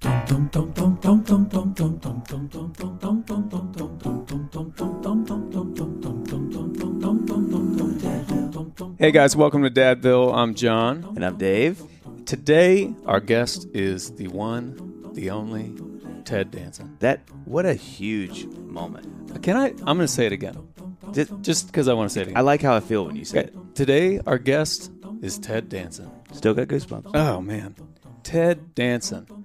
[0.00, 0.10] Hey
[9.10, 10.32] guys, welcome to Dadville.
[10.34, 11.04] I'm John.
[11.16, 11.82] And I'm Dave.
[12.26, 15.74] Today, our guest is the one, the only
[16.24, 16.96] Ted Danson.
[17.00, 19.42] That what a huge moment.
[19.42, 19.68] Can I?
[19.68, 20.68] I'm going to say it again,
[21.42, 23.40] Just, because I want to say it I like how I feel when you say
[23.40, 23.50] Okay.
[23.74, 24.92] Today, our guest
[25.22, 26.10] is Ted Danson.
[26.32, 27.10] Still got goosebumps.
[27.14, 27.74] Oh man,
[28.22, 29.37] Ted Danson.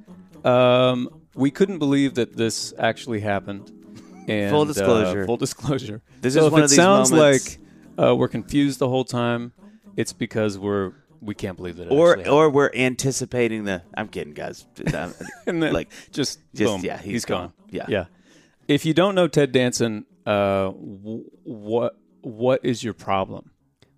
[0.46, 3.72] Um, we couldn't believe that this actually happened.
[4.28, 5.26] And, Full uh, disclosure.
[5.26, 6.02] full disclosure.
[6.22, 7.58] This so is one it of these sounds moments-
[7.98, 9.52] like uh, we're confused the whole time,
[9.98, 11.88] it's because we're we can't believe that.
[11.88, 13.82] It or actually or we're anticipating the.
[13.96, 14.66] I'm kidding, guys.
[14.94, 15.14] I'm-
[15.46, 17.52] and then like just just boom, yeah, he's gone.
[17.70, 17.86] Yeah.
[17.90, 18.06] Yeah.
[18.68, 23.50] If you don't know Ted Danson, uh, w- what what is your problem?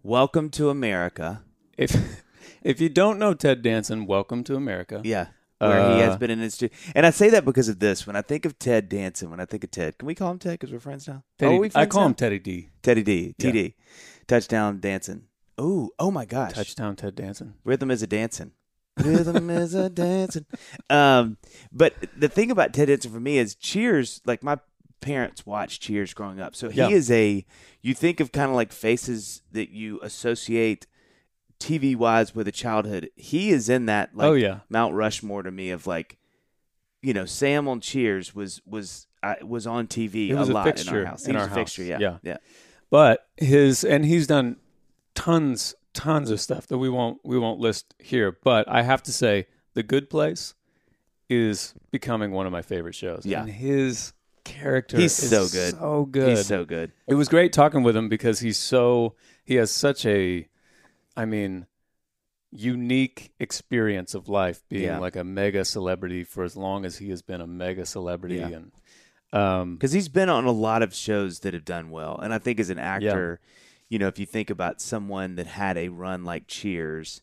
[0.04, 1.44] welcome to America.
[1.78, 1.96] If
[2.64, 5.02] if you don't know Ted Danson, welcome to America.
[5.04, 5.28] Yeah.
[5.60, 6.62] Where he has Uh, been in his
[6.94, 8.06] and I say that because of this.
[8.06, 10.40] When I think of Ted Danson, when I think of Ted, can we call him
[10.40, 11.24] Ted because we're friends now?
[11.40, 12.08] Teddy, oh, we I call now?
[12.08, 12.70] him Teddy D.
[12.84, 13.36] Teddy D.
[13.40, 13.70] Yeah.
[14.28, 15.24] Touchdown dancing.
[15.60, 16.52] Ooh, oh my gosh.
[16.54, 17.54] Touchdown Ted Danson.
[17.64, 18.52] Rhythm is a dancing.
[18.98, 20.46] Rhythm is a dancing.
[20.90, 21.38] Um,
[21.72, 24.22] but the thing about Ted Danson for me is Cheers.
[24.26, 24.60] Like my
[25.02, 26.90] parents watched Cheers growing up, so he Yeah.
[26.90, 27.46] is a.
[27.82, 30.88] You think of kind of like faces that you associate
[31.60, 33.10] TV wise with a childhood.
[33.16, 34.16] He is in that.
[34.16, 34.60] Like, Oh, yeah.
[34.70, 36.18] Mount Rushmore to me of like,
[37.02, 40.54] you know, Sam on Cheers was was uh, was on TV It was a a
[40.54, 41.26] lot in fixture our house.
[41.26, 41.58] He in was our a house.
[41.58, 41.84] fixture.
[41.84, 42.18] Yeah, Yeah.
[42.24, 42.38] yeah.
[42.92, 44.58] But his and he's done
[45.16, 48.38] tons tons of stuff that we won't we won't list here.
[48.44, 50.54] But I have to say, The Good Place
[51.30, 53.26] is becoming one of my favorite shows.
[53.26, 53.42] Yeah.
[53.42, 54.14] and his
[54.44, 55.74] character He's is so good.
[55.80, 56.30] so good.
[56.38, 56.92] He's so good.
[57.08, 60.48] It was great talking with him because he's so he has such a
[61.16, 61.68] I mean
[62.52, 65.00] unique experience of life being Yeah.
[65.00, 68.48] like a mega celebrity for as long as he has been a mega celebrity Yeah.
[68.48, 68.72] and
[69.34, 72.38] um because he's been on a lot of shows that have done well and i
[72.38, 73.40] think as an actor
[73.90, 77.22] you know if you think about someone that had a run like cheers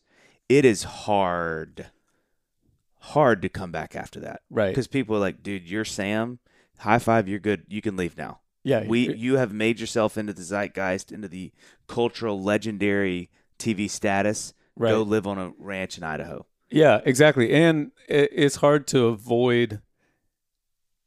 [0.49, 1.87] it is hard
[2.99, 4.69] hard to come back after that Right.
[4.69, 6.39] because people are like dude you're sam
[6.79, 10.33] high five you're good you can leave now yeah we you have made yourself into
[10.33, 11.51] the zeitgeist into the
[11.87, 13.29] cultural legendary
[13.63, 14.89] tv status Right.
[14.89, 17.53] go live on a ranch in idaho Yeah, exactly.
[17.53, 19.81] And it's hard to avoid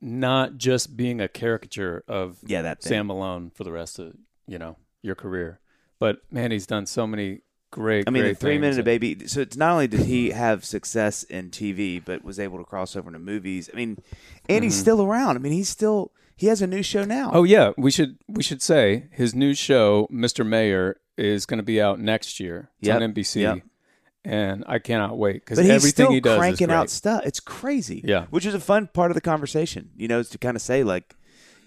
[0.01, 2.91] not just being a caricature of yeah that thing.
[2.91, 4.15] Sam Malone for the rest of,
[4.47, 5.59] you know, your career.
[5.99, 7.41] But man, he's done so many
[7.73, 9.27] great I mean, great the three minute baby.
[9.27, 12.95] So it's not only did he have success in TV, but was able to cross
[12.95, 13.69] over into movies.
[13.73, 13.99] I mean,
[14.49, 15.37] and he's still around.
[15.37, 17.29] I mean, he's still he has a new show now.
[17.29, 17.37] Mm-hmm.
[17.39, 20.47] Oh yeah, we should we should say his new show, Mr.
[20.47, 22.71] Mayor, is going to be out next year.
[22.79, 23.41] It's Yep, on NBC.
[23.43, 23.59] yep.
[24.25, 27.23] And I cannot wait because everything still he does cranking out stuff.
[27.25, 28.03] It's crazy.
[28.05, 28.27] Yeah.
[28.31, 29.91] which is a fun part of the conversation.
[29.97, 31.15] You know, is to kind of say like,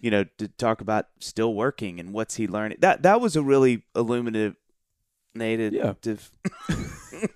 [0.01, 2.79] you know, to talk about still working and what's he learning.
[2.81, 4.55] That that was a really illuminative.
[5.35, 5.93] Yeah.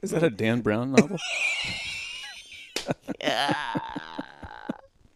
[0.01, 1.17] Is that a Dan Brown novel?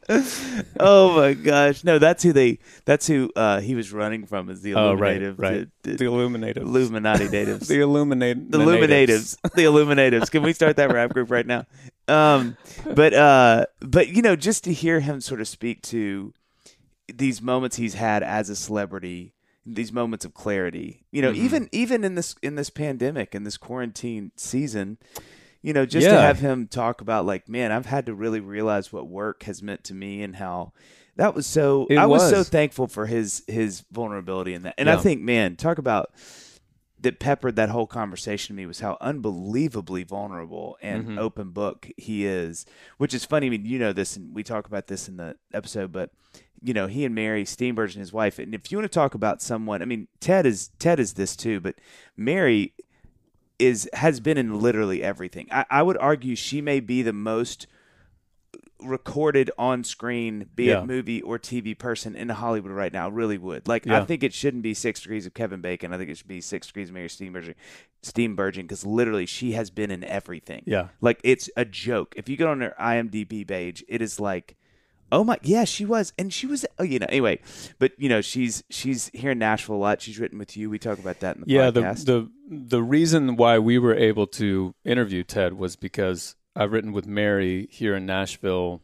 [0.80, 1.84] oh my gosh!
[1.84, 2.60] No, that's who they.
[2.86, 4.50] That's who uh, he was running from.
[4.50, 5.68] Is the oh right, Illuminative, right.
[5.84, 6.64] the- the the Illuminative.
[6.64, 7.68] Illuminati natives.
[7.68, 8.52] the Illuminate.
[8.52, 10.30] the Illuminatives, the Illuminatives.
[10.30, 11.66] Can we start that rap group right now?
[12.08, 12.56] Um,
[12.94, 16.34] but uh, but you know, just to hear him sort of speak to
[17.14, 19.34] these moments he's had as a celebrity,
[19.66, 21.06] these moments of clarity.
[21.12, 24.98] You know, even even in this in this pandemic in this quarantine season,
[25.62, 28.92] you know, just to have him talk about like, man, I've had to really realize
[28.94, 30.74] what work has meant to me and how.
[31.16, 31.88] That was so.
[31.90, 32.30] It I was.
[32.30, 36.12] so thankful for his his vulnerability in that, and I think, man, talk about
[37.00, 41.20] that peppered that whole conversation to me was how unbelievably vulnerable and Mm-hmm.
[41.20, 42.66] open book he is.
[42.98, 43.48] Which is funny.
[43.48, 46.12] I mean, you know this, and we talk about this in the episode, but
[46.62, 48.40] you know, he and Mary Steenburgen, his wife.
[48.40, 51.36] And if you want to talk about someone, I mean, Ted is Ted is this
[51.36, 51.76] too, but
[52.16, 52.74] Mary
[53.60, 55.48] is has been in literally everything.
[55.52, 57.68] I, I would argue she may be the most
[58.80, 60.82] recorded on screen, be Yeah.
[60.82, 63.10] it movie or TV person in Hollywood right now.
[63.10, 63.68] Really would.
[63.68, 65.94] Like, I think it shouldn't be Six Degrees of Kevin Bacon.
[65.94, 67.56] I think it should be Six Degrees of Mary Steenburgen,
[68.04, 70.62] Steenburgen, because literally she has been in everything.
[70.68, 70.90] Yeah.
[71.02, 72.14] Like, it's a joke.
[72.16, 74.56] If you go on her IMDb page, it is like,
[75.12, 77.40] oh my, yeah, she was, and she was, oh, you know, anyway.
[77.80, 80.02] But you know, she's she's here in Nashville a lot.
[80.02, 80.70] She's written with you.
[80.70, 82.06] We talk about that in the yeah podcast.
[82.06, 87.06] the the reason why we were able to interview ted was because i've written with
[87.06, 88.82] mary here in nashville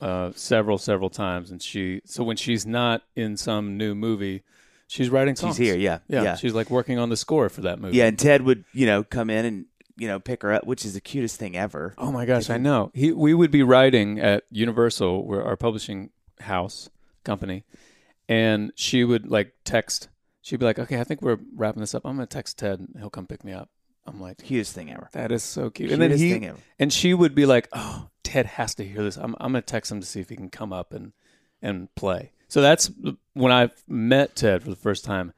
[0.00, 4.42] uh, several several times and she so when she's not in some new movie
[4.86, 5.56] she's writing songs.
[5.56, 5.76] she's here.
[5.76, 6.36] Yeah, yeah, yeah.
[6.36, 9.04] she's like working on the score for that movie Yeah, and Ted would, you know,
[9.04, 9.66] come in and
[9.96, 11.94] you know pick her up, which is the cutest thing ever.
[11.98, 16.08] oh my gosh i know he we would be writing at universal where our publishing
[16.40, 16.88] house
[17.22, 17.64] company
[18.28, 20.08] and she would like text
[20.42, 22.88] she'd be like okay i think we're wrapping this up i'm gonna text ted and
[22.98, 23.68] he'll come pick me up
[24.06, 25.08] i'm like Cutest thing ever.
[25.12, 25.90] That is so cute.
[25.90, 26.58] Cutest and then he thing ever.
[26.78, 29.16] and she would be like, "Oh, Ted has to hear this.
[29.16, 31.12] I'm I'm gonna text him to see if he can come up and
[31.60, 32.90] and play." So that's
[33.34, 35.32] when I met Ted for the first time.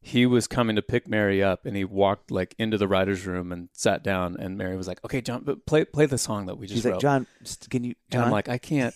[0.00, 3.50] He was coming to pick Mary up, and he walked like into the writers' room
[3.52, 4.36] and sat down.
[4.38, 6.84] And Mary was like, "Okay, John, but play play the song that we just She's
[6.84, 7.26] wrote." like, John,
[7.70, 7.94] can you?
[8.10, 8.24] and John?
[8.24, 8.94] I'm like, "I can't,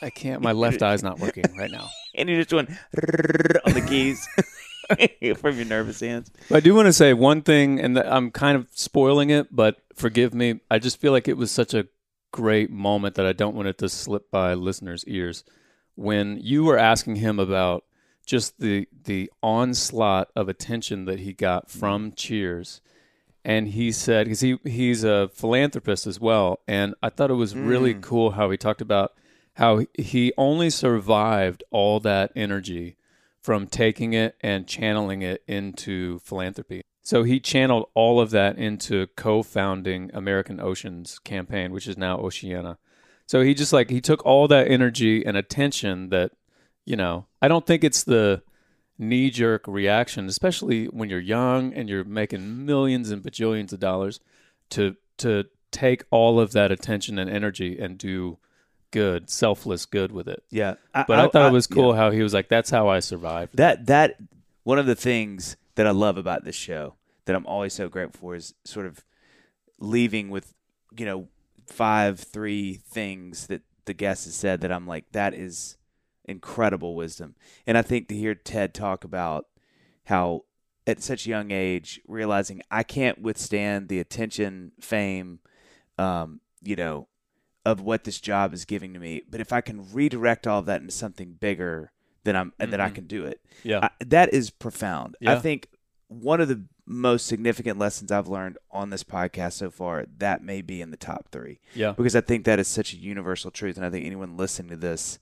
[0.00, 0.40] I can't.
[0.40, 2.66] My left eye's not working right now." and you're just doing
[3.66, 4.26] on the keys
[5.36, 6.30] from your nervous hands.
[6.50, 10.34] I do want to say one thing, and I'm kind of spoiling it, but forgive
[10.34, 10.60] me.
[10.70, 11.86] I just feel like it was such a
[12.32, 15.44] great moment that I don't want it to slip by listeners' ears.
[15.94, 17.84] When you were asking him about
[18.26, 22.80] just the the onslaught of attention that he got from Cheers,
[23.44, 27.54] and he said because he he's a philanthropist as well, and I thought it was
[27.56, 28.00] really mm.
[28.00, 29.12] cool how he talked about
[29.54, 32.96] how he only survived all that energy
[33.42, 36.82] from taking it and channeling it into philanthropy.
[37.02, 42.78] So he channeled all of that into co-founding American Oceans campaign, which is now Oceana.
[43.26, 46.32] So he just like he took all that energy and attention that,
[46.84, 48.42] you know, I don't think it's the
[48.98, 54.20] knee jerk reaction, especially when you're young and you're making millions and bajillions of dollars
[54.70, 58.38] to to take all of that attention and energy and do
[58.92, 60.44] good, selfless good with it.
[60.50, 61.74] Yeah, But I, thought it was yeah.
[61.74, 64.16] cool how he was like, "That's how I survived." That that
[64.62, 66.94] one of the things that I love about this show
[67.24, 69.04] that I'm always so grateful for is sort of
[69.78, 70.54] leaving with
[70.96, 71.28] you know
[71.66, 75.76] five three things that the guest has said that I'm like that is
[76.24, 77.34] incredible wisdom
[77.66, 79.46] and I think to hear Ted talk about
[80.04, 80.42] how
[80.86, 85.40] at such a young age realizing I can't withstand the attention fame
[85.98, 87.08] um you know
[87.64, 90.66] of what this job is giving to me but if I can redirect all of
[90.66, 91.92] that into something bigger
[92.24, 92.94] then I'm then I Mhm.
[92.94, 93.80] can do it Yeah.
[93.84, 95.16] I, that is profound.
[95.26, 95.68] I think
[96.08, 100.60] one of the most significant lessons I've learned on this podcast so far, that may
[100.62, 101.60] be in the top three.
[101.74, 101.92] yeah.
[101.92, 103.76] Because I think that is such a universal truth.
[103.76, 105.18] And I think anyone listening to this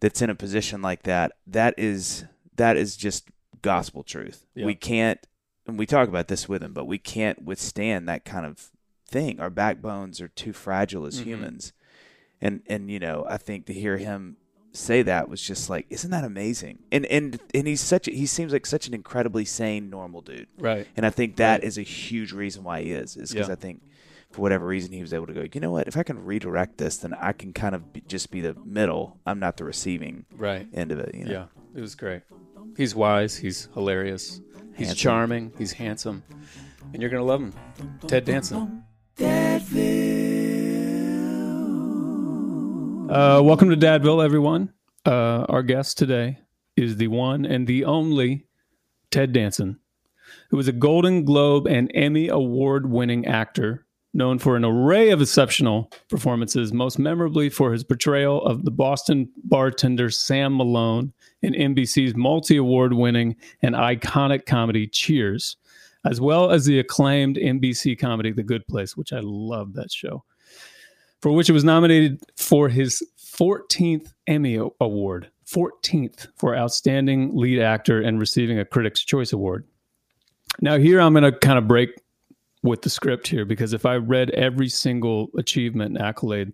[0.00, 2.24] that's in a position like that, that is
[2.56, 3.28] that is just
[3.62, 4.46] gospel truth.
[4.54, 4.66] Yeah.
[4.66, 5.24] We can't
[5.66, 8.70] and we talk about this with him, but we can't withstand that kind of
[9.12, 9.38] thing.
[9.38, 11.24] Our backbones are too fragile as Mhm.
[11.24, 11.72] humans.
[12.40, 14.36] And and you know, I think to hear him
[14.72, 16.78] say that was just like, isn't that amazing?
[16.90, 20.48] And and and he's such a, he seems like such an incredibly sane, normal dude.
[20.58, 20.86] Right.
[20.96, 23.52] And I think that is a huge reason why he is, is because Yeah.
[23.52, 23.82] I think
[24.30, 25.86] for whatever reason he was able to go, you know what?
[25.86, 29.20] If I can redirect this, then I can kind of be, just be the middle.
[29.26, 30.66] I'm not the receiving Right.
[30.72, 31.14] end of it.
[31.14, 31.32] You know?
[31.32, 31.46] Yeah.
[31.74, 32.22] It was great.
[32.76, 33.36] He's wise.
[33.36, 34.40] He's hilarious.
[34.74, 34.96] He's Handsome.
[34.96, 35.52] charming.
[35.58, 36.22] He's handsome,
[36.94, 37.52] and you're gonna love him.
[38.06, 38.84] Ted Danson.
[43.12, 44.72] Uh, welcome to Dadville, everyone.
[45.04, 46.38] Uh, our guest today
[46.76, 48.46] is the one and the only
[49.10, 49.78] Ted Danson,
[50.50, 55.22] who is a Golden Globe and Emmy award winning actor known for an array of
[55.22, 62.14] exceptional performances, most memorably for his portrayal of the Boston bartender Sam Malone in NBC's
[62.14, 65.56] multi award winning and iconic comedy Cheers,
[66.04, 70.24] as well as the acclaimed NBC comedy The Good Place, which I love that show
[71.20, 75.30] for which it was nominated for his 14th Emmy Award.
[75.48, 79.64] 14th for Outstanding Lead Actor and receiving a Critics' Choice Award.
[80.60, 81.90] Now, here I'm going to kind of break
[82.64, 86.52] with the script here because if I read every single achievement and accolade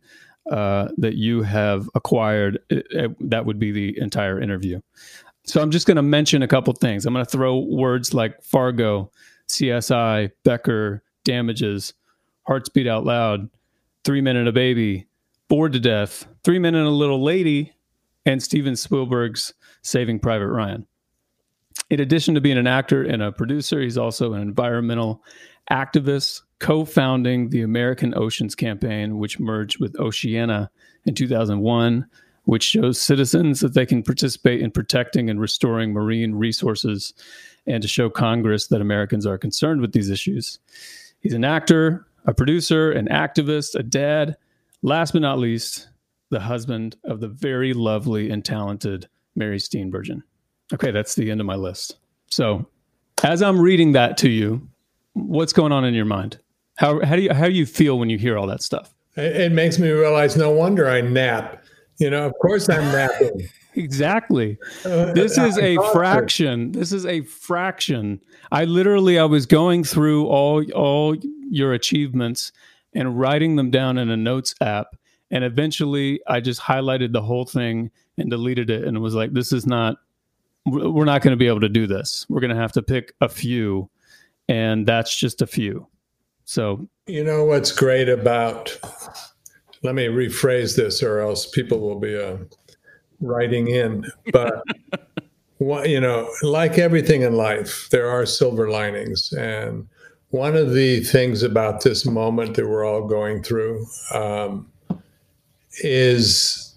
[0.50, 4.80] uh, that you have acquired, it, it- that would be the entire interview.
[5.44, 7.06] So I'm just going to mention a couple things.
[7.06, 9.10] I'm going to throw words like Fargo,
[9.48, 11.94] CSI, Becker, Damages,
[12.46, 13.48] Hearts Beat Out Loud,
[14.04, 15.06] Three Men and a Baby,
[15.48, 17.72] Bored to Death, Three Men and a Little Lady,
[18.24, 20.86] and Steven Spielberg's Saving Private Ryan.
[21.90, 25.22] In addition to being an actor and a producer, he's also an environmental
[25.70, 30.70] activist, co founding the American Oceans Campaign, which merged with Oceana
[31.06, 32.06] in 2001,
[32.44, 37.14] which shows citizens that they can participate in protecting and restoring marine resources
[37.68, 40.58] and to show Congress that Americans are concerned with these issues.
[41.20, 44.36] He's an actor, a producer, an activist, a dad,
[44.82, 45.88] last but not least,
[46.30, 50.22] the husband of the very lovely and talented Mary Steenburgen.
[50.72, 51.96] Okay, that's the end of my list.
[52.26, 52.66] So,
[53.22, 54.68] as I'm reading that to you,
[55.14, 56.38] what's going on in your mind?
[56.76, 58.94] How how do you how do you feel when you hear all that stuff?
[59.16, 61.64] It, it makes me realize no wonder I nap.
[61.98, 63.48] You know, of course I'm napping.
[63.78, 64.58] Exactly.
[64.84, 66.72] Uh, this is a fraction.
[66.72, 68.20] This is a fraction.
[68.52, 71.16] I literally I was going through all all
[71.50, 72.52] your achievements
[72.94, 74.96] and writing them down in a notes app
[75.30, 79.32] and eventually I just highlighted the whole thing and deleted it and it was like
[79.32, 79.96] this is not
[80.66, 82.26] we're not going to be able to do this.
[82.28, 83.88] We're going to have to pick a few
[84.48, 85.86] and that's just a few.
[86.44, 88.78] So, you know what's great about
[89.82, 92.36] let me rephrase this or else people will be uh,
[93.20, 94.06] writing in.
[94.32, 94.62] But
[95.60, 99.32] you know, like everything in life, there are silver linings.
[99.32, 99.88] And
[100.30, 104.70] one of the things about this moment that we're all going through um,
[105.82, 106.76] is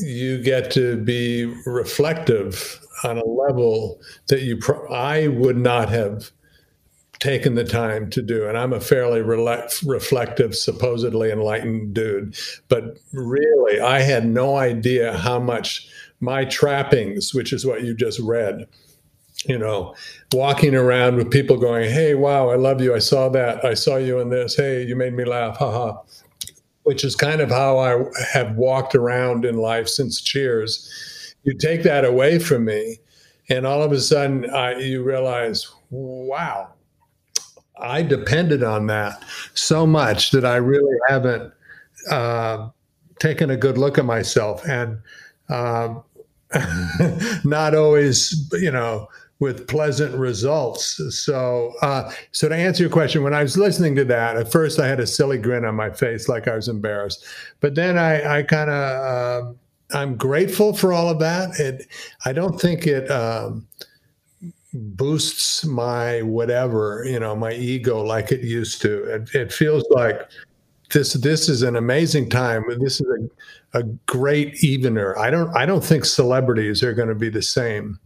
[0.00, 6.30] you get to be reflective on a level that you pro- I would not have
[7.18, 8.46] taken the time to do.
[8.46, 12.36] And I'm a fairly reflective, supposedly enlightened dude.
[12.68, 15.88] But really, I had no idea how much
[16.20, 18.66] my trappings, which is what you just read,
[19.44, 19.94] you know,
[20.32, 22.94] walking around with people going, Hey, wow, I love you.
[22.94, 23.64] I saw that.
[23.64, 24.56] I saw you in this.
[24.56, 25.56] Hey, you made me laugh.
[25.58, 25.98] Haha.
[26.84, 31.34] Which is kind of how I have walked around in life since Cheers.
[31.42, 32.98] You take that away from me,
[33.48, 36.72] and all of a sudden, I, you realize, wow,
[37.78, 39.22] I depended on that
[39.54, 41.52] so much that I really haven't
[42.10, 42.68] uh,
[43.18, 44.98] taken a good look at myself and
[45.48, 45.94] uh,
[47.44, 51.00] not always, you know, with pleasant results.
[51.10, 54.78] So, uh, so to answer your question, when I was listening to that, at first
[54.80, 57.24] I had a silly grin on my face, like I was embarrassed.
[57.60, 59.52] But then I, I kind of, uh,
[59.92, 61.60] I'm grateful for all of that.
[61.60, 61.86] It,
[62.24, 63.10] I don't think it.
[63.10, 63.66] Um,
[64.76, 69.04] boosts my whatever, you know, my ego like it used to.
[69.04, 70.28] It, it feels like
[70.92, 72.64] this this is an amazing time.
[72.80, 73.06] This is
[73.74, 75.18] a, a great evener.
[75.18, 77.98] I don't I don't think celebrities are going to be the same.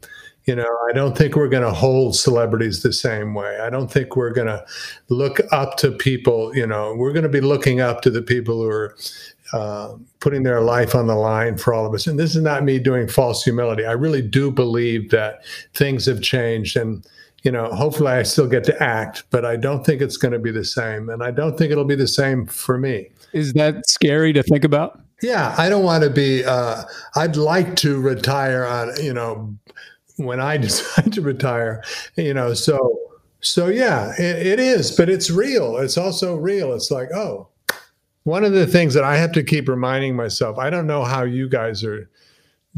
[0.46, 3.58] You know, I don't think we're going to hold celebrities the same way.
[3.60, 4.64] I don't think we're going to
[5.10, 6.56] look up to people.
[6.56, 8.96] You know, we're going to be looking up to the people who are
[9.52, 12.06] uh, putting their life on the line for all of us.
[12.06, 13.84] And this is not me doing false humility.
[13.84, 17.04] I really do believe that things have changed and
[17.42, 20.38] you know, hopefully I still get to act, but I don't think it's going to
[20.38, 21.08] be the same.
[21.08, 23.08] And I don't think it'll be the same for me.
[23.32, 25.00] Is that scary to think about?
[25.22, 26.82] Yeah, I don't want to be, uh,
[27.16, 29.54] I'd like to retire on, you know,
[30.16, 31.82] when I decide to retire,
[32.16, 32.98] you know, so,
[33.40, 35.78] so yeah, it, it is, but it's real.
[35.78, 36.74] It's also real.
[36.74, 37.48] It's like, oh,
[38.24, 41.22] one of the things that I have to keep reminding myself, I don't know how
[41.22, 42.08] you guys are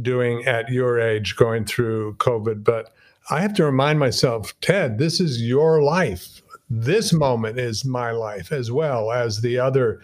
[0.00, 2.92] doing at your age going through COVID, but
[3.30, 6.42] I have to remind myself, Ted, this is your life.
[6.70, 10.00] This moment is my life as well as the other,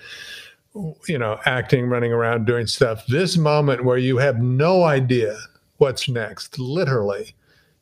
[1.06, 3.06] you know, acting, running around, doing stuff.
[3.06, 5.38] This moment where you have no idea
[5.78, 7.34] what's next, literally,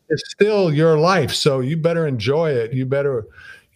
[0.08, 1.32] is still your life.
[1.32, 2.72] So you better enjoy it.
[2.72, 3.26] You better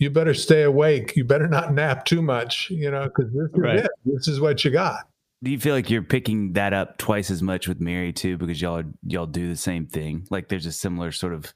[0.00, 1.14] you better stay awake.
[1.14, 3.87] You better not nap too much, you know, because this is right.
[4.04, 5.07] This is what you got.
[5.42, 8.61] Do you feel like you're picking that up twice as much with Mary too, because
[8.61, 10.26] y'all y'all do the same thing?
[10.30, 11.52] Like there's a similar sort of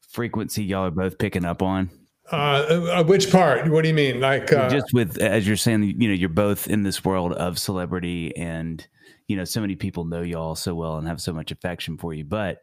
[0.00, 1.90] frequency y'all are both picking up on.
[2.32, 3.70] Uh, uh which part?
[3.70, 4.20] What do you mean?
[4.20, 7.58] Like uh, just with as you're saying, you know, you're both in this world of
[7.58, 8.86] celebrity, and
[9.28, 12.14] you know, so many people know y'all so well and have so much affection for
[12.14, 12.24] you.
[12.24, 12.62] But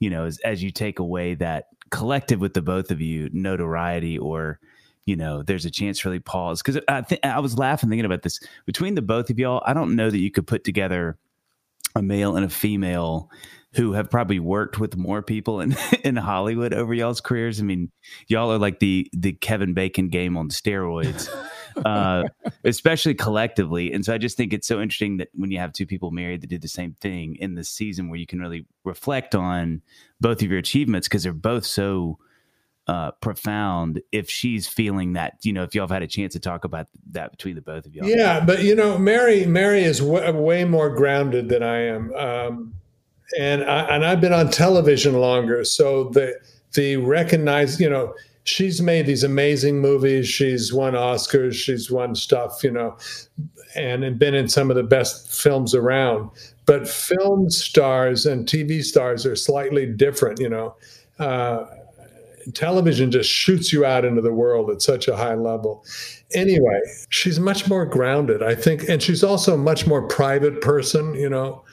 [0.00, 4.18] you know, as, as you take away that collective with the both of you notoriety
[4.18, 4.58] or
[5.06, 8.22] you know there's a chance really pause because I, think I was laughing thinking about
[8.22, 11.18] this between the both of y'all i don't know that you could put together
[11.94, 13.30] a male and a female
[13.74, 17.60] who have probably worked with more people in, in Hollywood over y'all's careers.
[17.60, 17.90] I mean,
[18.28, 21.28] y'all are like the the Kevin Bacon game on steroids.
[21.84, 22.24] uh,
[22.64, 23.92] especially collectively.
[23.92, 26.42] And so I just think it's so interesting that when you have two people married
[26.42, 29.82] that did the same thing in the season where you can really reflect on
[30.20, 32.18] both of your achievements because they're both so
[32.88, 36.40] uh, profound if she's feeling that you know if y'all have had a chance to
[36.40, 40.00] talk about that between the both of y'all yeah but you know mary mary is
[40.00, 42.74] w- way more grounded than i am um,
[43.38, 46.34] and I, and i've been on television longer so the
[46.74, 48.14] the recognized you know
[48.44, 50.28] she's made these amazing movies.
[50.28, 51.54] She's won Oscars.
[51.54, 52.96] She's won stuff, you know,
[53.74, 56.30] and been in some of the best films around.
[56.66, 60.76] But film stars and TV stars are slightly different, you know.
[61.18, 61.66] Uh,
[62.54, 65.84] television just shoots you out into the world at such a high level.
[66.34, 71.14] Anyway, she's much more grounded, I think, and she's also a much more private person,
[71.14, 71.64] you know.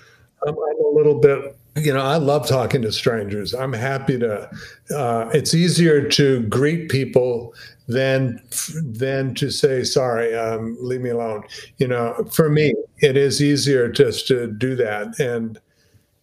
[0.46, 3.54] I'm, I'm a little bit you know, I love talking to strangers.
[3.54, 4.50] I'm happy to.
[4.96, 7.54] Uh, it's easier to greet people
[7.88, 8.42] than
[8.84, 11.44] than to say sorry, um, leave me alone.
[11.78, 15.60] You know, for me, it is easier just to do that, and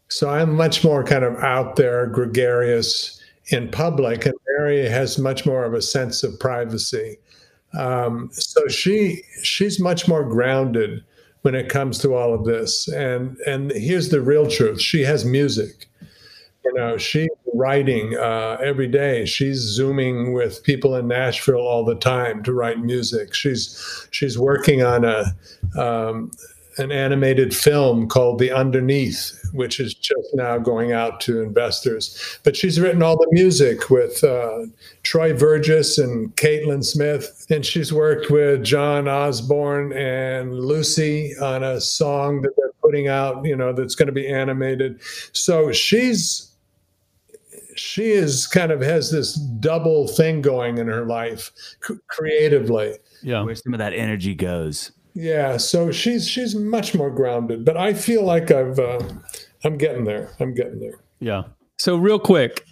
[0.09, 5.47] so I'm much more kind of out there, gregarious in public, and Mary has much
[5.47, 7.19] more of a sense of privacy.
[7.77, 11.05] Um, so she she's much more grounded
[11.47, 12.89] when it comes to all of this.
[12.89, 15.87] And and here's the real truth: she has music.
[16.65, 19.25] You know, she's writing uh, every day.
[19.27, 23.33] She's zooming with people in Nashville all the time to write music.
[23.33, 25.37] She's she's working on a
[25.79, 26.33] um,
[26.79, 32.39] an animated film called The Underneath, which is just now going out to investors.
[32.45, 34.67] But she's written all the music with uh,
[35.03, 41.81] Troy Verges and Caitlyn Smith, and she's worked with John Osborne and Lucy on a
[41.81, 45.01] song that they're putting out, you know, that's going to be animated.
[45.33, 46.53] So she's
[47.79, 51.53] she is kind of has this double thing going in her life
[52.09, 52.95] creatively.
[53.23, 54.93] Yeah, where some of that energy goes.
[55.17, 59.01] Yeah, so she's she's much more grounded, but I feel like I've uh,
[59.65, 60.31] I'm getting there.
[60.41, 61.01] I'm getting there.
[61.21, 61.45] Yeah.
[61.79, 62.67] So real quick,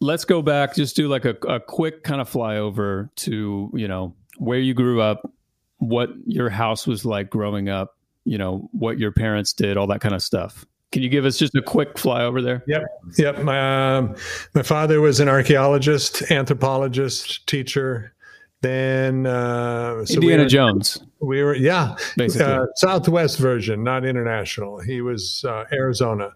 [0.00, 0.74] let's go back.
[0.74, 5.02] Just do like a, a quick kind of flyover to you know where you grew
[5.02, 5.30] up,
[5.76, 10.00] what your house was like growing up, you know what your parents did, all that
[10.00, 10.64] kind of stuff.
[10.92, 12.64] Can you give us just a quick flyover there?
[12.66, 12.82] Yep,
[13.18, 13.42] yep.
[13.42, 14.16] My um,
[14.54, 18.14] my father was an archaeologist, anthropologist, teacher,
[18.62, 21.02] then uh, so Indiana we Jones.
[21.20, 24.80] We were yeah, uh, Southwest version, not international.
[24.80, 26.32] He was uh, Arizona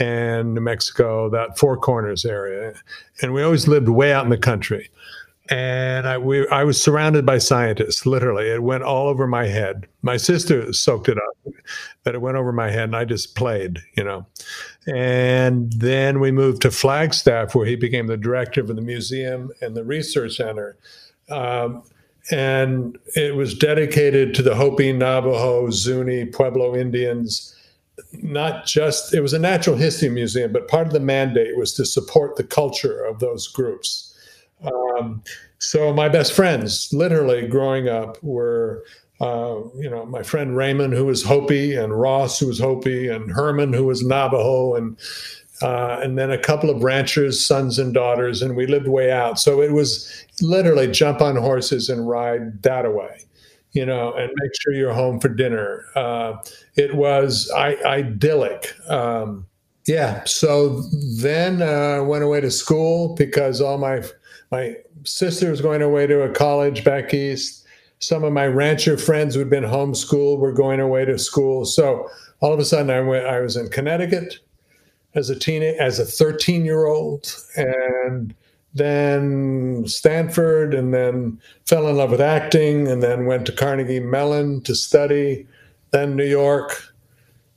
[0.00, 2.74] and New Mexico, that Four Corners area,
[3.22, 4.90] and we always lived way out in the country.
[5.50, 8.06] And I we I was surrounded by scientists.
[8.06, 9.86] Literally, it went all over my head.
[10.02, 11.54] My sister soaked it up,
[12.02, 14.26] but it went over my head, and I just played, you know.
[14.88, 19.76] And then we moved to Flagstaff, where he became the director of the museum and
[19.76, 20.76] the research center
[21.30, 21.82] um,
[22.30, 27.54] and it was dedicated to the Hopi, Navajo, Zuni, Pueblo Indians.
[28.12, 31.84] Not just, it was a natural history museum, but part of the mandate was to
[31.84, 34.16] support the culture of those groups.
[34.64, 35.22] Um,
[35.58, 38.84] so my best friends, literally growing up, were
[39.20, 43.30] uh, you know my friend Raymond, who was Hopi, and Ross, who was Hopi, and
[43.30, 44.98] Herman, who was Navajo, and
[45.62, 49.38] uh, and then a couple of ranchers, sons and daughters, and we lived way out.
[49.38, 53.24] So it was literally jump on horses and ride that away,
[53.72, 55.84] you know, and make sure you're home for dinner.
[55.94, 56.34] Uh,
[56.74, 58.74] it was I- idyllic.
[58.90, 59.46] Um,
[59.86, 60.24] yeah.
[60.24, 60.80] So
[61.20, 64.02] then uh, went away to school because all my
[64.50, 67.66] my sister was going away to a college back east.
[67.98, 71.64] Some of my rancher friends who'd been homeschooled were going away to school.
[71.64, 72.08] So
[72.40, 73.26] all of a sudden, I went.
[73.26, 74.38] I was in Connecticut
[75.14, 78.34] as a teen as a 13 year old and
[78.74, 84.62] then Stanford and then fell in love with acting and then went to Carnegie Mellon
[84.62, 85.46] to study
[85.92, 86.92] then New York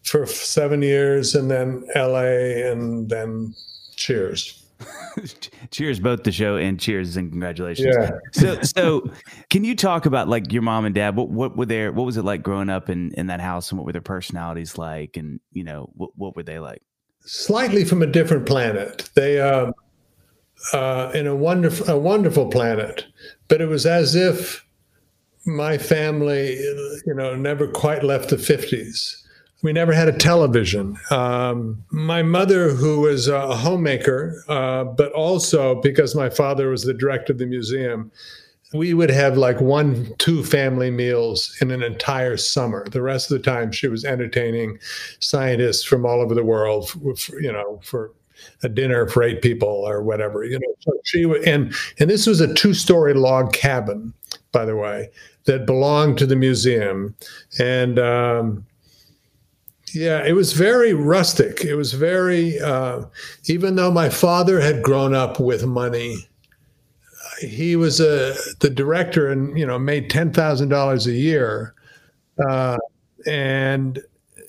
[0.03, 3.55] for 7 years and then LA and then
[3.95, 4.63] cheers.
[5.71, 7.95] Cheers both the show and cheers and congratulations.
[7.99, 8.11] Yeah.
[8.31, 9.09] so so
[9.49, 11.15] can you talk about like your mom and dad?
[11.15, 13.79] What what were their what was it like growing up in in that house and
[13.79, 15.17] what were their personalities like?
[15.17, 16.83] And you know what, what were they like
[17.25, 19.09] slightly from a different planet.
[19.15, 19.73] They are
[20.73, 23.05] uh, in a wonderful a wonderful planet,
[23.47, 24.65] but it was as if
[25.45, 26.57] my family,
[27.05, 29.23] you know, never quite left the fifties.
[29.63, 30.97] We never had a television.
[31.09, 36.93] Um, my mother, who was a homemaker, uh, but also because my father was the
[36.93, 38.11] director of the museum,
[38.73, 42.85] we would have like one, two family meals in an entire summer.
[42.89, 44.79] The rest of the time, she was entertaining
[45.19, 48.11] scientists from all over the world, for, you know, for
[48.63, 50.43] a dinner for eight people or whatever.
[50.43, 54.13] You know, so she and and this was a two-story log cabin,
[54.51, 55.09] by the way,
[55.45, 57.15] that belonged to the museum,
[57.59, 57.99] and.
[57.99, 58.65] Um,
[59.93, 61.63] yeah, it was very rustic.
[61.63, 63.03] It was very, uh,
[63.45, 66.27] even though my father had grown up with money,
[67.39, 71.73] he was a the director and you know made ten thousand dollars a year,
[72.49, 72.77] uh,
[73.25, 73.99] and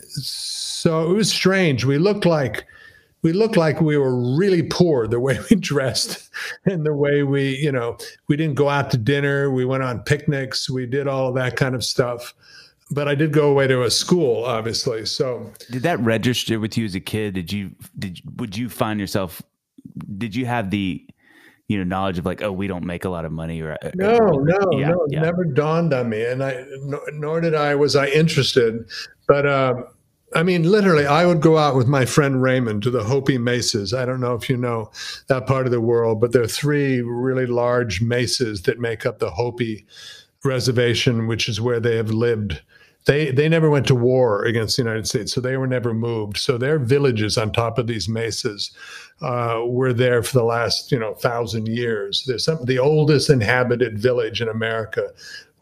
[0.09, 1.85] so it was strange.
[1.85, 2.67] We looked like
[3.23, 6.31] we looked like we were really poor the way we dressed
[6.65, 7.99] and the way we, you know,
[8.29, 9.51] we didn't go out to dinner.
[9.51, 10.71] We went on picnics.
[10.71, 12.35] We did all of that kind of stuff.
[12.91, 15.05] But I did go away to a school, obviously.
[15.05, 17.35] So did that register with you as a kid?
[17.35, 19.43] Did you did would you find yourself?
[20.17, 21.07] Did you have the
[21.69, 23.91] you know knowledge of like oh we don't make a lot of money or uh,
[23.95, 25.21] no no yeah, no yeah.
[25.21, 26.65] never dawned on me and i
[27.13, 28.85] nor did i was i interested
[29.27, 29.85] but um,
[30.35, 33.95] I mean, literally, I would go out with my friend Raymond to the Hopi mesas.
[33.95, 34.91] I don't know if you know
[35.29, 39.19] that part of the world, but there are three really large mesas that make up
[39.19, 39.87] the Hopi
[40.45, 42.61] reservation, which is where they have lived.
[43.09, 46.37] They they never went to war against the United States, so they were never moved.
[46.37, 48.71] So their villages on top of these mesas
[49.23, 52.25] uh, were there for the last you know thousand years.
[52.27, 55.09] There's some the oldest inhabited village in America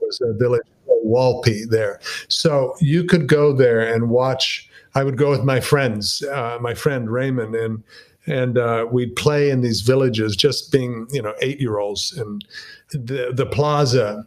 [0.00, 2.00] was a village called Walpi there.
[2.28, 4.68] So you could go there and watch.
[4.96, 7.82] I would go with my friends, uh, my friend Raymond, and
[8.26, 12.44] and uh, we'd play in these villages, just being you know eight year olds, and
[12.90, 14.24] the the plaza.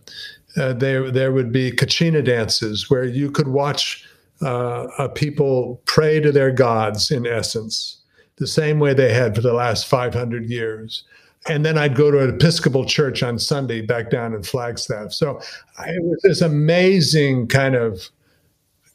[0.59, 4.05] Uh, there there would be kachina dances where you could watch
[4.41, 8.01] uh, uh, people pray to their gods in essence,
[8.37, 11.03] the same way they had for the last 500 years
[11.47, 15.13] and then I'd go to an Episcopal church on Sunday back down in Flagstaff.
[15.13, 15.39] So
[15.85, 18.09] it was this amazing kind of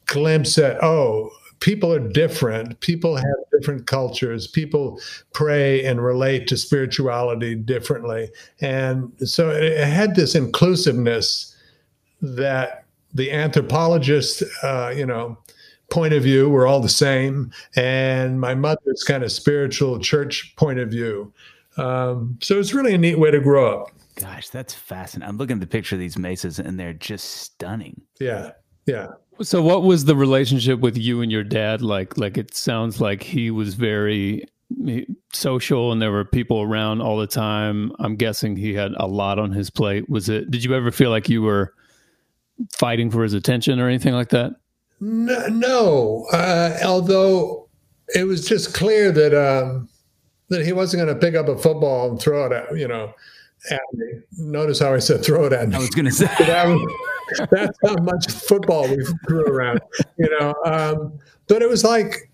[0.06, 2.78] glimpse at, oh, people are different.
[2.80, 4.46] People have different cultures.
[4.46, 5.00] People
[5.32, 8.30] pray and relate to spirituality differently.
[8.60, 11.53] And so it had this inclusiveness
[12.22, 15.38] that the anthropologist, uh, you know,
[15.90, 17.52] point of view were all the same.
[17.76, 21.32] And my mother's kind of spiritual church point of view
[21.76, 23.90] um, so it's really a neat way to grow up.
[24.16, 25.28] Gosh, that's fascinating.
[25.28, 28.00] I'm looking at the picture of these mesas and they're just stunning.
[28.20, 28.52] Yeah.
[28.86, 29.08] Yeah.
[29.42, 32.16] So what was the relationship with you and your dad like?
[32.16, 34.44] Like it sounds like he was very
[35.32, 37.90] social and there were people around all the time.
[37.98, 40.08] I'm guessing he had a lot on his plate.
[40.08, 41.74] Was it did you ever feel like you were
[42.72, 44.52] fighting for his attention or anything like that?
[45.00, 46.26] No, no.
[46.32, 47.68] Uh, although
[48.14, 49.88] it was just clear that um,
[50.48, 53.12] that he wasn't going to pick up a football and throw it at you know
[53.70, 54.20] at me.
[54.38, 55.76] Notice how I said throw it at me.
[55.76, 59.80] I was going to say that was, that's how much football we threw around,
[60.18, 60.54] you know.
[60.64, 62.30] Um, but it was like,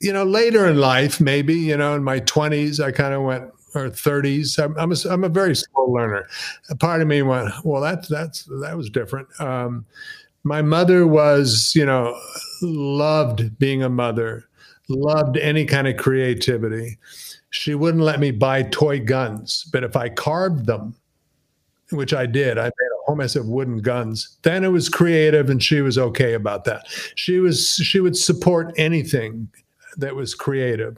[0.00, 3.44] you know, later in life, maybe you know, in my twenties, I kind of went
[3.74, 4.62] or 30s.
[4.62, 6.28] I'm, I'm, a, I'm a very slow learner.
[6.70, 9.28] A part of me went, well, that's that's that was different.
[9.40, 9.86] Um,
[10.44, 12.18] my mother was, you know,
[12.62, 14.48] loved being a mother,
[14.88, 16.98] loved any kind of creativity
[17.52, 19.68] she wouldn't let me buy toy guns.
[19.72, 20.96] But if I carved them,
[21.90, 24.38] which I did, I made a whole mess of wooden guns.
[24.42, 26.86] Then it was creative, and she was okay about that.
[27.14, 29.48] She was she would support anything
[29.96, 30.96] that was creative.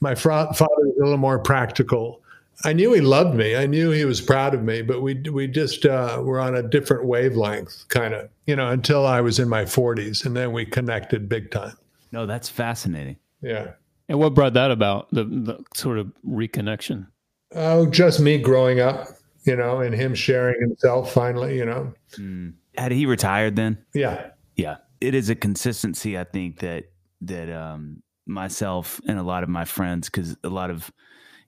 [0.00, 2.22] My father was a little more practical.
[2.64, 3.56] I knew he loved me.
[3.56, 6.62] I knew he was proud of me, but we we just uh, were on a
[6.62, 10.66] different wavelength, kind of, you know, until I was in my 40s, and then we
[10.66, 11.76] connected big time.
[12.12, 13.16] No, that's fascinating.
[13.40, 13.72] Yeah.
[14.08, 15.08] And what brought that about?
[15.12, 17.06] The, the sort of reconnection.
[17.54, 19.06] Oh, just me growing up,
[19.44, 21.94] you know, and him sharing himself finally, you know.
[22.18, 22.54] Mm.
[22.76, 23.78] Had he retired then?
[23.94, 24.30] Yeah.
[24.56, 24.78] Yeah.
[25.00, 26.90] It is a consistency, I think, that
[27.22, 30.90] that um myself and a lot of my friends, because a lot of,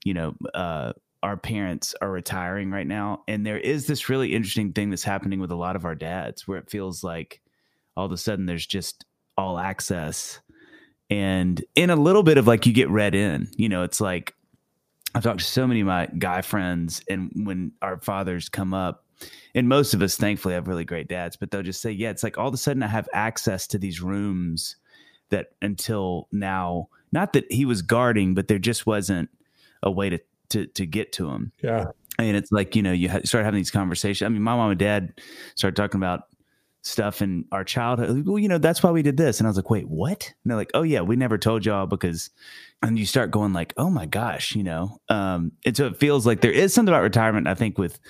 [0.04, 0.92] you know, uh
[1.22, 3.22] our parents are retiring right now.
[3.28, 6.48] And there is this really interesting thing that's happening with a lot of our dads
[6.48, 7.40] where it feels like
[7.96, 9.04] all of a sudden there's just
[9.36, 10.40] all access
[11.10, 14.34] and in a little bit of like you get read in you know it's like
[15.14, 19.04] i've talked to so many of my guy friends and when our fathers come up
[19.54, 22.22] and most of us thankfully have really great dads but they'll just say yeah it's
[22.22, 24.76] like all of a sudden i have access to these rooms
[25.32, 29.28] that until now not that he was guarding but there just wasn't
[29.82, 30.18] a way to
[30.52, 31.50] to, to get to him.
[31.62, 31.86] Yeah.
[32.18, 34.26] And it's like you know you start having these conversations.
[34.26, 35.20] I mean my mom and dad
[35.56, 36.24] started talking about
[36.82, 38.26] stuff in our childhood.
[38.26, 39.38] Well, you know, that's why we did this.
[39.38, 40.32] And I was like, wait, what?
[40.42, 42.30] And they're like, oh yeah, we never told y'all because
[42.82, 44.98] and you start going like, oh my gosh, you know.
[45.08, 48.00] Um, and so it feels like there is something about retirement, I think, with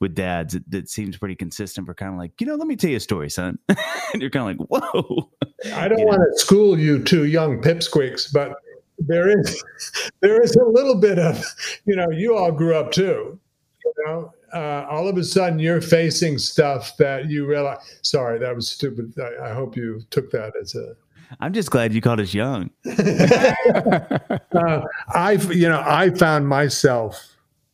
[0.00, 2.74] with dads that, that seems pretty consistent for kind of like, you know, let me
[2.74, 3.58] tell you a story, son.
[3.68, 5.30] and you're kind of like, whoa.
[5.74, 8.54] I don't want to school you two young pipsqueaks, but
[8.98, 9.62] there is
[10.20, 11.44] there is a little bit of,
[11.84, 13.38] you know, you all grew up too.
[13.84, 17.78] You know, uh, all of a sudden you're facing stuff that you realize.
[18.02, 19.14] Sorry, that was stupid.
[19.18, 20.94] I, I hope you took that as a.
[21.40, 22.70] I'm just glad you called us young.
[22.84, 24.82] uh,
[25.14, 27.18] I, you know, I found myself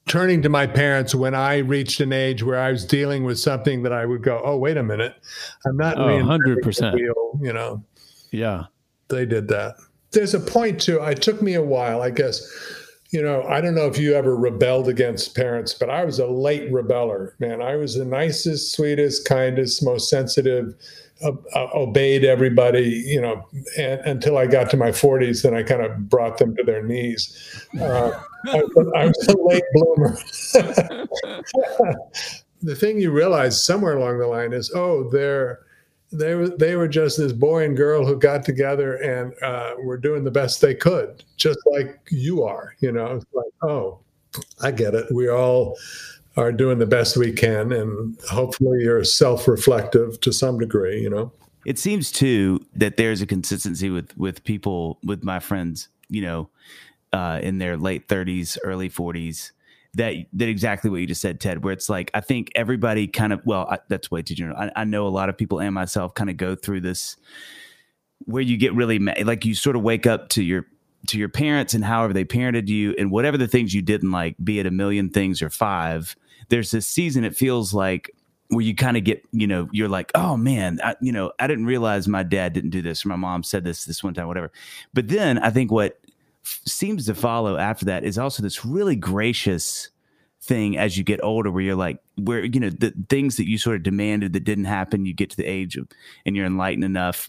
[0.06, 3.82] turning to my parents when I reached an age where I was dealing with something
[3.82, 5.14] that I would go, "Oh, wait a minute,
[5.66, 6.98] I'm not." Oh, hundred percent.
[6.98, 7.84] You know.
[8.30, 8.64] Yeah.
[9.08, 9.76] They did that.
[10.12, 11.02] there's a point to.
[11.04, 12.40] It took me a while, I guess.
[13.10, 16.26] You know, I don't know if you ever rebelled against parents, but I was a
[16.26, 17.32] late rebeller.
[17.40, 20.74] Man, I was the nicest, sweetest, kindest, most sensitive
[21.22, 25.62] uh, uh, obeyed everybody, you know, and, until I got to my 40s, then I
[25.62, 27.66] kind of brought them to their knees.
[27.80, 28.58] Uh, I,
[28.94, 30.16] I, was a late bloomer.
[32.62, 35.60] the thing you realize somewhere along the line is, oh, they're
[36.12, 39.98] they were they were just this boy and girl who got together and uh, were
[39.98, 42.74] doing the best they could, just like you are.
[42.80, 43.98] You know, it's like, oh,
[44.60, 45.06] I get it.
[45.12, 45.76] We all
[46.36, 51.00] are doing the best we can, and hopefully you're self-reflective to some degree.
[51.00, 51.32] You know,
[51.66, 55.88] it seems too that there's a consistency with with people with my friends.
[56.08, 56.50] You know,
[57.12, 59.52] uh, in their late 30s, early 40s.
[59.94, 61.64] That, that exactly what you just said, Ted.
[61.64, 64.56] Where it's like I think everybody kind of well, I, that's way too general.
[64.56, 67.16] I, I know a lot of people and myself kind of go through this
[68.24, 70.66] where you get really mad, like you sort of wake up to your
[71.06, 74.36] to your parents and however they parented you and whatever the things you didn't like,
[74.42, 76.16] be it a million things or five,
[76.48, 78.10] there's this season it feels like
[78.48, 81.46] where you kind of get you know you're like oh man I, you know i
[81.46, 84.26] didn't realize my dad didn't do this or my mom said this this one time
[84.26, 84.50] whatever
[84.94, 86.00] but then i think what
[86.64, 89.90] seems to follow after that is also this really gracious
[90.40, 93.58] thing as you get older where you're like where you know the things that you
[93.58, 95.88] sort of demanded that didn't happen you get to the age of
[96.24, 97.28] and you're enlightened enough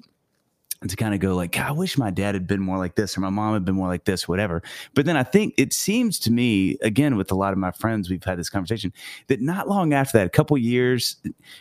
[0.87, 3.21] to kind of go like, I wish my dad had been more like this or
[3.21, 4.63] my mom had been more like this, whatever.
[4.93, 8.09] But then I think it seems to me, again, with a lot of my friends,
[8.09, 8.93] we've had this conversation
[9.27, 11.17] that not long after that, a couple years,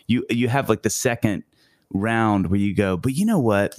[0.07, 1.43] you you have like the second
[1.93, 3.75] round where you go, but you know what?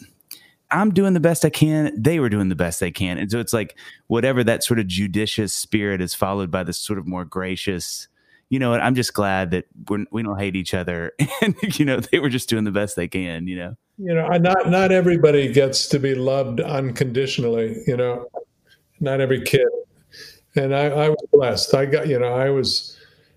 [0.72, 1.92] I'm doing the best I can.
[2.02, 3.18] They were doing the best they can.
[3.18, 3.78] And so it's like
[4.08, 8.08] whatever that sort of judicious spirit is followed by this sort of more gracious,
[8.50, 8.82] you know what?
[8.82, 11.14] I'm just glad that we're, we don't hate each other.
[11.42, 13.76] And, you know, they were just doing the best they can, you know?
[14.00, 17.84] you know, not not everybody gets to be loved unconditionally.
[17.86, 18.28] You know,
[19.02, 19.68] not every kid.
[20.56, 21.76] And I, I was blessed.
[21.76, 22.96] I got, you know, I was.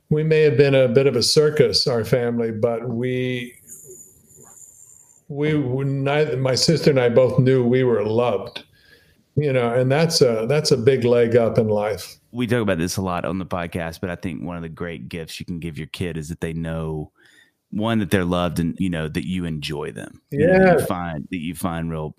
[0.09, 3.55] We may have been a bit of a circus, our family, but we
[5.33, 8.65] we neither my sister and I both knew we were loved.
[9.35, 12.17] You know, and that's a that's a big leg up in life.
[12.33, 14.69] We talk about this a lot on the podcast, but I think one of the
[14.69, 17.13] great gifts you can give your kid is that they know
[17.71, 20.21] one that they're loved and you know that you enjoy them.
[20.31, 22.15] Yeah, you, know, you find that you find real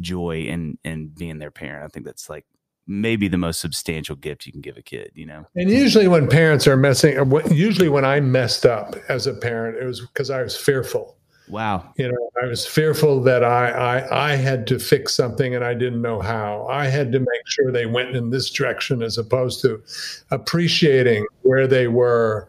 [0.00, 1.84] joy in in being their parent.
[1.84, 2.44] I think that's like
[2.88, 5.12] maybe the most substantial gift you can give a kid.
[5.14, 7.16] You know, and usually when parents are messing,
[7.52, 11.17] usually when I messed up as a parent, it was because I was fearful.
[11.50, 11.92] Wow.
[11.96, 15.74] You know, I was fearful that I, I I had to fix something and I
[15.74, 16.66] didn't know how.
[16.68, 19.82] I had to make sure they went in this direction as opposed to
[20.30, 22.48] appreciating where they were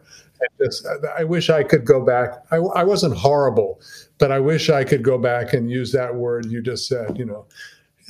[0.60, 0.86] just,
[1.16, 2.44] I wish I could go back.
[2.50, 3.80] I, I wasn't horrible,
[4.18, 7.18] but I wish I could go back and use that word you just said.
[7.18, 7.46] You know,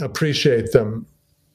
[0.00, 1.06] appreciate them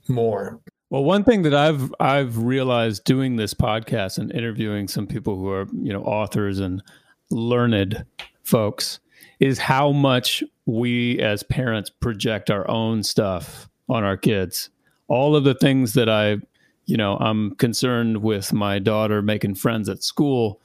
[0.08, 0.60] more.
[0.90, 5.50] Well, one thing that I've I've realized doing this podcast and interviewing some people who
[5.50, 6.84] are you know authors and
[7.32, 8.06] learned
[8.44, 9.00] folks
[9.40, 14.70] is how much we as parents project our own stuff on our kids.
[15.08, 16.38] All of the things that I
[16.86, 20.62] you know, I'm concerned with my daughter making friends at school.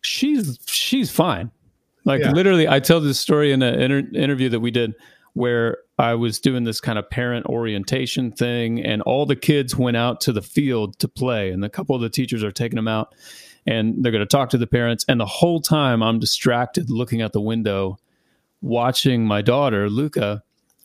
[0.00, 1.50] She's she's fine.
[2.04, 2.32] Like yeah.
[2.32, 4.94] literally, I tell this story in an inter- interview that we did
[5.34, 9.96] where I was doing this kind of parent orientation thing, and all the kids went
[9.96, 12.88] out to the field to play, and a couple of the teachers are taking them
[12.88, 13.14] out,
[13.66, 17.22] and they're going to talk to the parents, and the whole time I'm distracted looking
[17.22, 17.98] out the window,
[18.62, 20.42] watching my daughter Luca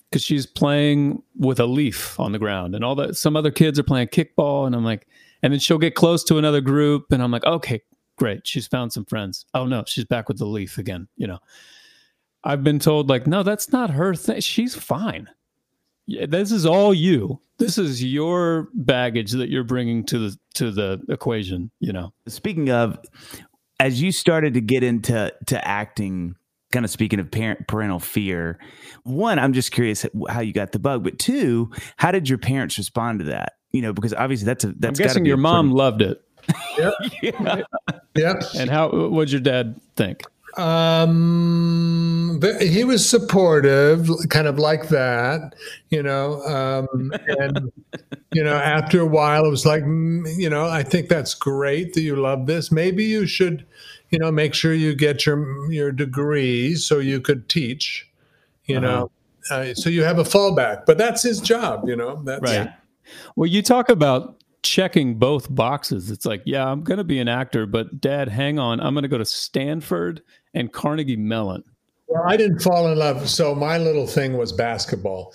[0.10, 2.74] because she's playing with a leaf on the ground.
[2.74, 5.08] And all that some other kids are playing kickball and i'm like
[5.44, 7.82] and then she'll get close to another group and i'm like okay
[8.16, 9.46] great she's found some friends.
[9.54, 11.40] Oh no she's back with the leaf again you know.
[12.46, 15.28] I've been told like no that's not her thing she's fine
[16.08, 17.40] yeah, this is all you.
[17.58, 22.14] This is your baggage that you're bringing to the to the equation you know?
[22.28, 22.98] Speaking of
[23.80, 26.36] as you started to get into to acting
[26.72, 28.60] kind of speaking of parent parental fear
[29.04, 32.78] one i'm just curious how you got the bug but two how did your parents
[32.78, 33.54] respond to that?
[33.72, 35.78] You know because obviously that's a that's i'm guessing your mom pretty...
[35.78, 36.22] loved it.
[36.78, 36.94] Yep.
[37.22, 37.62] yeah.
[38.16, 38.34] Yeah.
[38.58, 40.24] And how what'd your dad think
[40.58, 45.54] um but he was supportive kind of like that
[45.90, 47.72] you know um and
[48.34, 51.94] you know after a while it was like mm, you know i think that's great
[51.94, 53.66] that you love this maybe you should
[54.10, 58.10] you know, make sure you get your your degree so you could teach.
[58.66, 58.88] You uh-huh.
[58.88, 59.12] know,
[59.52, 60.86] uh, so you have a fallback.
[60.86, 61.88] But that's his job.
[61.88, 62.70] You know, that's right.
[63.36, 66.10] Well, you talk about checking both boxes.
[66.10, 68.80] It's like, yeah, I'm going to be an actor, but dad, hang on.
[68.80, 70.24] I'm going to go to Stanford
[70.56, 71.64] and Carnegie Mellon.
[72.08, 73.30] Well, I didn't fall in love.
[73.30, 75.34] So my little thing was basketball.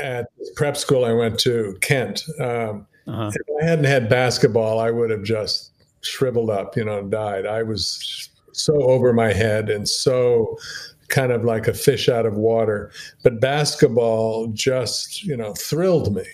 [0.00, 2.22] at prep school I went to, Kent.
[2.40, 3.30] Um, uh-huh.
[3.34, 5.72] If I hadn't had basketball, I would have just
[6.02, 7.46] shriveled up, you know, and died.
[7.46, 10.56] I was so over my head and so
[11.08, 12.90] kind of like a fish out of water.
[13.22, 16.24] But basketball just, you know, thrilled me.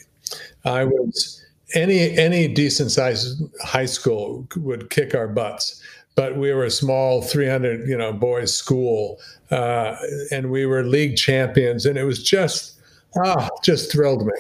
[0.64, 5.82] I was any any decent sized high school would kick our butts
[6.18, 9.20] but we were a small 300 you know boys school
[9.52, 9.94] uh,
[10.32, 12.74] and we were league champions and it was just
[13.16, 14.32] ah just thrilled me.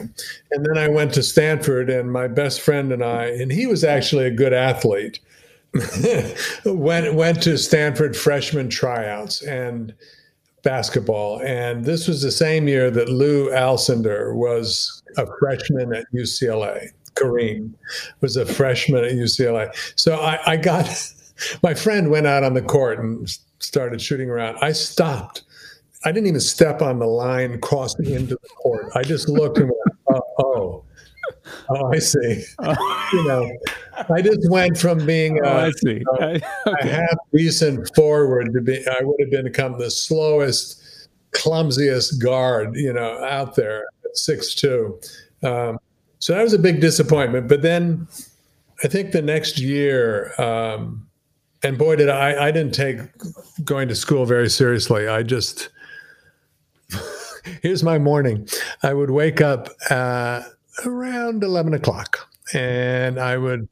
[0.50, 3.84] And then i went to stanford and my best friend and i and he was
[3.84, 5.20] actually a good athlete
[6.64, 9.94] went went to stanford freshman tryouts and
[10.64, 11.40] basketball.
[11.42, 17.72] And this was the same year that lou alcindor was a freshman at ucla kareem
[18.20, 20.86] was a freshman at ucla so i, I got
[21.62, 24.58] my friend went out on the court and started shooting around.
[24.60, 25.42] I stopped.
[26.04, 28.86] I didn't even step on the line crossing into the court.
[28.94, 30.84] I just looked and went, oh, oh,
[31.70, 32.44] oh I see.
[33.12, 33.50] you know,
[34.14, 36.02] I just went from being oh, I see.
[36.20, 36.42] A, okay.
[36.66, 42.76] a half decent forward to be, I would have been become the slowest, clumsiest guard,
[42.76, 45.00] you know, out there at six two.
[45.42, 45.78] Um,
[46.20, 47.48] so that was a big disappointment.
[47.48, 48.06] But then
[48.84, 51.07] I think the next year, um,
[51.62, 52.98] and boy, did I, I didn't take
[53.64, 55.08] going to school very seriously.
[55.08, 55.70] I just,
[57.62, 58.48] here's my morning.
[58.82, 60.42] I would wake up uh,
[60.86, 63.68] around 11 o'clock and I would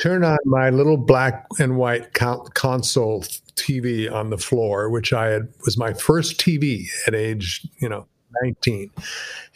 [0.00, 3.22] turn on my little black and white console
[3.54, 8.06] TV on the floor, which I had was my first TV at age, you know,
[8.42, 8.90] 19.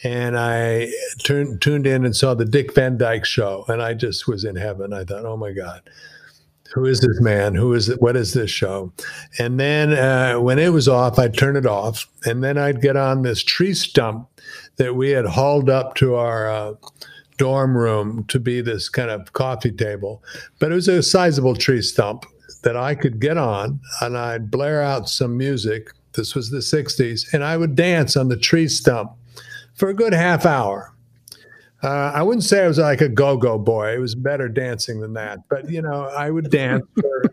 [0.03, 0.91] And I
[1.23, 4.55] turned tuned in and saw the Dick Van Dyke show and I just was in
[4.55, 4.93] heaven.
[4.93, 5.81] I thought, "Oh my god
[6.73, 7.55] who is this man?
[7.55, 8.01] Who is it?
[8.01, 8.93] What is this show?
[9.39, 12.95] And then uh, when it was off, I'd turn it off, and then I'd get
[12.95, 14.27] on this tree stump
[14.77, 16.73] that we had hauled up to our uh,
[17.37, 20.23] dorm room to be this kind of coffee table,
[20.59, 22.25] but it was a sizable tree stump
[22.63, 25.89] that I could get on, and I'd blare out some music.
[26.13, 29.11] This was the '60s, and I would dance on the tree stump
[29.73, 30.93] for a good half hour.
[31.83, 33.95] Uh, I wouldn't say I was like a go-go boy.
[33.95, 35.39] It was better dancing than that.
[35.49, 37.23] But you know, I would dance for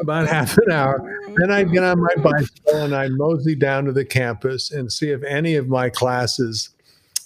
[0.00, 1.18] about half an hour.
[1.38, 5.10] Then I'd get on my bicycle and I'd mosey down to the campus and see
[5.10, 6.70] if any of my classes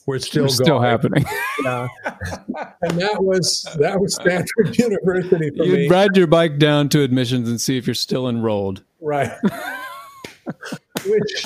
[0.07, 0.55] were still going.
[0.55, 1.25] Still happening.
[1.65, 5.89] And that was that was Stanford University for You'd me.
[5.89, 8.83] ride your bike down to admissions and see if you're still enrolled.
[9.01, 9.33] Right.
[11.07, 11.45] Which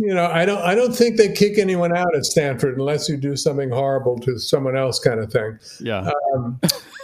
[0.00, 3.18] you know, I don't I don't think they kick anyone out at Stanford unless you
[3.18, 5.58] do something horrible to someone else, kind of thing.
[5.78, 6.10] Yeah.
[6.34, 6.58] Um,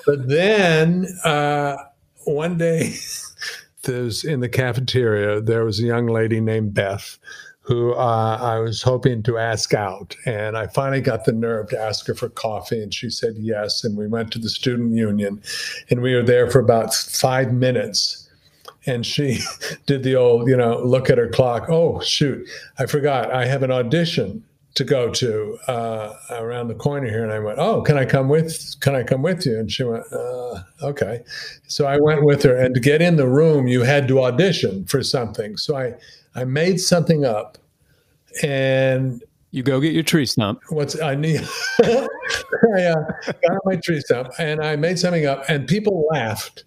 [0.06, 1.76] but then uh,
[2.24, 2.94] one day,
[3.82, 7.18] there's in the cafeteria there was a young lady named Beth
[7.60, 10.16] who uh, I was hoping to ask out.
[10.24, 13.84] And I finally got the nerve to ask her for coffee, and she said yes.
[13.84, 15.42] And we went to the student union,
[15.90, 18.25] and we were there for about five minutes
[18.86, 19.40] and she
[19.86, 21.68] did the old, you know, look at her clock.
[21.68, 23.32] Oh, shoot, I forgot.
[23.32, 24.44] I have an audition
[24.76, 27.24] to go to uh, around the corner here.
[27.24, 28.78] And I went, oh, can I come with?
[28.80, 29.58] Can I come with you?
[29.58, 31.22] And she went, uh, okay.
[31.66, 32.54] So I went with her.
[32.54, 35.56] And to get in the room, you had to audition for something.
[35.56, 35.94] So I,
[36.34, 37.56] I made something up,
[38.42, 40.60] and you go get your tree stump.
[40.68, 41.40] What's I need?
[41.82, 46.64] I uh, got my tree stump, and I made something up, and people laughed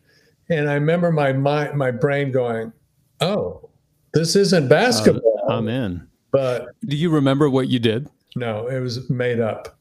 [0.50, 2.74] and I remember my my, my brain going,
[3.22, 3.70] "Oh,
[4.14, 6.08] this isn't basketball." Uh, I'm in.
[6.32, 8.08] But do you remember what you did?
[8.36, 9.76] No, it was made up.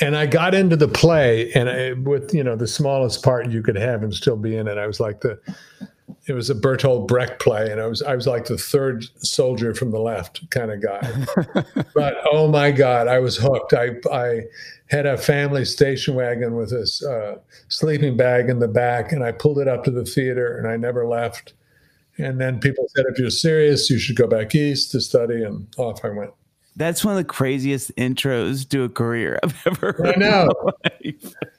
[0.00, 3.62] And I got into the play, and I, with you know the smallest part you
[3.62, 4.78] could have and still be in it.
[4.78, 5.40] I was like the,
[6.26, 9.74] it was a Bertolt Brecht play, and I was I was like the third soldier
[9.74, 11.62] from the left kind of guy.
[11.94, 13.72] but oh my God, I was hooked.
[13.72, 14.42] I I
[14.88, 19.32] had a family station wagon with a uh, sleeping bag in the back, and I
[19.32, 21.54] pulled it up to the theater, and I never left.
[22.18, 25.66] And then people said, if you're serious, you should go back east to study, and
[25.76, 26.32] off I went.
[26.76, 30.06] That's one of the craziest intros to a career I've ever heard.
[30.08, 30.48] I know.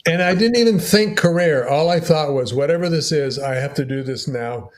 [0.06, 1.68] and I didn't even think career.
[1.68, 4.70] All I thought was, whatever this is, I have to do this now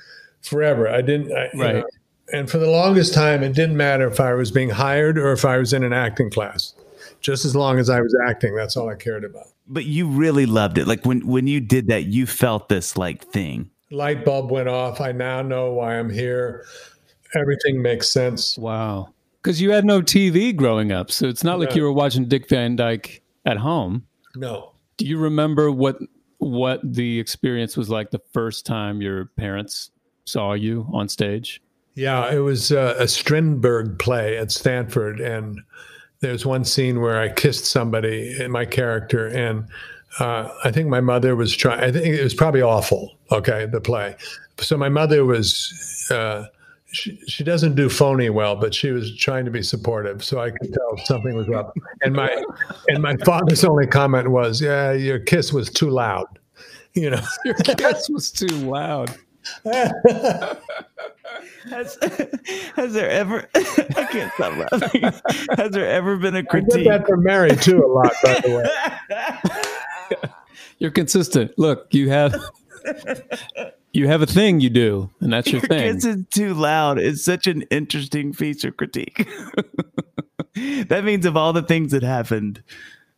[0.42, 0.88] forever.
[0.88, 1.32] I didn't.
[1.32, 1.76] I, right.
[1.76, 1.86] Know,
[2.32, 5.44] and for the longest time, it didn't matter if I was being hired or if
[5.46, 6.74] I was in an acting class
[7.22, 8.56] just as long as I was acting.
[8.56, 9.48] That's all I cared about.
[9.68, 10.88] But you really loved it.
[10.88, 13.70] Like when when you did that, you felt this like thing.
[13.92, 15.02] Light bulb went off.
[15.02, 16.66] I now know why I'm here.
[17.36, 18.58] Everything makes sense.
[18.58, 19.14] Wow.
[19.42, 22.50] Because you had no TV growing up, so it's not like you were watching Dick
[22.50, 24.06] Van Dyke at home.
[24.36, 24.74] No.
[24.98, 25.98] Do you remember what
[26.40, 29.92] what the experience was like the first time your parents
[30.26, 31.62] saw you on stage?
[31.96, 35.60] Yeah, it was uh, a Strindberg play at Stanford, and
[36.22, 39.68] there's one scene where I kissed somebody in my character, and
[40.20, 41.80] uh, I think my mother was trying.
[41.80, 43.18] I think it was probably awful.
[43.32, 44.16] Okay, the play.
[44.60, 46.08] So my mother was.
[46.12, 46.46] Uh,
[46.92, 50.50] she, she doesn't do phony well, but she was trying to be supportive, so I
[50.52, 51.74] could tell something was up.
[52.02, 52.44] And my
[52.88, 56.26] and my father's only comment was, "Yeah, your kiss was too loud."
[56.94, 59.16] You know, your kiss was too loud.
[61.70, 61.98] has,
[62.76, 63.48] has there ever?
[63.56, 65.02] I can't stop laughing.
[65.58, 66.74] Has there ever been a critique?
[66.74, 70.30] I did that for Mary too a lot, by the way.
[70.80, 71.58] You're consistent.
[71.58, 72.36] Look, you have
[73.92, 75.94] you have a thing you do, and that's your, your thing.
[75.94, 77.00] Kids is too loud.
[77.00, 79.28] It's such an interesting piece of critique.
[80.88, 82.64] that means of all the things that happened,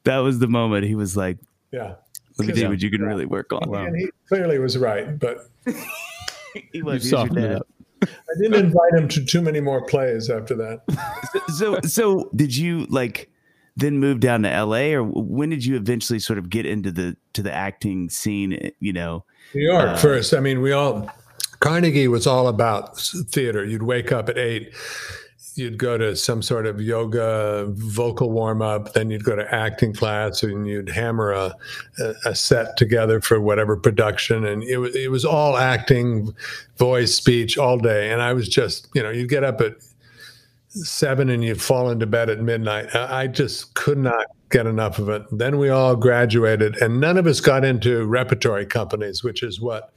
[0.03, 1.37] that was the moment he was like,
[1.71, 1.95] "Yeah,
[2.37, 3.85] let me see what you can really work on." Wow.
[3.85, 5.49] And he clearly was right, but
[6.71, 7.03] he was.
[7.03, 7.67] You softened it up.
[8.03, 8.07] I
[8.41, 11.43] didn't invite him to too many more plays after that.
[11.55, 13.29] so, so did you like
[13.77, 14.95] then move down to L.A.
[14.95, 18.71] or when did you eventually sort of get into the to the acting scene?
[18.79, 20.33] You know, New York uh, first.
[20.33, 21.09] I mean, we all
[21.59, 23.63] Carnegie was all about theater.
[23.63, 24.73] You'd wake up at eight
[25.55, 29.93] you'd go to some sort of yoga vocal warm up, then you'd go to acting
[29.93, 31.53] class, and you'd hammer a,
[32.25, 36.33] a set together for whatever production, and it was it was all acting,
[36.77, 38.11] voice, speech all day.
[38.11, 39.75] And I was just, you know, you'd get up at
[40.69, 42.95] seven and you'd fall into bed at midnight.
[42.95, 45.23] I just could not get enough of it.
[45.31, 49.93] Then we all graduated, and none of us got into repertory companies, which is what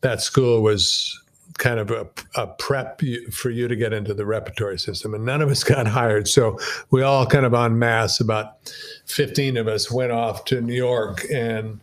[0.00, 1.18] that school was
[1.58, 3.00] kind of a, a, prep
[3.32, 5.14] for you to get into the repertory system.
[5.14, 6.28] And none of us got hired.
[6.28, 6.58] So
[6.90, 8.72] we all kind of en masse, about
[9.06, 11.80] 15 of us went off to New York and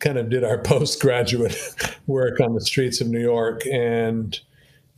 [0.00, 1.56] kind of did our postgraduate
[2.06, 3.62] work on the streets of New York.
[3.66, 4.38] And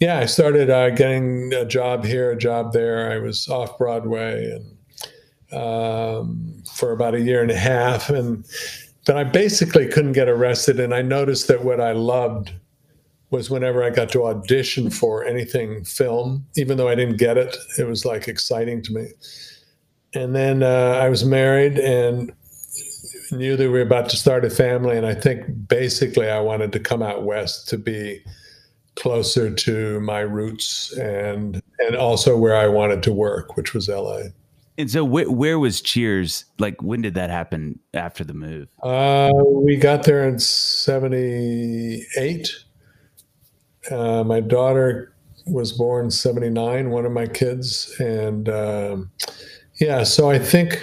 [0.00, 3.12] yeah, I started uh, getting a job here, a job there.
[3.12, 4.73] I was off Broadway and
[5.54, 8.10] um, for about a year and a half.
[8.10, 8.44] And
[9.06, 10.80] then I basically couldn't get arrested.
[10.80, 12.52] And I noticed that what I loved–
[13.34, 17.56] was whenever I got to audition for anything film, even though I didn't get it,
[17.78, 19.08] it was like exciting to me.
[20.14, 22.32] And then uh, I was married and
[23.32, 24.96] knew that we were about to start a family.
[24.96, 28.22] And I think basically I wanted to come out west to be
[28.94, 34.26] closer to my roots and and also where I wanted to work, which was LA.
[34.76, 36.44] And so, wh- where was Cheers?
[36.58, 38.68] Like, when did that happen after the move?
[38.82, 42.50] Uh, we got there in '78,
[43.90, 45.14] uh, my daughter
[45.46, 47.94] was born 79, one of my kids.
[47.98, 49.10] And um,
[49.80, 50.82] yeah, so I think.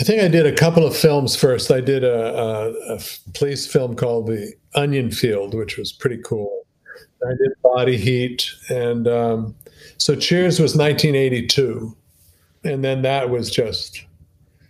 [0.00, 1.70] I think I did a couple of films first.
[1.70, 3.00] I did a, a, a
[3.34, 6.66] police film called The Onion Field, which was pretty cool.
[7.22, 8.50] I did Body Heat.
[8.70, 9.54] And um,
[9.98, 11.94] so Cheers was 1982.
[12.64, 14.04] And then that was just,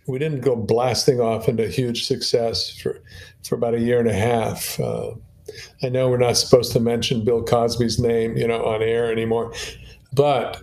[0.07, 3.01] we didn't go blasting off into huge success for,
[3.43, 4.79] for about a year and a half.
[4.79, 5.11] Uh,
[5.83, 9.53] I know we're not supposed to mention Bill Cosby's name, you know, on air anymore,
[10.13, 10.61] but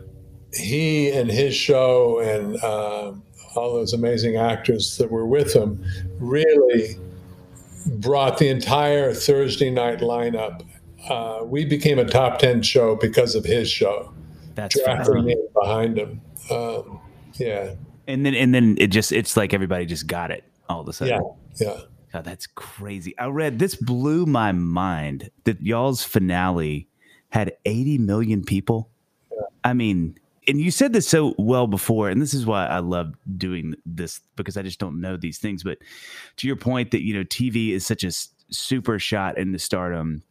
[0.53, 3.13] he and his show and uh,
[3.55, 5.85] all those amazing actors that were with him
[6.19, 6.97] really
[7.87, 10.63] brought the entire Thursday night lineup.
[11.09, 14.13] Uh, we became a top ten show because of his show.
[14.55, 16.21] That's drafting behind him.
[16.51, 17.01] Um,
[17.41, 17.75] yeah,
[18.07, 20.93] and then and then it just it's like everybody just got it all of a
[20.93, 21.21] sudden.
[21.59, 21.81] Yeah, yeah.
[22.13, 23.17] God, that's crazy.
[23.19, 26.89] I read this blew my mind that y'all's finale
[27.31, 28.91] had 80 million people.
[29.31, 29.43] Yeah.
[29.63, 30.19] I mean,
[30.49, 34.21] and you said this so well before, and this is why I love doing this
[34.35, 35.63] because I just don't know these things.
[35.63, 35.79] But
[36.39, 38.11] to your point that you know, TV is such a
[38.51, 40.25] super shot into stardom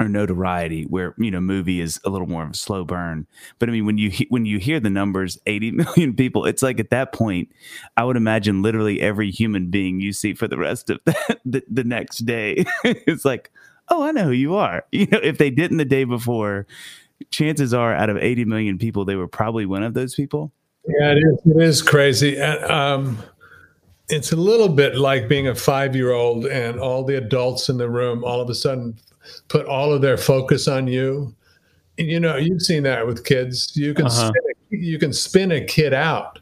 [0.00, 3.26] or notoriety where you know movie is a little more of a slow burn.
[3.58, 6.78] But i mean when you when you hear the numbers 80 million people it's like
[6.80, 7.50] at that point
[7.96, 11.62] i would imagine literally every human being you see for the rest of the, the,
[11.68, 13.50] the next day it's like
[13.88, 14.84] oh i know who you are.
[14.92, 16.66] You know if they didn't the day before
[17.30, 20.52] chances are out of 80 million people they were probably one of those people.
[20.86, 22.40] Yeah it is, it is crazy.
[22.40, 23.18] Um
[24.08, 27.76] it's a little bit like being a five year old and all the adults in
[27.76, 28.98] the room all of a sudden
[29.48, 31.34] put all of their focus on you.
[31.96, 33.76] You know, you've seen that with kids.
[33.76, 34.28] You can uh-huh.
[34.28, 36.38] spin a, you can spin a kid out.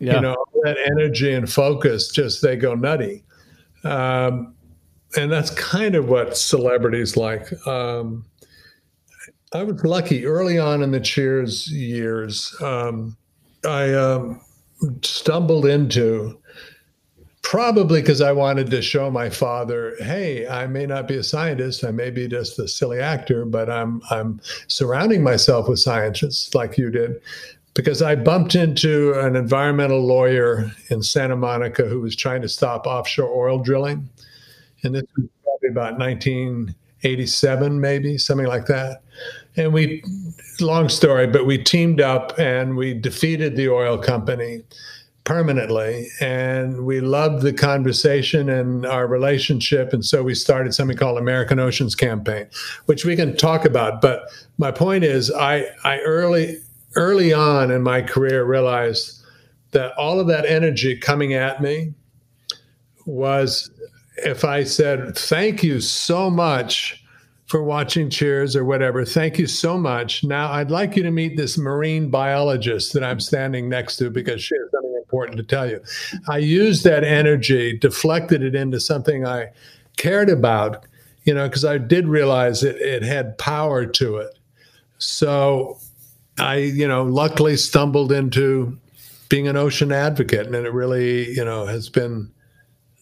[0.00, 0.16] Yeah.
[0.16, 3.24] You know, that energy and focus just they go nutty.
[3.84, 4.54] Um,
[5.16, 7.50] and that's kind of what celebrities like.
[7.66, 8.24] Um,
[9.54, 12.54] I was lucky early on in the Cheers years.
[12.60, 13.16] Um,
[13.64, 14.40] I um,
[15.02, 16.38] stumbled into
[17.48, 21.82] probably because I wanted to show my father, hey, I may not be a scientist,
[21.82, 26.76] I may be just a silly actor, but I'm I'm surrounding myself with scientists like
[26.76, 27.22] you did.
[27.78, 32.88] because I bumped into an environmental lawyer in Santa Monica who was trying to stop
[32.88, 34.08] offshore oil drilling.
[34.82, 39.02] And this was probably about 1987, maybe, something like that.
[39.56, 40.02] And we,
[40.60, 44.64] long story, but we teamed up and we defeated the oil company
[45.28, 46.08] permanently.
[46.20, 49.92] And we loved the conversation and our relationship.
[49.92, 52.46] And so we started something called American Oceans Campaign,
[52.86, 54.00] which we can talk about.
[54.00, 54.22] But
[54.56, 56.56] my point is, I, I early,
[56.96, 59.22] early on in my career realized
[59.72, 61.92] that all of that energy coming at me
[63.04, 63.70] was
[64.16, 67.04] if I said, Thank you so much
[67.48, 69.04] for watching Cheers or whatever.
[69.06, 70.22] Thank you so much.
[70.22, 74.42] Now, I'd like you to meet this marine biologist that I'm standing next to because
[74.42, 75.80] she has something important to tell you.
[76.28, 79.48] I used that energy, deflected it into something I
[79.96, 80.84] cared about,
[81.24, 84.38] you know, because I did realize it, it had power to it.
[84.98, 85.78] So
[86.38, 88.78] I, you know, luckily stumbled into
[89.30, 92.30] being an ocean advocate, and it really, you know, has been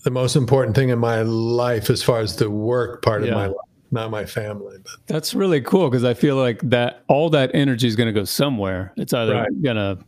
[0.05, 3.31] the most important thing in my life as far as the work part yeah.
[3.31, 4.76] of my life not my family.
[4.82, 8.12] But that's really cool because I feel like that all that energy is going to
[8.12, 8.93] go somewhere.
[8.97, 9.62] It's either right.
[9.62, 9.99] going to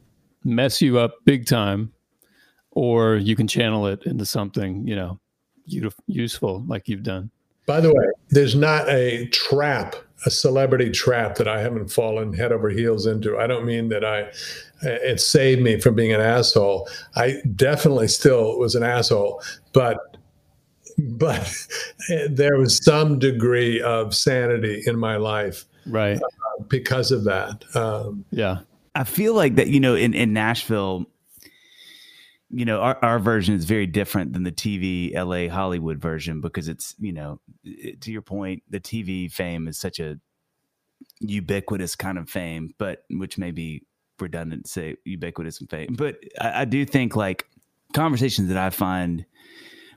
[0.45, 1.93] mess you up big time,
[2.71, 5.19] or you can channel it into something you know
[6.07, 7.31] useful like you've done.
[7.67, 12.51] By the way, there's not a trap, a celebrity trap that I haven't fallen head
[12.51, 13.37] over heels into.
[13.37, 14.31] I don't mean that I
[14.83, 16.89] it saved me from being an asshole.
[17.17, 20.08] I definitely still was an asshole, but
[20.99, 21.67] but
[22.29, 26.17] there was some degree of sanity in my life, right?
[26.17, 27.65] Uh, because of that.
[27.75, 28.61] Um, yeah,
[28.95, 29.69] I feel like that.
[29.69, 31.07] You know, in in Nashville,
[32.51, 36.69] you know, our, our version is very different than the TV LA Hollywood version because
[36.69, 37.41] it's you know,
[38.01, 40.19] to your point, the TV fame is such a
[41.21, 43.85] ubiquitous kind of fame, but which may be
[44.19, 45.95] redundant to say ubiquitous and fame.
[45.97, 47.47] But I, I do think like
[47.95, 49.25] conversations that I find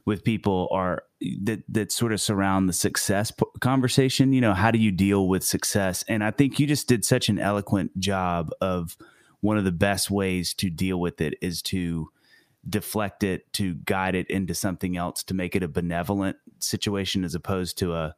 [0.05, 1.03] with people are
[1.43, 5.43] that that sort of surround the success conversation you know how do you deal with
[5.43, 6.03] success?
[6.07, 8.97] And i think you just did such an eloquent job of
[9.41, 12.09] one of the best ways to deal with it is to
[12.67, 17.33] deflect it to guide it into something else to make it a benevolent situation as
[17.33, 18.15] opposed to a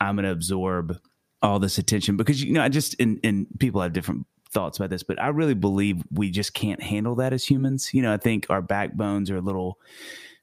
[0.00, 0.98] i'm going to absorb
[1.42, 2.16] all this attention.
[2.16, 5.28] Because you know i just and, and people have different thoughts about this but i
[5.28, 7.92] really believe we just can't handle that as humans.
[7.92, 9.78] You know i think our backbones are a little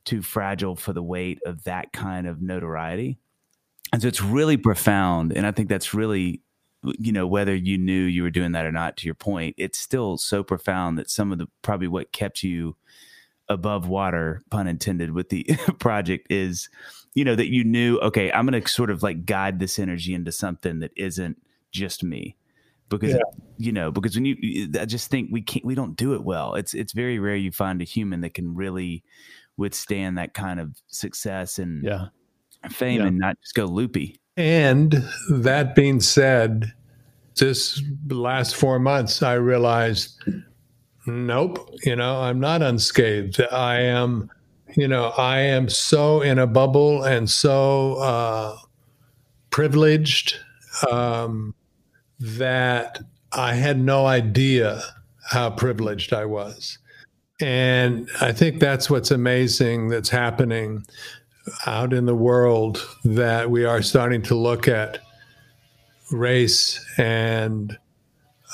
[0.09, 3.19] too fragile for the weight of that kind of notoriety.
[3.93, 5.31] And so it's really profound.
[5.31, 6.41] And I think that's really,
[6.83, 9.77] you know, whether you knew you were doing that or not, to your point, it's
[9.77, 12.75] still so profound that some of the probably what kept you
[13.47, 15.43] above water, pun intended, with the
[15.79, 16.69] project is,
[17.13, 20.15] you know, that you knew, okay, I'm going to sort of like guide this energy
[20.15, 21.39] into something that isn't
[21.71, 22.35] just me
[22.89, 23.19] because yeah.
[23.59, 26.55] you know because when you i just think we can't we don't do it well
[26.55, 29.03] it's it's very rare you find a human that can really
[29.59, 32.07] withstand that kind of success and yeah.
[32.69, 33.07] fame yeah.
[33.07, 34.15] and not just go loopy.
[34.37, 36.73] And that being said,
[37.35, 40.23] this last four months, I realized,
[41.05, 43.41] nope, you know, I'm not unscathed.
[43.51, 44.29] I am,
[44.75, 48.57] you know, I am so in a bubble and so uh,
[49.49, 50.37] privileged
[50.89, 51.53] um,
[52.19, 52.99] that
[53.33, 54.81] I had no idea
[55.29, 56.78] how privileged I was.
[57.41, 60.85] And I think that's what's amazing that's happening
[61.65, 64.99] out in the world that we are starting to look at
[66.11, 67.77] race and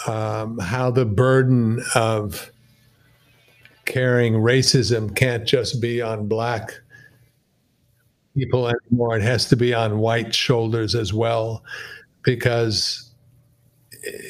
[0.08, 2.52] um, how the burden of
[3.86, 6.74] carrying racism can't just be on black
[8.36, 9.16] people anymore.
[9.18, 11.64] It has to be on white shoulders as well,
[12.24, 13.10] because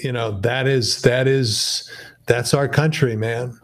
[0.04, 1.90] you know that is that is
[2.28, 3.60] that's our country, man.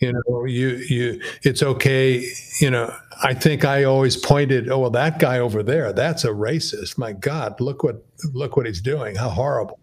[0.00, 2.24] You know, you you it's okay.
[2.60, 6.28] You know, I think I always pointed, oh well, that guy over there, that's a
[6.28, 6.98] racist.
[6.98, 9.16] My God, look what look what he's doing.
[9.16, 9.80] How horrible.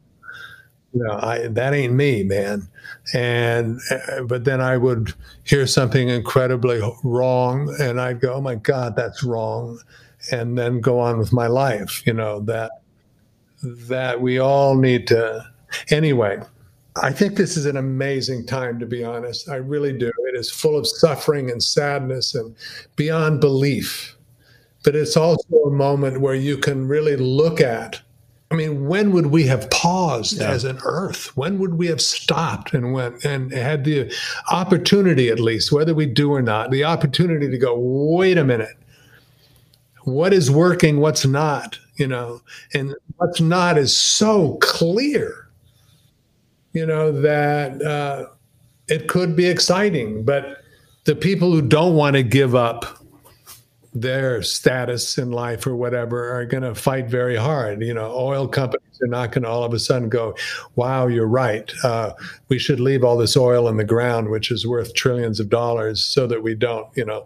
[0.93, 2.69] You know, I, that ain't me, man.
[3.13, 5.13] And uh, but then I would
[5.43, 9.79] hear something incredibly wrong, and I'd go, oh my God, that's wrong,
[10.31, 12.01] and then go on with my life.
[12.07, 12.71] You know that
[13.61, 15.45] that we all need to.
[15.89, 16.41] Anyway,
[17.01, 19.49] I think this is an amazing time, to be honest.
[19.49, 20.07] I really do.
[20.07, 22.55] It is full of suffering and sadness and
[22.95, 24.15] beyond belief.
[24.83, 27.99] But it's also a moment where you can really look at.
[28.51, 30.51] I mean, when would we have paused yeah.
[30.51, 31.35] as an earth?
[31.35, 34.13] When would we have stopped and went and had the
[34.49, 38.77] opportunity, at least, whether we do or not, the opportunity to go, wait a minute,
[40.03, 42.41] what is working, what's not, you know,
[42.73, 45.44] and what's not is so clear
[46.75, 48.27] you know, that uh,
[48.87, 50.61] it could be exciting, but
[51.05, 53.01] the people who don't want to give up
[53.93, 57.81] their status in life or whatever are going to fight very hard.
[57.81, 60.35] You know, oil companies are not going to all of a sudden go,
[60.75, 61.71] "Wow, you're right.
[61.81, 62.11] Uh,
[62.49, 66.03] we should leave all this oil in the ground, which is worth trillions of dollars,
[66.03, 67.25] so that we don't, you know,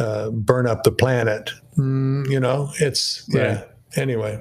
[0.00, 3.42] uh, burn up the planet." Mm, you know, it's right.
[3.42, 3.64] yeah.
[3.94, 4.40] Anyway.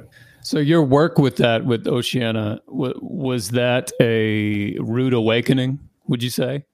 [0.50, 5.78] So your work with that with Oceana was that a rude awakening?
[6.08, 6.66] Would you say?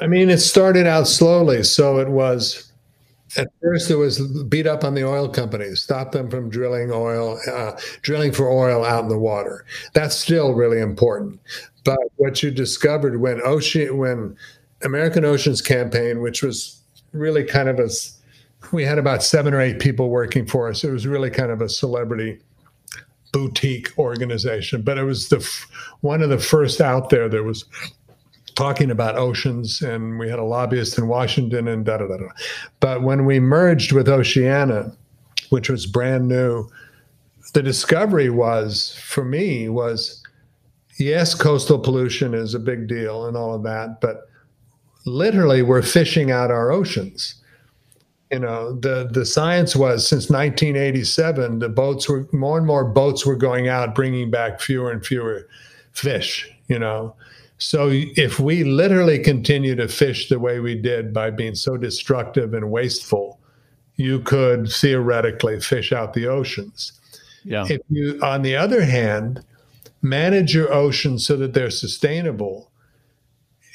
[0.00, 1.64] I mean, it started out slowly.
[1.64, 2.70] So it was
[3.36, 7.40] at first, it was beat up on the oil companies, stop them from drilling oil,
[7.52, 7.72] uh,
[8.02, 9.66] drilling for oil out in the water.
[9.94, 11.40] That's still really important.
[11.82, 14.36] But what you discovered when ocean, when
[14.82, 17.88] American Oceans Campaign, which was really kind of a,
[18.70, 20.84] we had about seven or eight people working for us.
[20.84, 22.38] It was really kind of a celebrity
[23.34, 25.44] boutique organization, but it was the
[26.02, 27.64] one of the first out there that was
[28.54, 32.16] talking about oceans, and we had a lobbyist in Washington and da da da.
[32.16, 32.28] da.
[32.78, 34.96] But when we merged with Oceana,
[35.50, 36.68] which was brand new,
[37.54, 40.22] the discovery was for me was
[41.00, 44.28] yes, coastal pollution is a big deal and all of that, but
[45.06, 47.34] literally we're fishing out our oceans.
[48.34, 53.24] You know, the the science was since 1987, the boats were more and more boats
[53.24, 55.46] were going out, bringing back fewer and fewer
[55.92, 56.50] fish.
[56.66, 57.14] You know,
[57.58, 62.54] so if we literally continue to fish the way we did by being so destructive
[62.54, 63.38] and wasteful,
[63.94, 66.90] you could theoretically fish out the oceans.
[67.44, 67.66] Yeah.
[67.70, 69.44] If you, on the other hand,
[70.02, 72.72] manage your oceans so that they're sustainable,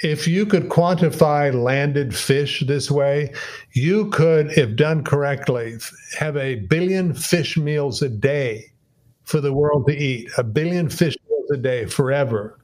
[0.02, 3.34] if you could quantify landed fish this way,
[3.74, 5.78] you could, if done correctly,
[6.18, 8.66] have a billion fish meals a day
[9.24, 12.58] for the world to eat, a billion fish meals a day forever.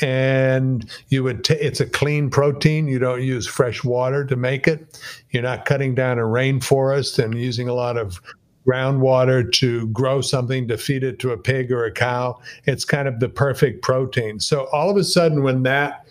[0.00, 2.88] And you would t- it's a clean protein.
[2.88, 4.98] You don't use fresh water to make it.
[5.30, 8.20] You're not cutting down a rainforest and using a lot of
[8.66, 12.38] groundwater to grow something to feed it to a pig or a cow.
[12.64, 14.40] It's kind of the perfect protein.
[14.40, 16.01] So all of a sudden when that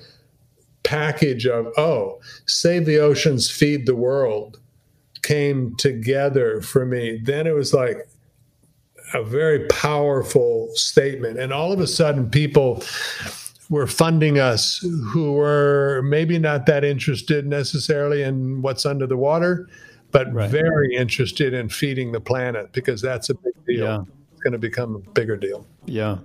[0.91, 4.59] package of oh save the oceans feed the world
[5.21, 8.09] came together for me then it was like
[9.13, 12.83] a very powerful statement and all of a sudden people
[13.71, 19.69] were funding us who were maybe not that interested necessarily in what's under the water,
[20.11, 20.49] but right.
[20.49, 23.85] very interested in feeding the planet because that's a big deal.
[23.85, 24.01] Yeah.
[24.33, 25.65] It's going to become a bigger deal.
[25.85, 26.17] Yeah.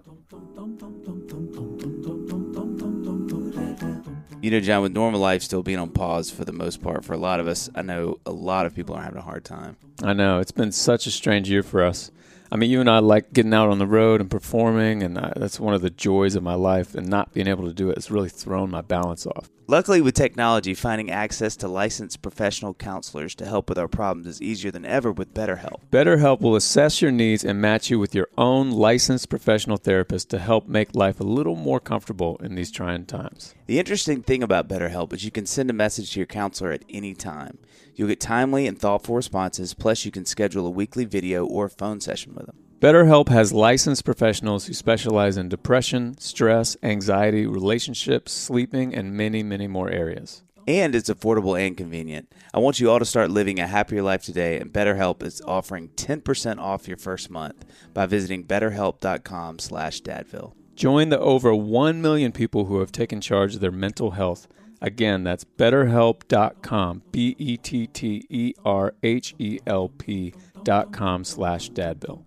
[4.46, 7.14] You know, John, with normal life still being on pause for the most part for
[7.14, 9.76] a lot of us, I know a lot of people are having a hard time.
[10.04, 10.38] I know.
[10.38, 12.12] It's been such a strange year for us.
[12.50, 15.32] I mean, you and I like getting out on the road and performing, and I,
[15.36, 16.94] that's one of the joys of my life.
[16.94, 19.50] And not being able to do it has really thrown my balance off.
[19.68, 24.40] Luckily, with technology, finding access to licensed professional counselors to help with our problems is
[24.40, 25.80] easier than ever with BetterHelp.
[25.90, 30.38] BetterHelp will assess your needs and match you with your own licensed professional therapist to
[30.38, 33.56] help make life a little more comfortable in these trying times.
[33.66, 36.84] The interesting thing about BetterHelp is you can send a message to your counselor at
[36.88, 37.58] any time.
[37.96, 42.00] You'll get timely and thoughtful responses, plus, you can schedule a weekly video or phone
[42.00, 42.56] session with them.
[42.78, 49.66] BetterHelp has licensed professionals who specialize in depression, stress, anxiety, relationships, sleeping, and many, many
[49.66, 50.42] more areas.
[50.68, 52.30] And it's affordable and convenient.
[52.52, 55.88] I want you all to start living a happier life today, and BetterHelp is offering
[55.96, 60.52] 10% off your first month by visiting betterhelp.com slash dadville.
[60.74, 64.48] Join the over 1 million people who have taken charge of their mental health.
[64.82, 72.22] Again, that's betterhelp.com, B E T T E R H E L P.com slash dadville.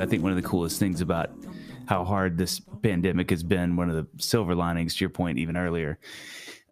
[0.00, 1.30] I think one of the coolest things about
[1.86, 5.56] how hard this pandemic has been, one of the silver linings to your point even
[5.56, 5.98] earlier,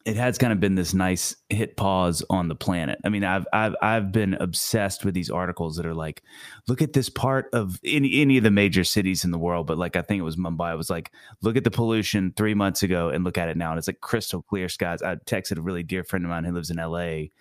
[0.06, 3.00] it has kind of been this nice hit pause on the planet.
[3.04, 6.22] I mean, I've I've I've been obsessed with these articles that are like,
[6.68, 9.78] look at this part of any any of the major cities in the world, but
[9.78, 10.72] like I think it was Mumbai.
[10.72, 11.10] It was like,
[11.42, 14.00] look at the pollution three months ago and look at it now, and it's like
[14.00, 15.02] crystal clear skies.
[15.02, 17.32] I texted a really dear friend of mine who lives in L.A.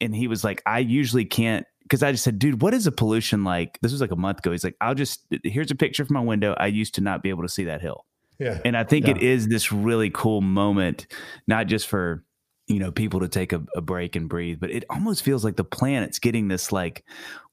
[0.00, 2.92] and he was like, I usually can't because I just said, dude, what is the
[2.92, 3.78] pollution like?
[3.82, 4.52] This was like a month ago.
[4.52, 6.54] He's like, I'll just here's a picture from my window.
[6.58, 8.06] I used to not be able to see that hill.
[8.38, 8.60] Yeah.
[8.64, 9.12] And I think yeah.
[9.12, 11.06] it is this really cool moment,
[11.46, 12.24] not just for,
[12.66, 15.56] you know, people to take a, a, break and breathe, but it almost feels like
[15.56, 17.04] the planet's getting this like,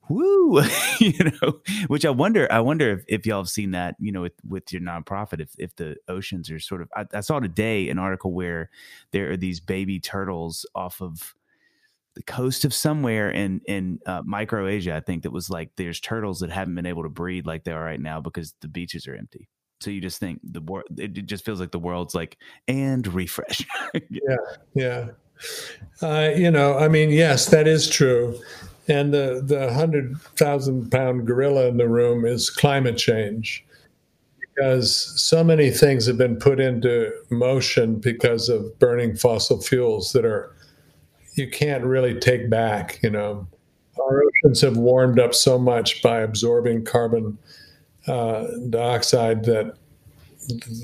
[0.10, 0.62] woo,
[1.00, 4.22] you know, which I wonder, I wonder if, if y'all have seen that, you know,
[4.22, 7.90] with, with your nonprofit, if, if the oceans are sort of, I, I saw today
[7.90, 8.70] an article where
[9.12, 11.34] there are these baby turtles off of,
[12.16, 16.42] the coast of somewhere in in uh, Micronesia, I think that was like there's turtles
[16.42, 19.16] that haven't been able to breed like they are right now because the beaches are
[19.16, 19.50] empty.
[19.84, 23.66] So you just think the world, it just feels like the world's like, and refresh.
[24.10, 24.38] yeah.
[24.74, 25.08] Yeah.
[26.02, 28.40] Uh, you know, I mean, yes, that is true.
[28.88, 33.66] And the, the 100,000 pound gorilla in the room is climate change
[34.56, 40.26] because so many things have been put into motion because of burning fossil fuels that
[40.26, 40.56] are
[41.36, 43.48] you can't really take back you know
[44.00, 47.38] our oceans have warmed up so much by absorbing carbon
[48.08, 49.76] uh, dioxide that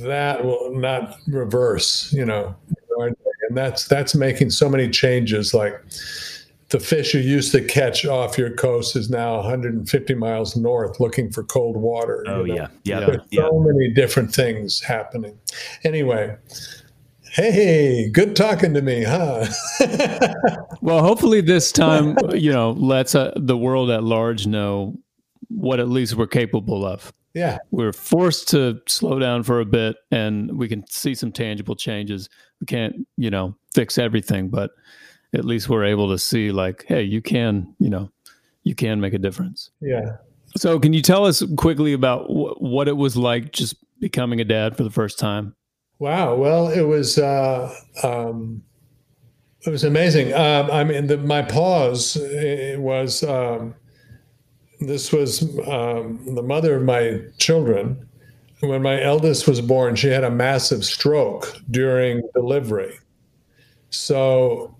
[0.02, 2.56] that will not reverse you know
[2.98, 3.16] and
[3.58, 5.82] that's that's making so many changes like
[6.70, 11.32] the fish you used to catch off your coast is now 150 miles north looking
[11.32, 12.24] for cold water.
[12.28, 12.62] Oh, you know?
[12.62, 12.68] yeah.
[12.84, 13.00] Yeah.
[13.00, 13.48] There's yeah.
[13.48, 15.38] so many different things happening.
[15.84, 16.38] Anyway,
[17.32, 19.48] hey, good talking to me, huh?
[20.82, 24.96] well, hopefully this time, you know, lets uh, the world at large know
[25.50, 27.14] what at least we're capable of.
[27.34, 27.58] Yeah.
[27.72, 32.30] We're forced to slow down for a bit and we can see some tangible changes.
[32.60, 34.72] We can't, you know, fix everything, but
[35.34, 38.12] at least we're able to see like, hey, you can, you know,
[38.64, 39.70] you can make a difference.
[39.80, 40.18] Yeah.
[40.58, 44.44] So, can you tell us quickly about w- what it was like just becoming a
[44.44, 45.56] dad for the first time?
[46.00, 46.36] Wow.
[46.36, 47.74] Well, it was uh,
[48.04, 48.64] um,
[49.66, 50.34] it was amazing.
[50.34, 52.18] Um, I mean, the, my pause
[52.78, 53.76] was um,
[54.80, 58.08] this was um, the mother of my children.
[58.62, 62.98] When my eldest was born, she had a massive stroke during delivery.
[63.90, 64.76] So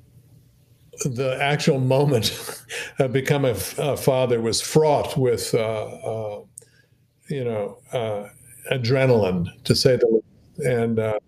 [1.06, 2.64] the actual moment
[3.00, 6.42] of becoming a, father was fraught with, uh, uh,
[7.30, 8.30] you know, uh,
[8.72, 10.26] adrenaline, to say the least.
[10.60, 11.20] And, uh,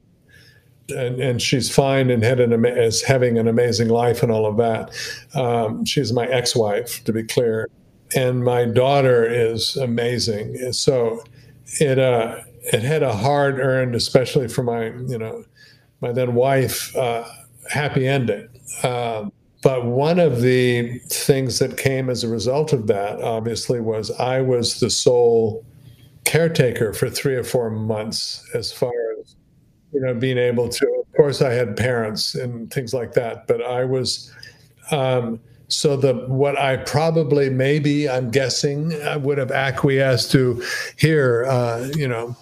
[0.90, 4.58] and, and she's fine and had an is having an amazing life and all of
[4.58, 4.94] that.
[5.40, 7.70] Um, she's my ex-wife, to be clear,
[8.16, 10.74] and my daughter is amazing.
[10.74, 11.24] So
[11.80, 12.42] it uh,
[12.74, 15.44] it had a hard earned, especially for my you know
[16.02, 17.24] my then wife, uh,
[17.70, 18.48] happy ending.
[18.84, 19.32] Um,
[19.62, 24.42] but one of the things that came as a result of that, obviously, was I
[24.42, 25.64] was the sole
[26.24, 29.36] caretaker for three or four months as far as,
[29.94, 30.88] you know, being able to.
[30.88, 34.34] Of course, I had parents and things like that, but I was.
[34.90, 35.40] Um,
[35.72, 40.64] so the what I probably maybe I'm guessing I would have acquiesced to
[40.98, 42.36] here uh, you know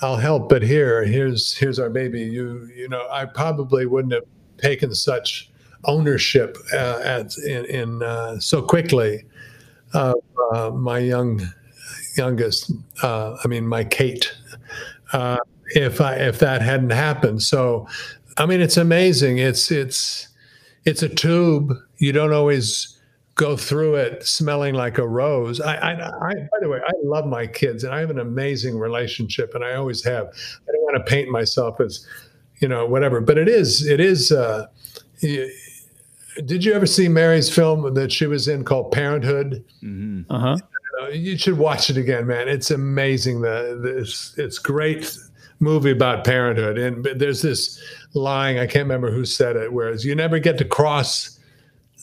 [0.00, 4.24] I'll help but here here's here's our baby you you know I probably wouldn't have
[4.58, 5.50] taken such
[5.84, 9.24] ownership uh, at, in, in uh, so quickly
[9.94, 10.14] of
[10.52, 11.40] uh, my young
[12.16, 12.72] youngest.
[13.02, 14.32] Uh, I mean, my Kate.
[15.12, 15.38] Uh,
[15.74, 17.86] if I if that hadn't happened, so
[18.36, 19.38] I mean, it's amazing.
[19.38, 20.28] It's it's
[20.84, 21.72] it's a tube.
[21.98, 22.98] You don't always
[23.34, 25.60] go through it smelling like a rose.
[25.60, 28.78] I, I, I, by the way, I love my kids and I have an amazing
[28.78, 30.26] relationship, and I always have.
[30.26, 32.06] I don't want to paint myself as,
[32.60, 34.32] you know, whatever, but it is, it is.
[34.32, 34.66] Uh,
[35.20, 39.64] did you ever see Mary's film that she was in called Parenthood?
[39.82, 40.30] Mm-hmm.
[40.30, 40.56] Uh-huh.
[41.12, 42.48] You should watch it again, man.
[42.48, 43.40] It's amazing.
[43.40, 45.16] The this it's great
[45.62, 47.80] movie about parenthood, and there's this
[48.14, 49.72] line I can't remember who said it.
[49.72, 51.38] Whereas you never get to cross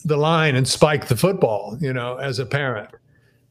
[0.04, 1.76] the line and spike the football.
[1.80, 2.90] You know, as a parent,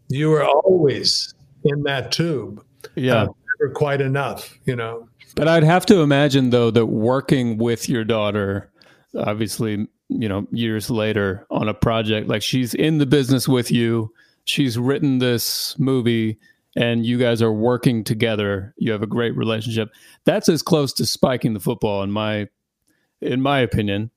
[0.09, 1.33] you are always
[1.63, 2.63] in that tube.
[2.95, 3.27] Yeah, uh,
[3.59, 4.57] never quite enough.
[4.65, 5.07] You know.
[5.35, 8.71] But I'd have to imagine though that working with your daughter,
[9.15, 14.11] obviously you know years later on a project like she's in the business with you
[14.45, 16.37] she's written this movie
[16.79, 19.89] and you guys are working together you have a great relationship.
[20.25, 22.47] That's as close to spiking the football in my
[23.21, 24.09] in my opinion.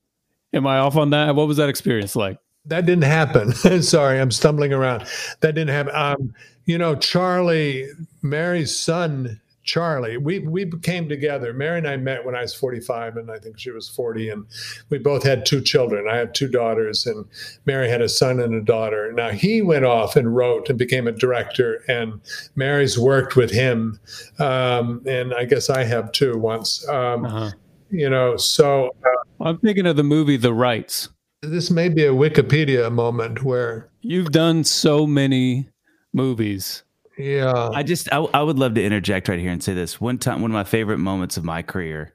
[0.55, 1.35] Am i off on that?
[1.35, 2.39] What was that experience like?
[2.67, 3.53] That didn't happen.
[3.83, 5.05] Sorry i'm stumbling around.
[5.41, 5.95] That didn't happen.
[5.95, 6.35] Um,
[6.65, 7.89] you know charlie
[8.23, 10.17] mary's son Charlie.
[10.17, 11.53] We we came together.
[11.53, 14.47] Mary and I met when I was 45, and I think she was 40, and
[14.91, 16.07] we both had two children.
[16.09, 17.25] I have two daughters, and
[17.65, 19.13] Mary had a son and a daughter.
[19.13, 22.21] Now he went off and wrote and became a director, and
[22.57, 24.01] Mary's worked with him,
[24.39, 26.87] um, and I guess I have too once.
[26.89, 27.51] Um, uh-huh.
[27.91, 31.11] You know, so uh, I'm thinking of the movie The Rights.
[31.43, 35.69] This may be a Wikipedia moment where you've done so many
[36.13, 36.85] movies
[37.19, 37.71] yeah.
[37.73, 40.01] I just, I, I would love to interject right here and say this.
[40.01, 42.15] One time, one of my favorite moments of my career,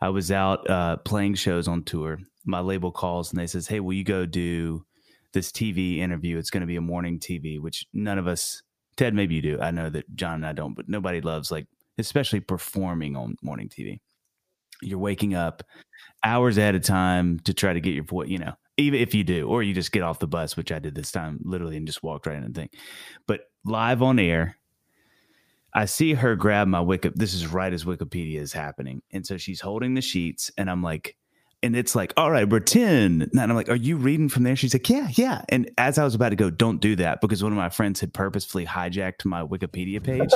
[0.00, 2.18] I was out uh, playing shows on tour.
[2.44, 4.86] My label calls and they says, "Hey, will you go do
[5.32, 6.38] this TV interview?
[6.38, 8.62] It's going to be a morning TV, which none of us,
[8.96, 9.60] Ted, maybe you do.
[9.60, 11.66] I know that John and I don't, but nobody loves like,
[11.98, 14.00] especially performing on morning TV.
[14.80, 15.62] You're waking up
[16.24, 19.24] hours ahead of time to try to get your voice, you know, even if you
[19.24, 21.86] do, or you just get off the bus, which I did this time literally and
[21.86, 22.68] just walked right in and thing.
[23.26, 24.56] But live on air,
[25.74, 27.10] I see her grab my Wiki.
[27.14, 30.82] This is right as Wikipedia is happening, and so she's holding the sheets, and I'm
[30.82, 31.16] like,
[31.62, 33.30] and it's like, all right, we're 10.
[33.32, 34.54] And I'm like, are you reading from there?
[34.54, 35.42] She's like, yeah, yeah.
[35.48, 37.98] And as I was about to go, don't do that because one of my friends
[38.00, 40.30] had purposefully hijacked my Wikipedia page.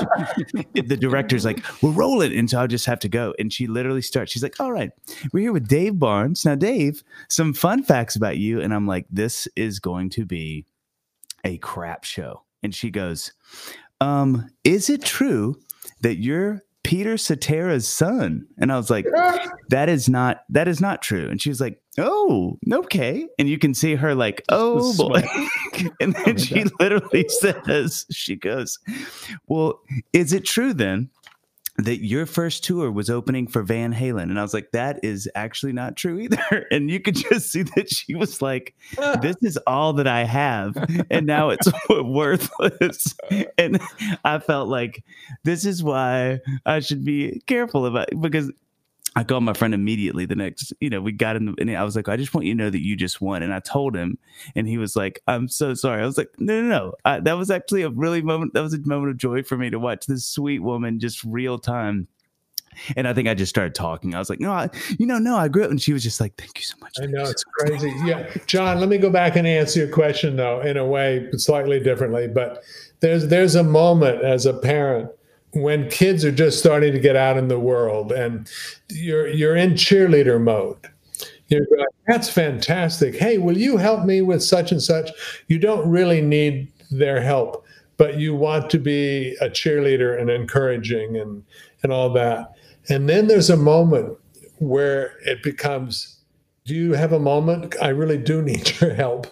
[0.74, 2.32] the director's like, we'll roll it.
[2.32, 3.34] And so I'll just have to go.
[3.38, 4.90] And she literally starts, she's like, all right,
[5.32, 6.44] we're here with Dave Barnes.
[6.44, 8.60] Now, Dave, some fun facts about you.
[8.60, 10.66] And I'm like, this is going to be
[11.44, 12.42] a crap show.
[12.62, 13.32] And she goes,
[14.00, 15.56] um, is it true
[16.00, 18.46] that you're Peter Cetera's son.
[18.58, 19.06] And I was like,
[19.68, 21.28] that is not that is not true.
[21.28, 23.26] And she was like, oh, okay.
[23.38, 25.22] And you can see her like, oh boy.
[26.00, 28.78] and then she literally says, she goes,
[29.46, 29.80] well,
[30.12, 31.10] is it true then
[31.84, 34.24] that your first tour was opening for Van Halen.
[34.24, 36.66] And I was like, that is actually not true either.
[36.70, 38.74] And you could just see that she was like,
[39.20, 40.74] this is all that I have.
[41.10, 43.14] And now it's worthless.
[43.58, 43.80] And
[44.24, 45.04] I felt like
[45.44, 48.50] this is why I should be careful about because
[49.14, 51.84] I called my friend immediately the next, you know, we got in the, and I
[51.84, 53.42] was like, I just want you to know that you just won.
[53.42, 54.16] And I told him,
[54.56, 56.02] and he was like, I'm so sorry.
[56.02, 56.94] I was like, no, no, no.
[57.04, 59.68] I, that was actually a really moment, that was a moment of joy for me
[59.70, 62.08] to watch this sweet woman just real time.
[62.96, 64.14] And I think I just started talking.
[64.14, 65.70] I was like, no, I, you know, no, I grew up.
[65.70, 66.94] And she was just like, thank you so much.
[67.02, 67.92] I know it's so crazy.
[68.06, 68.32] yeah.
[68.46, 72.28] John, let me go back and answer your question though, in a way, slightly differently.
[72.28, 72.62] But
[73.00, 75.10] there's, there's a moment as a parent
[75.54, 78.50] when kids are just starting to get out in the world and
[78.88, 80.78] you're you're in cheerleader mode
[81.48, 83.14] you're going that's fantastic.
[83.14, 85.10] Hey will you help me with such and such?
[85.48, 87.64] You don't really need their help
[87.98, 91.44] but you want to be a cheerleader and encouraging and
[91.82, 92.52] and all that.
[92.88, 94.16] And then there's a moment
[94.58, 96.18] where it becomes
[96.64, 97.74] do you have a moment?
[97.82, 99.26] I really do need your help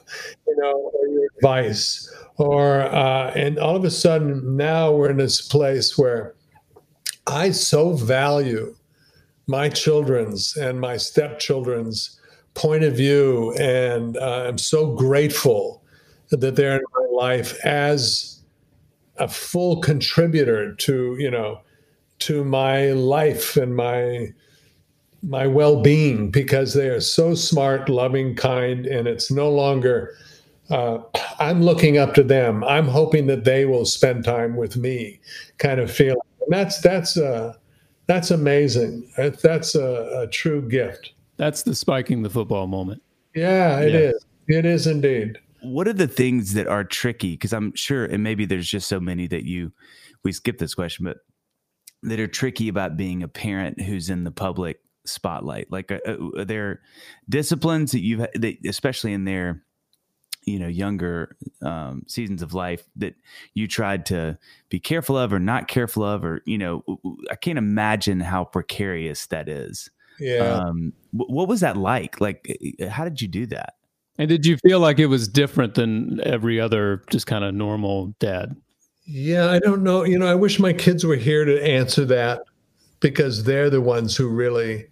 [0.47, 5.19] you know or your advice or uh, and all of a sudden now we're in
[5.19, 6.35] this place where
[7.27, 8.75] I so value
[9.47, 12.21] my children's and my stepchildren's
[12.55, 15.83] point of view, and uh, I'm so grateful
[16.31, 18.41] that they're in my life as
[19.19, 21.61] a full contributor to you know
[22.21, 24.29] to my life and my
[25.23, 30.17] my well-being because they are so smart loving kind and it's no longer
[30.71, 30.99] uh,
[31.39, 32.63] I'm looking up to them.
[32.65, 35.21] I'm hoping that they will spend time with me,
[35.59, 36.21] kind of feeling.
[36.41, 37.55] And that's that's uh,
[38.07, 39.11] that's amazing.
[39.17, 41.13] That's a, a, true gift.
[41.37, 43.03] That's the spiking the football moment.
[43.35, 43.99] Yeah, it yeah.
[44.01, 44.27] is.
[44.49, 45.39] It is indeed.
[45.63, 47.33] What are the things that are tricky?
[47.33, 49.73] Because I'm sure, and maybe there's just so many that you
[50.25, 51.19] we skip this question, but
[52.03, 55.71] that are tricky about being a parent who's in the public spotlight.
[55.71, 56.81] Like, uh, uh, there
[57.29, 59.63] disciplines that you've, that, especially in their
[60.51, 63.15] you know younger um, seasons of life that
[63.55, 64.39] you tried to
[64.69, 66.85] be careful of or not careful of or you know
[67.31, 69.91] i can't imagine how precarious that is.
[70.19, 70.41] Yeah.
[70.41, 72.21] Um, what was that like?
[72.21, 72.47] Like
[72.91, 73.75] how did you do that?
[74.19, 78.15] And did you feel like it was different than every other just kind of normal
[78.19, 78.55] dad?
[79.07, 80.05] Yeah i don't know.
[80.05, 82.43] You know i wish my kids were here to answer that
[83.01, 84.87] because they're the ones who really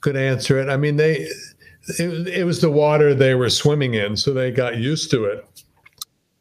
[0.00, 0.68] could answer it.
[0.68, 1.28] I mean they
[1.98, 5.44] it, it was the water they were swimming in, so they got used to it.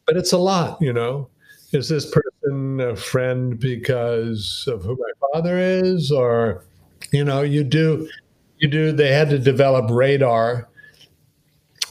[0.05, 1.29] But it's a lot, you know.
[1.71, 6.65] Is this person a friend because of who my father is, or
[7.11, 8.09] you know, you do,
[8.57, 8.91] you do.
[8.91, 10.67] They had to develop radar,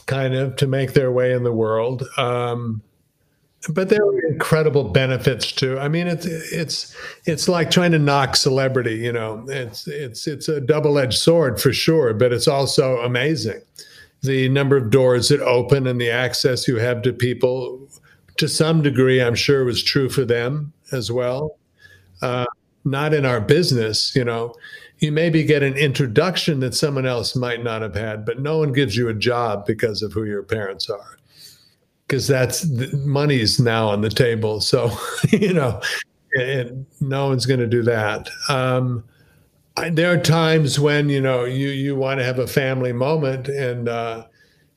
[0.05, 2.03] kind of, to make their way in the world.
[2.17, 2.81] Um,
[3.67, 5.77] but there are incredible benefits too.
[5.79, 6.95] I mean, it's it's
[7.25, 8.95] it's like trying to knock celebrity.
[8.95, 13.61] You know, it's it's it's a double edged sword for sure, but it's also amazing.
[14.21, 17.87] The number of doors that open and the access you have to people,
[18.37, 21.57] to some degree, I'm sure was true for them as well.
[22.21, 22.45] Uh,
[22.85, 24.55] not in our business, you know.
[24.99, 28.73] You maybe get an introduction that someone else might not have had, but no one
[28.73, 31.18] gives you a job because of who your parents are
[32.09, 32.65] because that's
[33.05, 34.59] money's now on the table.
[34.59, 34.91] So,
[35.29, 35.79] you know,
[36.33, 38.29] and no one's going to do that.
[38.49, 39.03] Um,
[39.77, 43.47] I, there are times when you know you you want to have a family moment
[43.47, 44.25] and uh,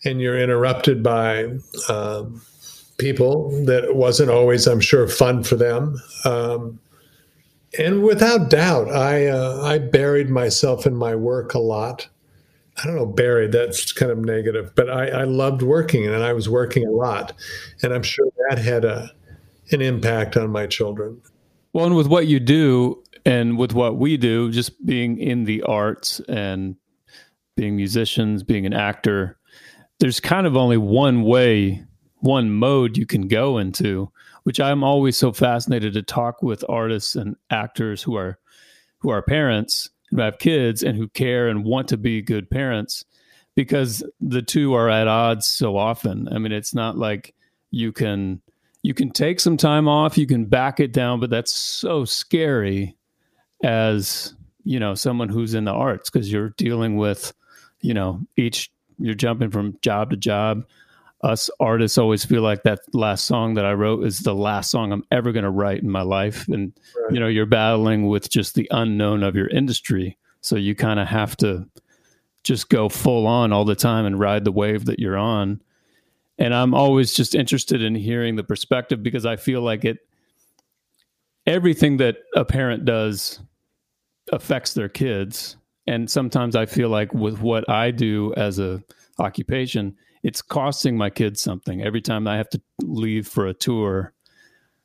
[0.04, 1.46] and you're interrupted by
[1.88, 2.42] um,
[2.98, 6.00] people that wasn't always, I'm sure, fun for them.
[6.24, 6.78] Um,
[7.78, 12.08] and without doubt, I uh, I buried myself in my work a lot.
[12.78, 16.32] I don't know, buried, that's kind of negative, but I, I loved working and I
[16.32, 17.32] was working a lot.
[17.82, 19.10] And I'm sure that had a,
[19.72, 21.20] an impact on my children.
[21.74, 25.62] Well, and with what you do and with what we do, just being in the
[25.62, 26.76] arts and
[27.56, 29.38] being musicians, being an actor,
[30.00, 31.84] there's kind of only one way,
[32.20, 34.10] one mode you can go into.
[34.44, 38.38] which I'm always so fascinated to talk with artists and actors who are
[38.98, 43.04] who are parents who have kids and who care and want to be good parents
[43.54, 46.28] because the two are at odds so often.
[46.30, 47.34] I mean, it's not like
[47.70, 48.40] you can
[48.82, 52.96] you can take some time off, you can back it down, but that's so scary
[53.62, 54.34] as,
[54.64, 57.32] you know, someone who's in the arts because you're dealing with,
[57.80, 60.64] you know, each you're jumping from job to job.
[61.22, 64.90] Us artists always feel like that last song that I wrote is the last song
[64.92, 66.48] I'm ever going to write in my life.
[66.48, 67.14] And, right.
[67.14, 70.18] you know, you're battling with just the unknown of your industry.
[70.40, 71.68] So you kind of have to
[72.42, 75.62] just go full on all the time and ride the wave that you're on.
[76.38, 79.98] And I'm always just interested in hearing the perspective because I feel like it
[81.46, 83.40] everything that a parent does
[84.32, 85.56] affects their kids.
[85.86, 88.82] And sometimes I feel like with what I do as a
[89.18, 91.82] occupation, it's costing my kids something.
[91.82, 94.12] Every time I have to leave for a tour,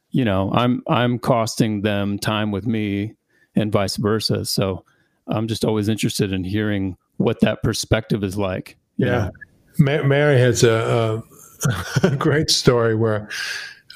[0.10, 3.14] you know, I'm I'm costing them time with me
[3.56, 4.46] and vice versa.
[4.46, 4.84] So
[5.28, 8.78] I'm just always interested in hearing what that perspective is like.
[8.98, 9.30] Yeah.
[9.80, 11.24] Ma- Mary has a,
[12.04, 13.30] a, a, great story where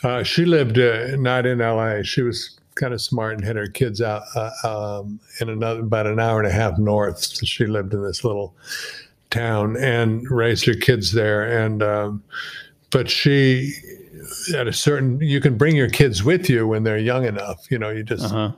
[0.03, 2.03] uh, she lived uh, not in LA.
[2.03, 6.07] She was kind of smart and had her kids out uh, um, in another about
[6.07, 7.19] an hour and a half north.
[7.19, 8.55] So she lived in this little
[9.31, 11.43] town and raised her kids there.
[11.43, 12.23] And um,
[12.91, 13.73] but she
[14.55, 17.65] at a certain you can bring your kids with you when they're young enough.
[17.71, 18.51] You know, you just uh-huh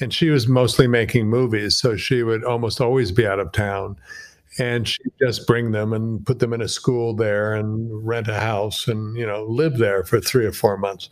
[0.00, 3.96] and she was mostly making movies, so she would almost always be out of town.
[4.58, 8.40] And she'd just bring them and put them in a school there and rent a
[8.40, 11.10] house and, you know, live there for three or four months.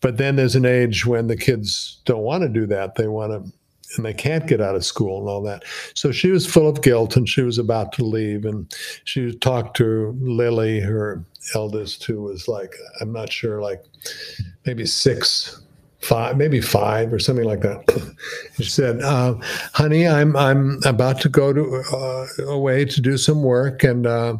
[0.00, 2.96] But then there's an age when the kids don't want to do that.
[2.96, 3.52] They want to,
[3.96, 5.64] and they can't get out of school and all that.
[5.94, 8.44] So she was full of guilt and she was about to leave.
[8.44, 8.72] And
[9.04, 11.24] she talked to Lily, her
[11.54, 13.82] eldest, who was like, I'm not sure, like
[14.66, 15.62] maybe six
[16.00, 18.14] five, maybe five or something like that.
[18.56, 19.34] she said, uh,
[19.74, 24.36] "Honey, I'm I'm about to go to uh, away to do some work, and uh,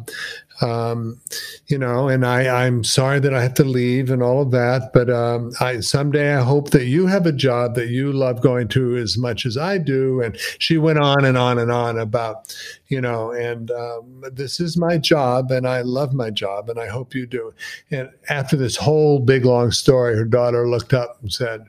[0.61, 1.19] um,
[1.67, 4.91] you know, and I, I'm sorry that I have to leave and all of that.
[4.93, 8.67] But um, I someday I hope that you have a job that you love going
[8.69, 10.21] to as much as I do.
[10.21, 12.53] And she went on and on and on about,
[12.87, 16.87] you know, and um, this is my job, and I love my job, and I
[16.87, 17.53] hope you do.
[17.91, 21.65] And after this whole big long story, her daughter looked up and said,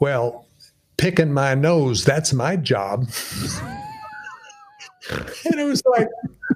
[0.00, 0.46] "Well,
[0.96, 3.08] picking my nose, that's my job."
[5.10, 6.08] and it was like,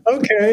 [0.06, 0.52] okay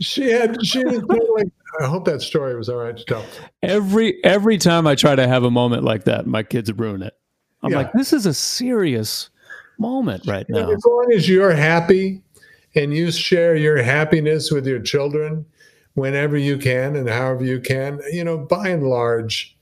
[0.00, 3.24] she had she was totally I hope that story was all right to tell.
[3.62, 7.14] Every every time I try to have a moment like that, my kids ruin it.
[7.62, 7.78] I'm yeah.
[7.78, 9.30] like, this is a serious
[9.78, 10.70] moment right now.
[10.70, 12.22] As long as you're happy
[12.74, 15.46] and you share your happiness with your children
[15.94, 19.56] whenever you can and however you can, you know, by and large,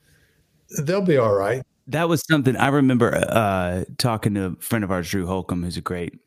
[0.82, 1.62] they'll be all right.
[1.86, 5.76] That was something I remember uh, talking to a friend of ours, Drew Holcomb, who's
[5.76, 6.18] a great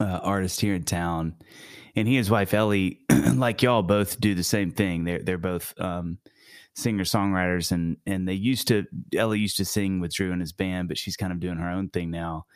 [0.00, 1.34] uh, artist here in town
[1.96, 3.00] and he and his wife Ellie,
[3.34, 5.04] like y'all, both do the same thing.
[5.04, 6.18] They're they're both um,
[6.74, 8.84] singer songwriters, and and they used to
[9.14, 11.70] Ellie used to sing with Drew and his band, but she's kind of doing her
[11.70, 12.46] own thing now.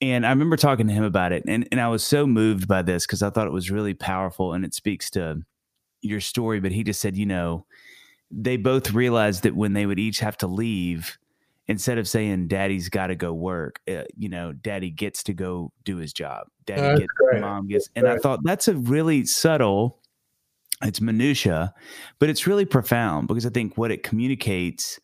[0.00, 2.82] And I remember talking to him about it, and and I was so moved by
[2.82, 5.42] this because I thought it was really powerful, and it speaks to
[6.00, 6.60] your story.
[6.60, 7.66] But he just said, you know,
[8.30, 11.18] they both realized that when they would each have to leave
[11.68, 15.72] instead of saying daddy's got to go work uh, you know daddy gets to go
[15.84, 16.46] do his job.
[16.66, 17.40] Daddy that's gets great.
[17.40, 20.00] mom gets and i thought that's a really subtle
[20.82, 21.72] it's minutia
[22.18, 25.00] but it's really profound because i think what it communicates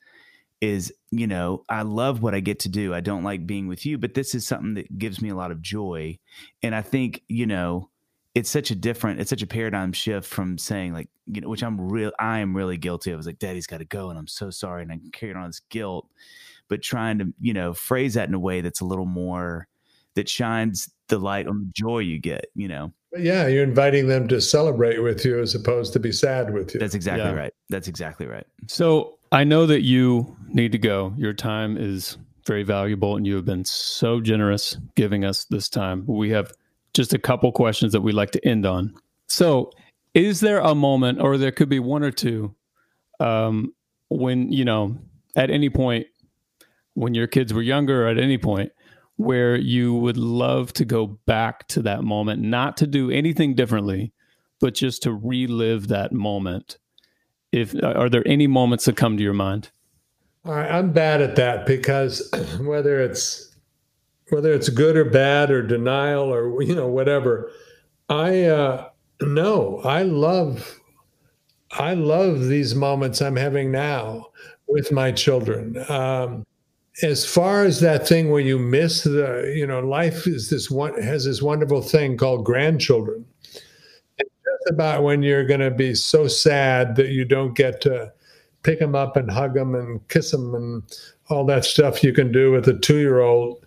[0.61, 2.95] is you know i love what i get to do.
[2.95, 5.51] I don't like being with you but this is something that gives me a lot
[5.51, 6.19] of joy.
[6.63, 7.91] And i think you know
[8.35, 11.63] it's such a different it's such a paradigm shift from saying like you know which
[11.63, 14.27] i'm real i am really guilty of was like daddy's got to go and i'm
[14.27, 16.09] so sorry and i carried on this guilt
[16.69, 19.69] but trying to, you know, phrase that in a way that's a little more
[20.15, 22.93] that shines the light on the joy you get, you know.
[23.17, 26.81] Yeah, you're inviting them to celebrate with you as opposed to be sad with you.
[26.81, 27.35] That's exactly yeah.
[27.37, 27.55] right.
[27.69, 28.47] That's exactly right.
[28.67, 31.15] So I know that you need to go.
[31.17, 36.05] Your time is very valuable and you have been so generous giving us this time.
[36.07, 36.53] We have
[36.93, 38.95] just a couple questions that we'd like to end on.
[39.29, 39.71] So,
[40.13, 42.55] is there a moment, or there could be one or two,
[43.19, 43.75] um,
[44.09, 44.97] when, you know,
[45.35, 46.07] at any point
[46.95, 48.73] when your kids were younger at any point
[49.17, 54.13] where you would love to go back to that moment, not to do anything differently,
[54.61, 56.79] but just to relive that moment?
[57.53, 59.71] If are there any moments that come to your mind?
[60.45, 62.29] I'm bad at that because
[62.61, 63.55] whether it's
[64.31, 67.51] whether it's good or bad or denial or you know whatever,
[68.09, 68.89] I uh,
[69.23, 70.81] no, I love
[71.71, 74.27] I love these moments I'm having now
[74.67, 75.77] with my children.
[75.91, 76.45] Um,
[77.03, 81.01] as far as that thing where you miss the, you know, life is this one
[81.03, 83.25] has this wonderful thing called grandchildren.
[84.19, 88.13] It's just about when you're going to be so sad that you don't get to
[88.63, 90.83] pick them up and hug them and kiss them and
[91.29, 93.65] all that stuff you can do with a two year old.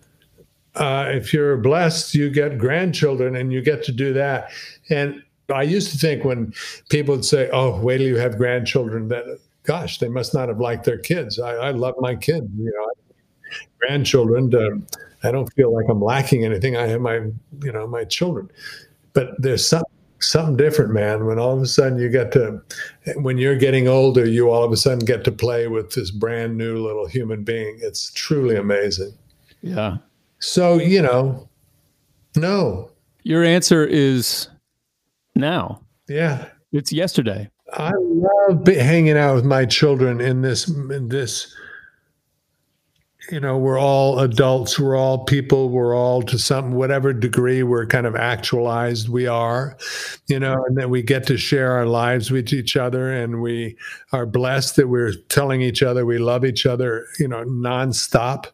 [0.74, 4.50] Uh, if you're blessed, you get grandchildren and you get to do that.
[4.88, 5.22] And
[5.52, 6.54] I used to think when
[6.88, 9.24] people would say, "Oh, wait till you have grandchildren," that
[9.64, 11.38] gosh, they must not have liked their kids.
[11.38, 13.07] I, I love my kids, you know,
[13.78, 14.50] grandchildren.
[14.50, 14.82] To,
[15.22, 16.76] I don't feel like I'm lacking anything.
[16.76, 17.16] I have my,
[17.62, 18.50] you know, my children,
[19.12, 19.84] but there's some,
[20.20, 21.26] something different, man.
[21.26, 22.60] When all of a sudden you get to,
[23.16, 26.56] when you're getting older, you all of a sudden get to play with this brand
[26.56, 27.78] new little human being.
[27.80, 29.12] It's truly amazing.
[29.62, 29.98] Yeah.
[30.40, 31.48] So you know,
[32.36, 32.90] no.
[33.24, 34.48] Your answer is
[35.34, 35.82] now.
[36.08, 36.46] Yeah.
[36.72, 37.50] It's yesterday.
[37.74, 41.54] I love hanging out with my children in this in this
[43.30, 47.84] you know we're all adults we're all people we're all to some whatever degree we're
[47.84, 49.76] kind of actualized we are
[50.28, 53.76] you know and then we get to share our lives with each other and we
[54.12, 58.46] are blessed that we're telling each other we love each other you know nonstop.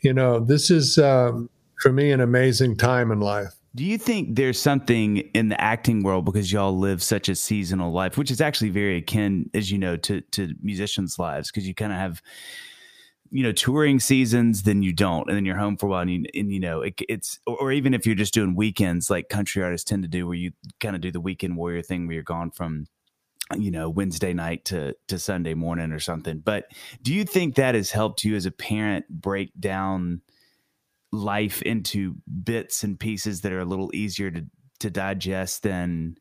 [0.00, 1.48] You know this is um,
[1.80, 3.54] for me an amazing time in life.
[3.74, 7.92] Do you think there's something in the acting world because y'all live such a seasonal
[7.92, 11.74] life, which is actually very akin, as you know, to to musicians' lives, because you
[11.74, 12.22] kind of have,
[13.30, 16.10] you know, touring seasons, then you don't, and then you're home for a while, and
[16.10, 19.62] you, and, you know, it, it's or even if you're just doing weekends, like country
[19.62, 22.22] artists tend to do, where you kind of do the weekend warrior thing, where you're
[22.22, 22.86] gone from
[23.56, 26.38] you know wednesday night to to sunday morning or something.
[26.38, 26.66] But
[27.02, 30.20] do you think that has helped you as a parent break down
[31.12, 34.44] life into bits and pieces that are a little easier to
[34.80, 36.16] to digest than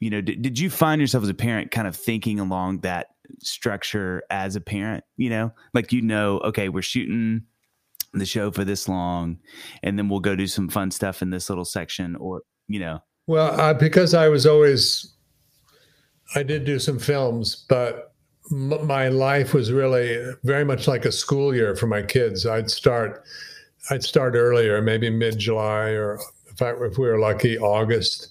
[0.00, 3.08] you know did, did you find yourself as a parent kind of thinking along that
[3.40, 5.52] structure as a parent you know?
[5.72, 7.42] Like you know okay we're shooting
[8.12, 9.38] the show for this long
[9.82, 13.00] and then we'll go do some fun stuff in this little section or you know?
[13.26, 15.14] Well because i was always
[16.34, 18.14] i did do some films but
[18.50, 22.46] m- my life was really very much like a school year for my kids.
[22.46, 23.24] I'd start
[23.90, 26.18] I'd start earlier, maybe mid July, or
[26.50, 28.28] if, I, if we were lucky, August.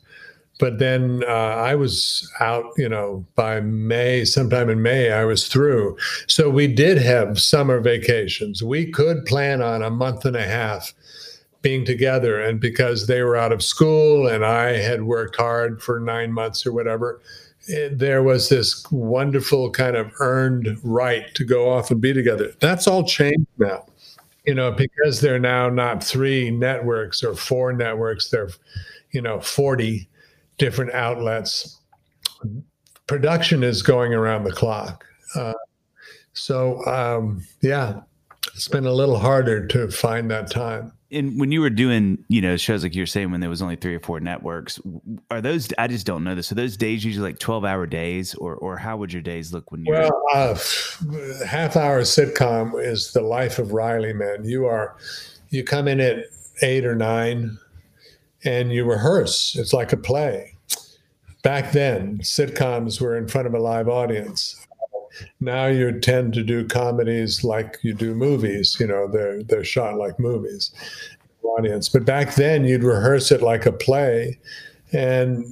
[0.63, 5.49] But then uh, I was out, you know, by May, sometime in May, I was
[5.49, 5.97] through.
[6.27, 8.63] So we did have summer vacations.
[8.63, 10.93] We could plan on a month and a half
[11.61, 12.39] being together.
[12.39, 16.65] And because they were out of school and I had worked hard for nine months
[16.65, 17.19] or whatever,
[17.67, 22.53] it, there was this wonderful kind of earned right to go off and be together.
[22.61, 23.85] That's all changed now
[24.45, 28.49] you know, because they're now not three networks or four networks, they're,
[29.13, 30.05] you know, 40
[30.57, 31.79] different outlets.
[33.07, 35.05] Production is going around the clock.
[35.35, 35.53] Uh,
[36.33, 38.01] so, um, yeah,
[38.53, 42.41] it's been a little harder to find that time and when you were doing, you
[42.41, 44.79] know, shows like you're saying when there was only three or four networks,
[45.29, 45.69] are those?
[45.77, 46.51] I just don't know this.
[46.51, 49.71] Are those days usually like twelve hour days, or or how would your days look
[49.71, 49.93] when you?
[49.93, 50.55] Well, uh,
[51.45, 54.13] half hour sitcom is the life of Riley.
[54.13, 54.95] Man, you are,
[55.49, 56.25] you come in at
[56.61, 57.57] eight or nine,
[58.45, 59.55] and you rehearse.
[59.55, 60.55] It's like a play.
[61.43, 64.63] Back then, sitcoms were in front of a live audience
[65.39, 68.77] now you tend to do comedies like you do movies.
[68.79, 70.71] You know, they're they're shot like movies,
[71.43, 71.89] audience.
[71.89, 74.39] But back then, you'd rehearse it like a play,
[74.91, 75.45] and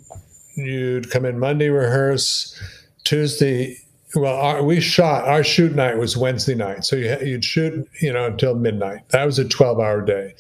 [0.56, 2.60] you'd come in Monday rehearse,
[3.04, 3.78] Tuesday.
[4.14, 8.12] Well, our, we shot our shoot night was Wednesday night, so you, you'd shoot you
[8.12, 9.08] know until midnight.
[9.10, 10.34] That was a twelve-hour day.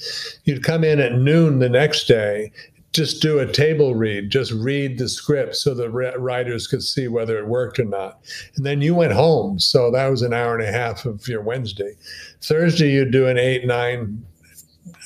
[0.43, 2.51] You'd come in at noon the next day,
[2.91, 7.37] just do a table read, just read the script so the writers could see whether
[7.37, 8.19] it worked or not.
[8.57, 9.59] And then you went home.
[9.59, 11.95] So that was an hour and a half of your Wednesday.
[12.41, 14.25] Thursday, you'd do an eight, nine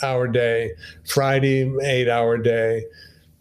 [0.02, 0.72] hour day.
[1.07, 2.85] Friday, eight hour day.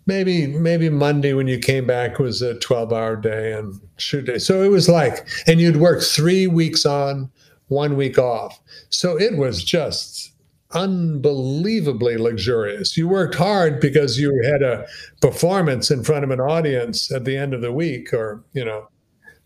[0.06, 4.38] Maybe maybe Monday when you came back was a 12 hour day and shoot day.
[4.38, 7.30] So it was like, and you'd work three weeks on,
[7.68, 8.60] one week off.
[8.90, 10.32] So it was just
[10.72, 12.96] unbelievably luxurious.
[12.96, 14.86] You worked hard because you had a
[15.20, 18.88] performance in front of an audience at the end of the week, or you know.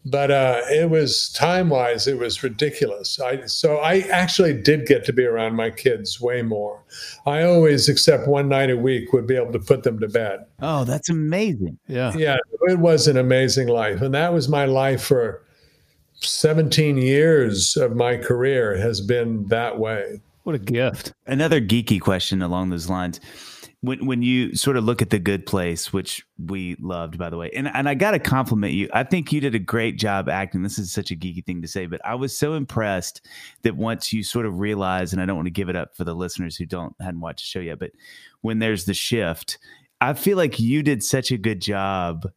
[0.04, 3.20] But uh, it was time wise, it was ridiculous.
[3.20, 6.82] I so I actually did get to be around my kids way more.
[7.26, 10.46] I always, except one night a week, would be able to put them to bed.
[10.62, 11.78] Oh, that's amazing!
[11.88, 12.38] Yeah, yeah,
[12.68, 15.42] it was an amazing life, and that was my life for
[16.20, 20.20] 17 years of my career has been that way.
[20.44, 21.12] What a gift.
[21.26, 23.20] Another geeky question along those lines.
[23.80, 27.36] When when you sort of look at the good place, which we loved, by the
[27.36, 28.88] way, and and I got to compliment you.
[28.92, 30.62] I think you did a great job acting.
[30.62, 33.24] This is such a geeky thing to say, but I was so impressed
[33.62, 36.04] that once you sort of realize, and I don't want to give it up for
[36.04, 37.92] the listeners who don't hadn't watched the show yet, but
[38.40, 39.58] when there's the shift,
[40.00, 42.28] I feel like you did such a good job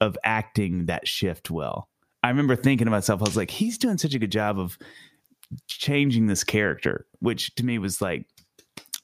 [0.00, 1.88] of acting that shift well.
[2.22, 4.78] I remember thinking to myself, I was like, he's doing such a good job of
[5.66, 8.26] changing this character, which to me was like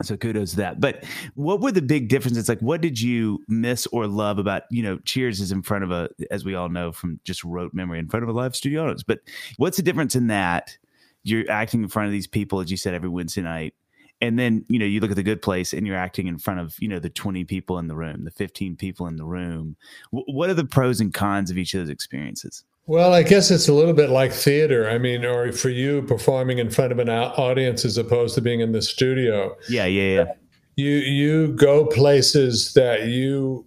[0.03, 0.81] so kudos to that.
[0.81, 1.05] But
[1.35, 2.49] what were the big differences?
[2.49, 5.91] Like, what did you miss or love about, you know, Cheers is in front of
[5.91, 8.83] a, as we all know from just rote memory, in front of a live studio
[8.83, 9.03] audience.
[9.03, 9.21] But
[9.57, 10.77] what's the difference in that?
[11.25, 13.75] You're acting in front of these people, as you said, every Wednesday night.
[14.21, 16.61] And then, you know, you look at the good place and you're acting in front
[16.61, 19.77] of, you know, the 20 people in the room, the 15 people in the room.
[20.13, 22.65] W- what are the pros and cons of each of those experiences?
[22.87, 24.89] Well, I guess it's a little bit like theater.
[24.89, 28.61] I mean, or for you performing in front of an audience as opposed to being
[28.61, 29.57] in the studio.
[29.69, 30.33] Yeah, yeah, yeah.
[30.77, 33.65] You you go places that you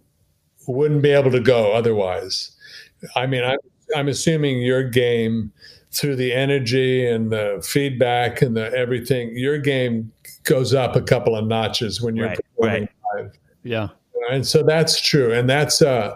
[0.67, 2.55] wouldn't be able to go otherwise.
[3.15, 3.59] I mean, I'm
[3.95, 5.51] I'm assuming your game
[5.91, 10.11] through the energy and the feedback and the everything, your game
[10.43, 13.23] goes up a couple of notches when you're right, performing right.
[13.23, 13.31] live.
[13.63, 13.87] Yeah.
[14.31, 15.33] And so that's true.
[15.33, 16.15] And that's uh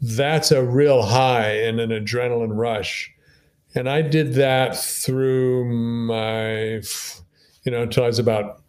[0.00, 3.12] that's a real high and an adrenaline rush.
[3.74, 6.82] And I did that through my,
[7.64, 8.62] you know, until I was about,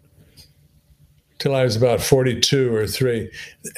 [1.39, 3.31] till I was about 42 or three.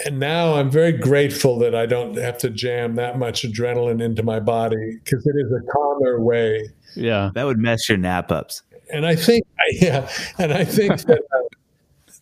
[0.06, 4.24] And now I'm very grateful that I don't have to jam that much adrenaline into
[4.24, 6.70] my body because it is a calmer way.
[6.96, 7.30] Yeah.
[7.36, 8.64] That would mess your nap ups.
[8.92, 11.40] And I think, yeah, and I think that, uh,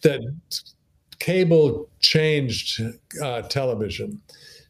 [0.03, 0.21] that
[1.19, 2.81] cable changed
[3.21, 4.21] uh, television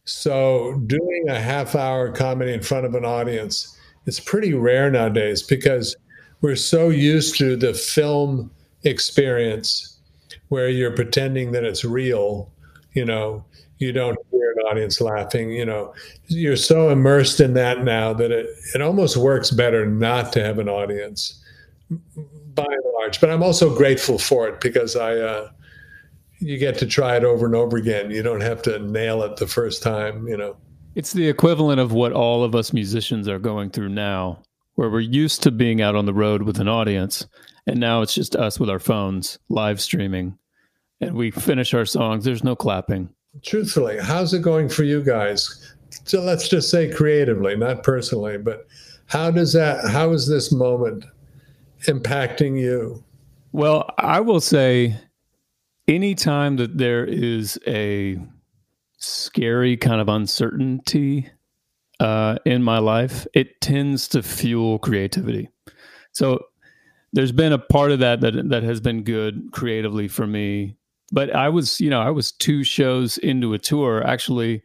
[0.04, 3.76] so doing a half hour comedy in front of an audience
[4.06, 5.94] is pretty rare nowadays because
[6.40, 8.50] we're so used to the film
[8.82, 10.00] experience
[10.48, 12.50] where you're pretending that it's real,
[12.94, 13.44] you know,
[13.78, 15.94] you don't hear an audience laughing, you know.
[16.26, 20.58] You're so immersed in that now that it, it almost works better not to have
[20.58, 21.42] an audience
[22.54, 23.20] by and large.
[23.20, 25.50] But I'm also grateful for it because I uh,
[26.42, 28.10] you get to try it over and over again.
[28.10, 30.56] You don't have to nail it the first time, you know.
[30.94, 34.42] It's the equivalent of what all of us musicians are going through now,
[34.74, 37.26] where we're used to being out on the road with an audience,
[37.66, 40.36] and now it's just us with our phones live streaming,
[41.00, 42.24] and we finish our songs.
[42.24, 43.08] There's no clapping.
[43.42, 45.74] Truthfully, how's it going for you guys?
[46.04, 48.66] So let's just say creatively, not personally, but
[49.06, 51.04] how does that, how is this moment
[51.86, 53.02] impacting you?
[53.52, 54.96] Well, I will say
[55.88, 58.18] anytime that there is a
[58.98, 61.30] scary kind of uncertainty
[62.00, 65.48] uh, in my life, it tends to fuel creativity.
[66.12, 66.40] So
[67.12, 70.76] there's been a part of that that that has been good creatively for me.
[71.12, 74.02] But I was, you know, I was two shows into a tour.
[74.02, 74.62] Actually,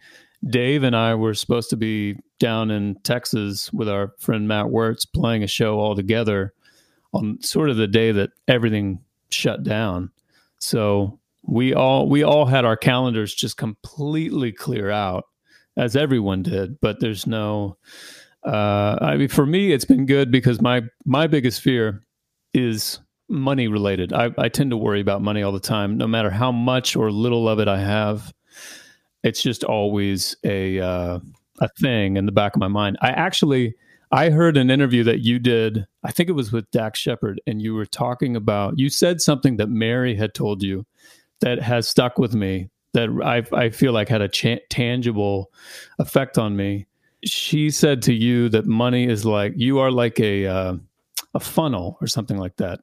[0.50, 5.06] Dave and I were supposed to be down in Texas with our friend Matt Wertz
[5.06, 6.54] playing a show all together
[7.14, 9.00] on sort of the day that everything
[9.30, 10.12] shut down.
[10.60, 15.26] So we all we all had our calendars just completely clear out,
[15.76, 16.80] as everyone did.
[16.82, 17.78] But there's no.
[18.46, 22.04] Uh, I mean, for me, it's been good because my my biggest fear
[22.54, 24.14] is money related.
[24.14, 27.12] I, I tend to worry about money all the time, no matter how much or
[27.12, 28.34] little of it I have.
[29.24, 31.20] It's just always a uh,
[31.60, 32.98] a thing in the back of my mind.
[33.02, 33.76] I actually
[34.12, 35.86] I heard an interview that you did.
[36.04, 38.80] I think it was with Dax Shepard, and you were talking about.
[38.80, 40.86] You said something that Mary had told you
[41.42, 42.70] that has stuck with me.
[42.94, 45.52] That I I feel like had a cha- tangible
[46.00, 46.88] effect on me.
[47.26, 50.76] She said to you that money is like you are like a uh,
[51.34, 52.80] a funnel or something like that,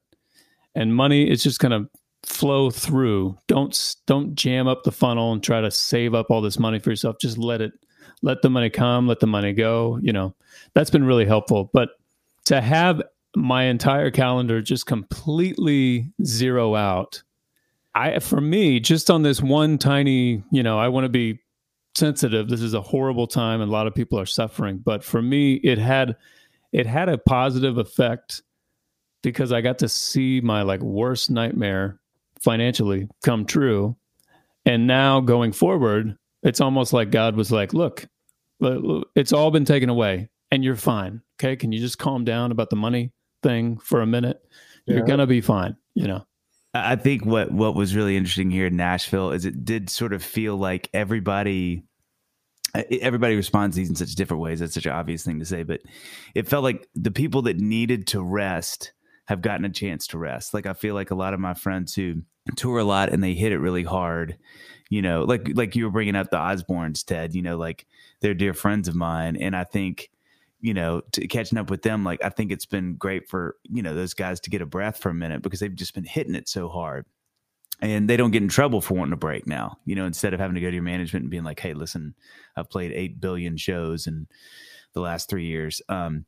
[0.75, 1.91] and money is just going to
[2.23, 3.37] flow through.
[3.49, 6.91] Don't don't jam up the funnel and try to save up all this money for
[6.91, 7.17] yourself.
[7.19, 7.73] Just let it
[8.25, 9.99] let the money come, let the money go.
[10.03, 10.35] You know,
[10.73, 11.71] that's been really helpful.
[11.73, 11.91] But
[12.47, 13.03] to have
[13.37, 17.23] my entire calendar just completely zero out,
[17.95, 21.41] I for me, just on this one tiny, you know, I want to be
[21.95, 22.49] sensitive.
[22.49, 24.79] This is a horrible time and a lot of people are suffering.
[24.79, 26.17] But for me, it had
[26.73, 28.43] it had a positive effect
[29.23, 32.01] because I got to see my like worst nightmare
[32.41, 33.97] financially come true.
[34.67, 38.07] And now going forward, it's almost like God was like, look,
[38.61, 41.23] it's all been taken away and you're fine.
[41.39, 41.57] Okay.
[41.57, 43.13] Can you just calm down about the money
[43.43, 44.41] thing for a minute?
[44.87, 44.97] Yeah.
[44.97, 46.27] You're going to be fine, you know?
[46.75, 50.23] I think what, what was really interesting here in Nashville is it did sort of
[50.23, 51.85] feel like everybody,
[52.75, 54.61] everybody responds to these in such different ways.
[54.61, 55.81] That's such an obvious thing to say, but
[56.35, 58.93] it felt like the people that needed to rest
[59.27, 60.53] have gotten a chance to rest.
[60.53, 62.23] Like I feel like a lot of my friends who
[62.57, 64.37] tour a lot and they hit it really hard.
[64.91, 67.35] You know, like like you were bringing up the Osbournes, Ted.
[67.35, 67.87] You know, like
[68.25, 70.11] they're dear friends of mine, and I think
[70.63, 73.95] you know, catching up with them, like I think it's been great for you know
[73.95, 76.49] those guys to get a breath for a minute because they've just been hitting it
[76.49, 77.05] so hard,
[77.83, 79.77] and they don't get in trouble for wanting a break now.
[79.85, 82.15] You know, instead of having to go to your management and being like, "Hey, listen,
[82.57, 84.27] I've played eight billion shows in
[84.95, 86.25] the last three years." Um,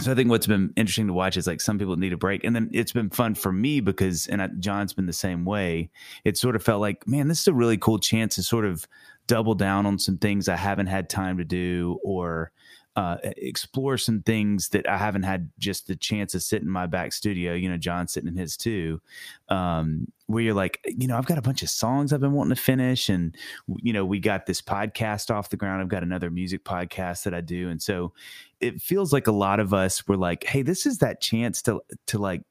[0.00, 2.44] so I think what's been interesting to watch is like some people need a break,
[2.44, 5.90] and then it's been fun for me because, and I, John's been the same way.
[6.24, 8.86] It sort of felt like, man, this is a really cool chance to sort of
[9.26, 12.52] double down on some things I haven't had time to do, or
[12.96, 16.86] uh, explore some things that I haven't had just the chance to sit in my
[16.86, 17.52] back studio.
[17.54, 19.00] You know, John sitting in his too,
[19.48, 22.54] um, where you're like, you know, I've got a bunch of songs I've been wanting
[22.54, 23.36] to finish, and
[23.78, 25.82] you know, we got this podcast off the ground.
[25.82, 28.12] I've got another music podcast that I do, and so
[28.60, 31.80] it feels like a lot of us were like, hey, this is that chance to
[32.06, 32.42] to like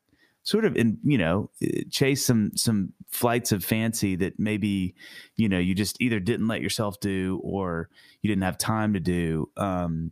[0.44, 1.50] sort of in you know
[1.90, 4.95] chase some some flights of fancy that maybe
[5.35, 7.90] you know you just either didn't let yourself do or
[8.22, 10.11] you didn't have time to do um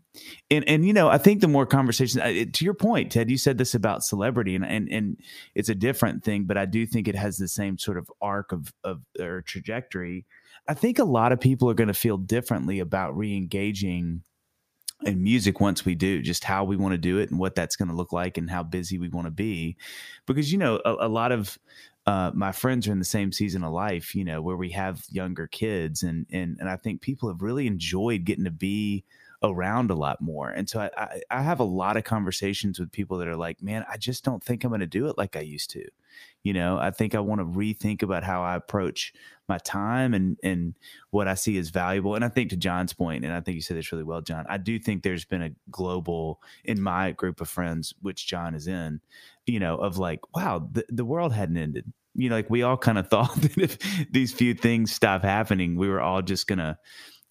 [0.51, 2.21] and and you know i think the more conversations
[2.53, 5.17] to your point ted you said this about celebrity and and and
[5.55, 8.51] it's a different thing but i do think it has the same sort of arc
[8.51, 10.25] of of or trajectory.
[10.67, 14.23] I think a lot of people are going to feel differently about re-engaging
[15.03, 17.75] in music once we do just how we want to do it and what that's
[17.75, 19.75] going to look like and how busy we want to be
[20.27, 21.57] because you know a, a lot of
[22.07, 25.03] uh, my friends are in the same season of life you know where we have
[25.09, 29.03] younger kids and and and i think people have really enjoyed getting to be
[29.43, 30.49] around a lot more.
[30.49, 33.61] And so I, I, I have a lot of conversations with people that are like
[33.61, 35.83] man i just don't think i'm going to do it like i used to.
[36.43, 39.13] You know i think i want to rethink about how i approach
[39.47, 40.75] my time and and
[41.09, 42.15] what i see as valuable.
[42.15, 44.45] And i think to john's point and i think you said this really well john
[44.49, 48.67] i do think there's been a global in my group of friends which john is
[48.67, 49.01] in
[49.45, 51.91] you know of like wow the, the world hadn't ended.
[52.13, 53.77] You know like we all kind of thought that if
[54.11, 56.77] these few things stop happening we were all just gonna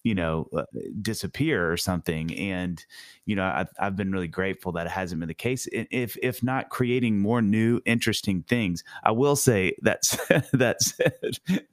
[0.03, 0.63] you know uh,
[1.01, 2.85] disappear or something and
[3.25, 6.41] you know I've, I've been really grateful that it hasn't been the case if if
[6.41, 10.17] not creating more new interesting things i will say that's,
[10.53, 10.93] that's,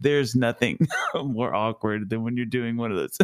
[0.01, 3.19] there's nothing more awkward than when you're doing one of those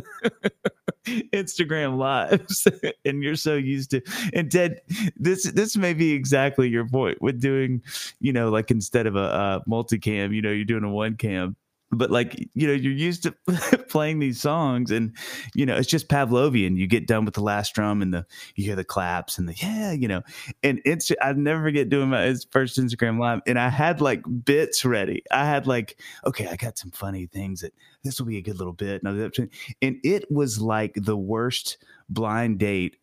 [1.06, 2.66] instagram lives
[3.04, 4.00] and you're so used to
[4.32, 4.80] and ted
[5.16, 7.82] this this may be exactly your point with doing
[8.20, 11.56] you know like instead of a, a multicam you know you're doing a one cam
[11.96, 13.32] but like you know you're used to
[13.88, 15.16] playing these songs and
[15.54, 18.64] you know it's just pavlovian you get done with the last drum and the you
[18.64, 20.22] hear the claps and the yeah you know
[20.62, 24.84] and it's i never forget doing my first instagram live and i had like bits
[24.84, 27.72] ready i had like okay i got some funny things that
[28.02, 32.96] this will be a good little bit and it was like the worst blind date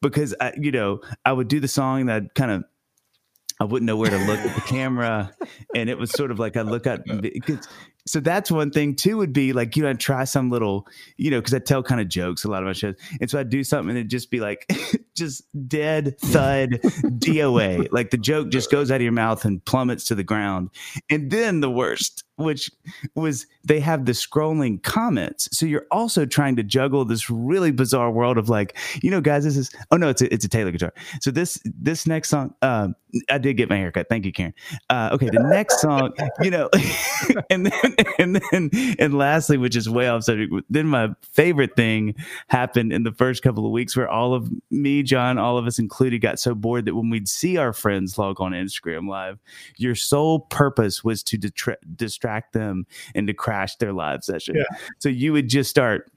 [0.00, 2.64] because I, you know i would do the song that I'd kind of
[3.62, 5.32] I wouldn't know where to look at the camera.
[5.72, 7.06] And it was sort of like I look at
[8.06, 11.30] so that's one thing too would be like you know I'd try some little you
[11.30, 13.50] know because I tell kind of jokes a lot of my shows and so I'd
[13.50, 14.70] do something and it'd just be like
[15.14, 20.04] just dead thud DOA like the joke just goes out of your mouth and plummets
[20.06, 20.70] to the ground
[21.10, 22.70] and then the worst which
[23.14, 25.48] was they have the scrolling comments.
[25.56, 29.44] So you're also trying to juggle this really bizarre world of like, you know, guys,
[29.44, 30.92] this is oh no, it's a, it's a Taylor guitar.
[31.20, 32.94] So this this next song, um,
[33.30, 34.08] I did get my haircut.
[34.08, 34.54] Thank you, Karen.
[34.88, 36.70] Uh, okay, the next song, you know,
[37.50, 42.14] and then and then and lastly, which is way off subject, then my favorite thing
[42.48, 45.78] happened in the first couple of weeks where all of me, John, all of us
[45.78, 49.38] included, got so bored that when we'd see our friends log on Instagram live,
[49.76, 54.56] your sole purpose was to distract distract them and to crash their live session.
[54.56, 54.76] Yeah.
[54.98, 56.10] So you would just start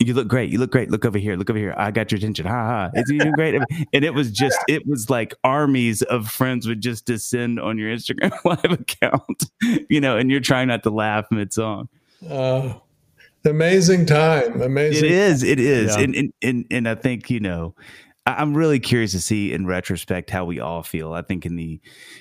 [0.00, 0.50] you look great.
[0.50, 0.90] You look great.
[0.90, 1.36] Look over here.
[1.36, 1.74] Look over here.
[1.76, 2.46] I got your attention.
[2.46, 2.90] Ha ha.
[2.94, 3.54] It's even great.
[3.92, 7.94] And it was just, it was like armies of friends would just descend on your
[7.94, 9.44] Instagram live account,
[9.88, 11.88] you know, and you're trying not to laugh mid song.
[12.28, 12.74] Uh,
[13.44, 14.62] amazing time.
[14.62, 15.04] Amazing.
[15.04, 15.42] It is.
[15.42, 15.94] It is.
[15.94, 16.02] Yeah.
[16.02, 17.74] And, and, and, and I think, you know,
[18.26, 21.12] I'm really curious to see in retrospect how we all feel.
[21.14, 21.80] I think in the,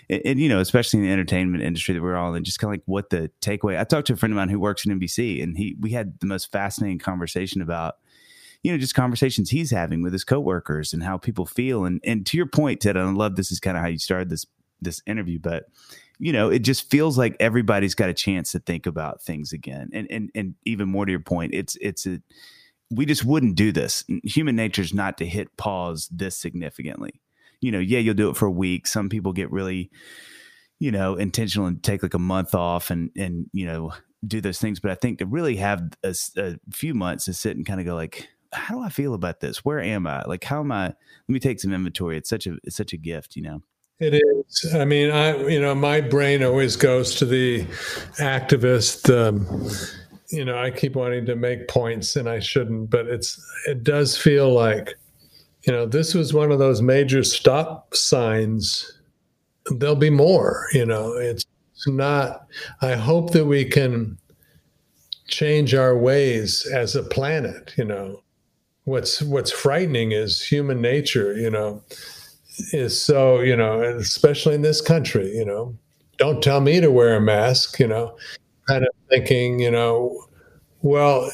[0.10, 2.80] and you know, especially in the entertainment industry that we're all in, just kind of
[2.80, 3.80] like what the takeaway.
[3.80, 6.20] I talked to a friend of mine who works in NBC, and he we had
[6.20, 7.96] the most fascinating conversation about,
[8.64, 11.84] you know, just conversations he's having with his coworkers and how people feel.
[11.84, 14.30] And and to your point, Ted, I love this is kind of how you started
[14.30, 14.46] this
[14.82, 15.66] this interview, but
[16.20, 19.90] you know, it just feels like everybody's got a chance to think about things again.
[19.94, 22.22] And and and even more to your point, it's it's a
[22.92, 24.04] we just wouldn't do this.
[24.24, 27.22] Human nature is not to hit pause this significantly.
[27.62, 28.88] You know, yeah, you'll do it for a week.
[28.88, 29.92] Some people get really,
[30.80, 33.94] you know, intentional and take like a month off and and you know
[34.26, 34.80] do those things.
[34.80, 37.86] But I think to really have a, a few months to sit and kind of
[37.86, 39.64] go like, how do I feel about this?
[39.64, 40.24] Where am I?
[40.24, 40.88] Like, how am I?
[40.88, 40.96] Let
[41.28, 42.18] me take some inventory.
[42.18, 43.62] It's such a it's such a gift, you know.
[44.00, 44.74] It is.
[44.74, 47.64] I mean, I you know, my brain always goes to the
[48.18, 49.14] activist.
[49.14, 49.46] Um,
[50.30, 54.18] you know, I keep wanting to make points, and I shouldn't, but it's it does
[54.18, 54.96] feel like,
[55.64, 59.00] you know, this was one of those major stop signs.
[59.72, 60.68] There'll be more.
[60.74, 61.46] You know, it's
[61.88, 62.48] not.
[62.82, 64.18] I hope that we can
[65.28, 67.74] change our ways as a planet.
[67.78, 68.22] You know,
[68.84, 71.34] what's what's frightening is human nature.
[71.34, 71.84] You know
[72.72, 75.76] is so, you know, especially in this country, you know,
[76.18, 78.16] don't tell me to wear a mask, you know,
[78.70, 80.26] kind of thinking, you know,
[80.82, 81.30] well,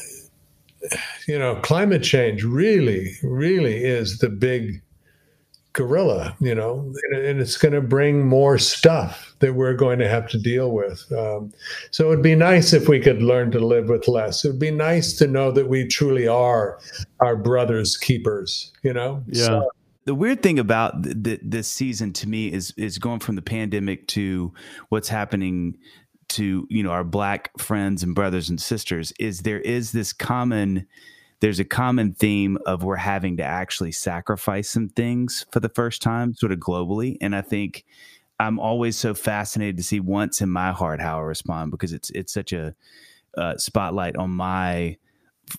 [1.26, 4.82] you know, climate change really, really is the big
[5.72, 10.26] gorilla, you know, and it's going to bring more stuff that we're going to have
[10.28, 11.04] to deal with.
[11.12, 11.52] Um,
[11.90, 14.44] so it'd be nice if we could learn to live with less.
[14.44, 16.78] It would be nice to know that we truly are
[17.20, 19.22] our brother's keepers, you know?
[19.26, 19.44] Yeah.
[19.44, 19.70] So,
[20.06, 23.42] the weird thing about th- th- this season to me is is going from the
[23.42, 24.54] pandemic to
[24.88, 25.76] what's happening
[26.28, 30.86] to you know our black friends and brothers and sisters is there is this common
[31.40, 36.00] there's a common theme of we're having to actually sacrifice some things for the first
[36.00, 37.16] time sort of globally.
[37.20, 37.84] And i think
[38.40, 42.10] i'm always so fascinated to see once in my heart how i respond because it's
[42.10, 42.74] it's such a
[43.36, 44.96] uh, spotlight on my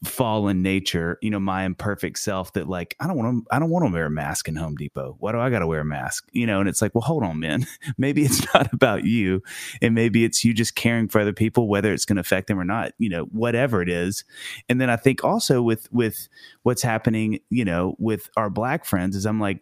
[0.04, 3.70] fallen nature, you know, my imperfect self that like I don't want to I don't
[3.70, 5.16] want to wear a mask in Home Depot.
[5.20, 6.28] Why do I got to wear a mask?
[6.34, 7.66] You know, and it's like, well, hold on, man.
[7.98, 9.42] maybe it's not about you
[9.82, 12.60] and maybe it's you just caring for other people whether it's going to affect them
[12.60, 14.26] or not, you know, whatever it is.
[14.68, 16.28] And then I think also with with
[16.64, 19.62] what's happening, you know, with our black friends is I'm like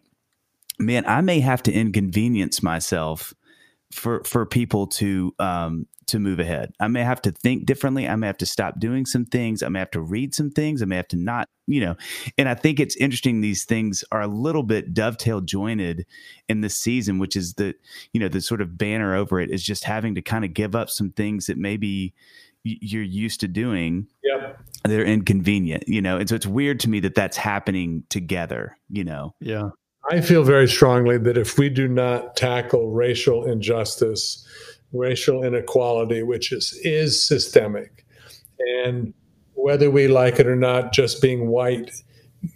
[0.78, 3.32] man, I may have to inconvenience myself
[3.92, 6.72] for for people to um to move ahead.
[6.78, 8.06] I may have to think differently.
[8.08, 9.62] I may have to stop doing some things.
[9.62, 10.80] I may have to read some things.
[10.80, 11.96] I may have to not, you know.
[12.38, 16.06] And I think it's interesting these things are a little bit dovetail jointed
[16.48, 17.74] in this season, which is the,
[18.12, 20.76] you know, the sort of banner over it is just having to kind of give
[20.76, 22.14] up some things that maybe
[22.62, 24.06] you're used to doing.
[24.22, 24.60] Yep.
[24.84, 26.18] They're inconvenient, you know.
[26.18, 29.34] And so it's weird to me that that's happening together, you know.
[29.40, 29.70] Yeah.
[30.10, 34.46] I feel very strongly that if we do not tackle racial injustice,
[34.92, 38.04] racial inequality, which is, is systemic.
[38.84, 39.12] And
[39.54, 41.90] whether we like it or not, just being white,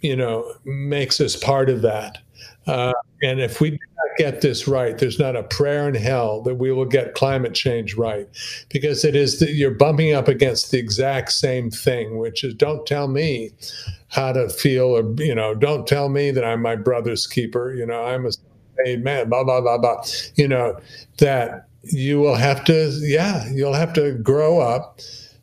[0.01, 2.19] you know, makes us part of that.
[2.67, 3.77] Uh, and if we do
[4.21, 7.95] get this right, there's not a prayer in hell that we will get climate change
[7.95, 8.27] right,
[8.69, 12.85] because it is that you're bumping up against the exact same thing, which is don't
[12.85, 13.49] tell me
[14.09, 17.73] how to feel, or you know, don't tell me that I'm my brother's keeper.
[17.73, 18.31] You know, I'm a
[18.85, 19.27] paid man.
[19.27, 20.03] Blah blah blah blah.
[20.35, 20.79] You know
[21.17, 24.99] that you will have to, yeah, you'll have to grow up,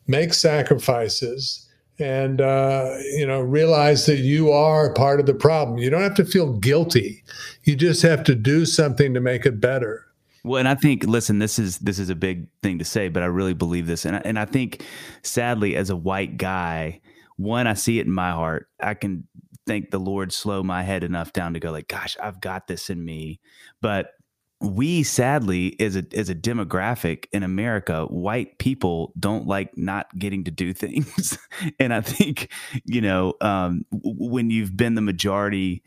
[0.07, 1.67] make sacrifices,
[1.99, 5.79] and uh, you know realize that you are part of the problem.
[5.79, 7.23] You don't have to feel guilty.
[7.63, 10.05] You just have to do something to make it better.
[10.43, 13.23] Well, and I think, listen, this is this is a big thing to say, but
[13.23, 14.83] I really believe this, and I, and I think,
[15.21, 17.01] sadly, as a white guy,
[17.35, 18.67] one, I see it in my heart.
[18.79, 19.27] I can
[19.67, 22.89] thank the Lord slow my head enough down to go like, gosh, I've got this
[22.89, 23.39] in me,
[23.81, 24.13] but
[24.61, 30.43] we sadly as a as a demographic in America, white people don't like not getting
[30.45, 31.37] to do things,
[31.79, 32.51] and I think
[32.85, 35.83] you know um, when you've been the majority,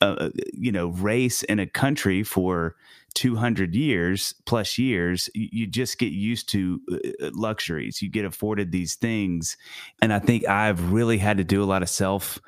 [0.00, 2.76] uh, uh, you know, race in a country for
[3.14, 8.02] 200 years plus years you just get used to uh, uh, luxuries.
[8.02, 9.56] You get afforded these things.
[10.02, 12.40] And i think i've really had to do a lot of self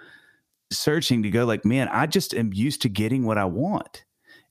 [0.72, 4.05] searching to go like man i just am used to getting what i want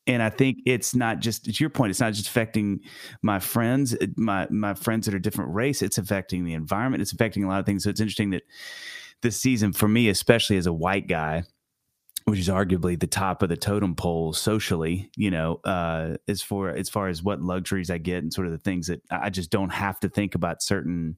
[0.08, 1.90] and I think it's not just to your point.
[1.90, 2.82] It's not just affecting
[3.22, 5.82] my friends, my my friends that are different race.
[5.82, 7.02] It's affecting the environment.
[7.02, 7.84] It's affecting a lot of things.
[7.84, 8.44] So it's interesting that
[9.22, 11.44] this season, for me, especially as a white guy,
[12.26, 16.70] which is arguably the top of the totem pole socially, you know, uh, as for
[16.70, 19.50] as far as what luxuries I get and sort of the things that I just
[19.50, 21.18] don't have to think about certain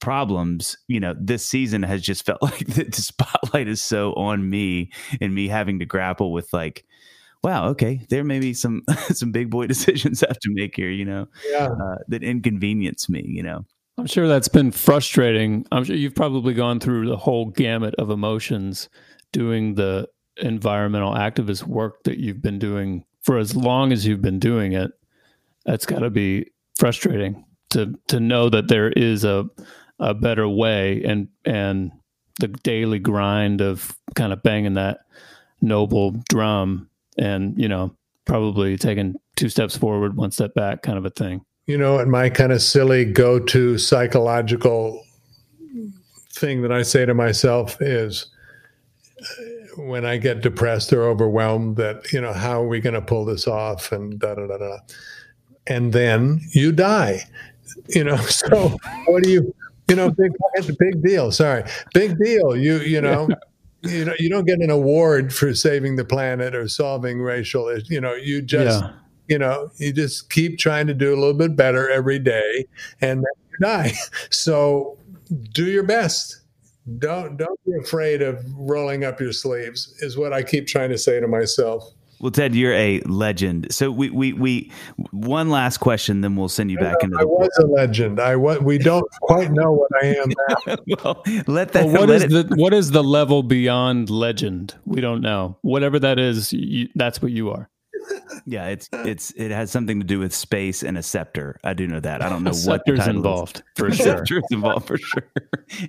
[0.00, 4.90] problems you know this season has just felt like the spotlight is so on me
[5.20, 6.86] and me having to grapple with like
[7.42, 10.90] wow, okay, there may be some some big boy decisions I have to make here,
[10.90, 11.68] you know, yeah.
[11.68, 13.64] uh, that inconvenience me, you know.
[13.98, 15.66] I'm sure that's been frustrating.
[15.72, 18.88] I'm sure you've probably gone through the whole gamut of emotions
[19.32, 20.08] doing the
[20.38, 24.92] environmental activist work that you've been doing for as long as you've been doing it.
[25.66, 29.46] That's got to be frustrating to to know that there is a
[29.98, 31.92] a better way and and
[32.40, 35.00] the daily grind of kind of banging that
[35.60, 36.88] noble drum
[37.20, 37.94] and you know
[38.26, 42.10] probably taking two steps forward one step back kind of a thing you know and
[42.10, 45.02] my kind of silly go-to psychological
[46.32, 48.26] thing that i say to myself is
[49.20, 49.44] uh,
[49.76, 53.24] when I get depressed or overwhelmed that, you know, how are we going to pull
[53.24, 54.78] this off and da da da da.
[55.66, 57.22] And then you die.
[57.88, 58.76] You know, so
[59.06, 59.54] what do you
[59.88, 60.32] you know, big
[60.78, 61.32] big deal.
[61.32, 61.64] Sorry.
[61.92, 62.56] Big deal.
[62.56, 63.28] You you know,
[63.82, 68.00] you know, you don't get an award for saving the planet or solving racial, you
[68.00, 68.92] know, you just Yeah.
[69.28, 72.66] you know, you just keep trying to do a little bit better every day
[73.00, 73.92] and then you die.
[74.30, 74.98] So
[75.52, 76.38] do your best.
[76.98, 80.98] Don't don't be afraid of rolling up your sleeves is what I keep trying to
[80.98, 81.84] say to myself.
[82.20, 83.72] Well, Ted, you're a legend.
[83.72, 84.70] So we we we
[85.10, 87.26] one last question, then we'll send you back into I the.
[87.28, 88.20] was a legend.
[88.20, 90.76] I was, we don't quite know what I am now.
[91.04, 91.86] well, let that.
[91.86, 94.74] Well, what let is it- the what is the level beyond legend?
[94.84, 95.56] We don't know.
[95.62, 97.70] Whatever that is, you, that's what you are.
[98.46, 101.58] Yeah, it's it's it has something to do with space and a scepter.
[101.62, 102.22] I do know that.
[102.22, 103.16] I don't know what the Scepter's title is.
[103.16, 104.06] involved for sure.
[104.18, 105.22] Scepter's involved for sure,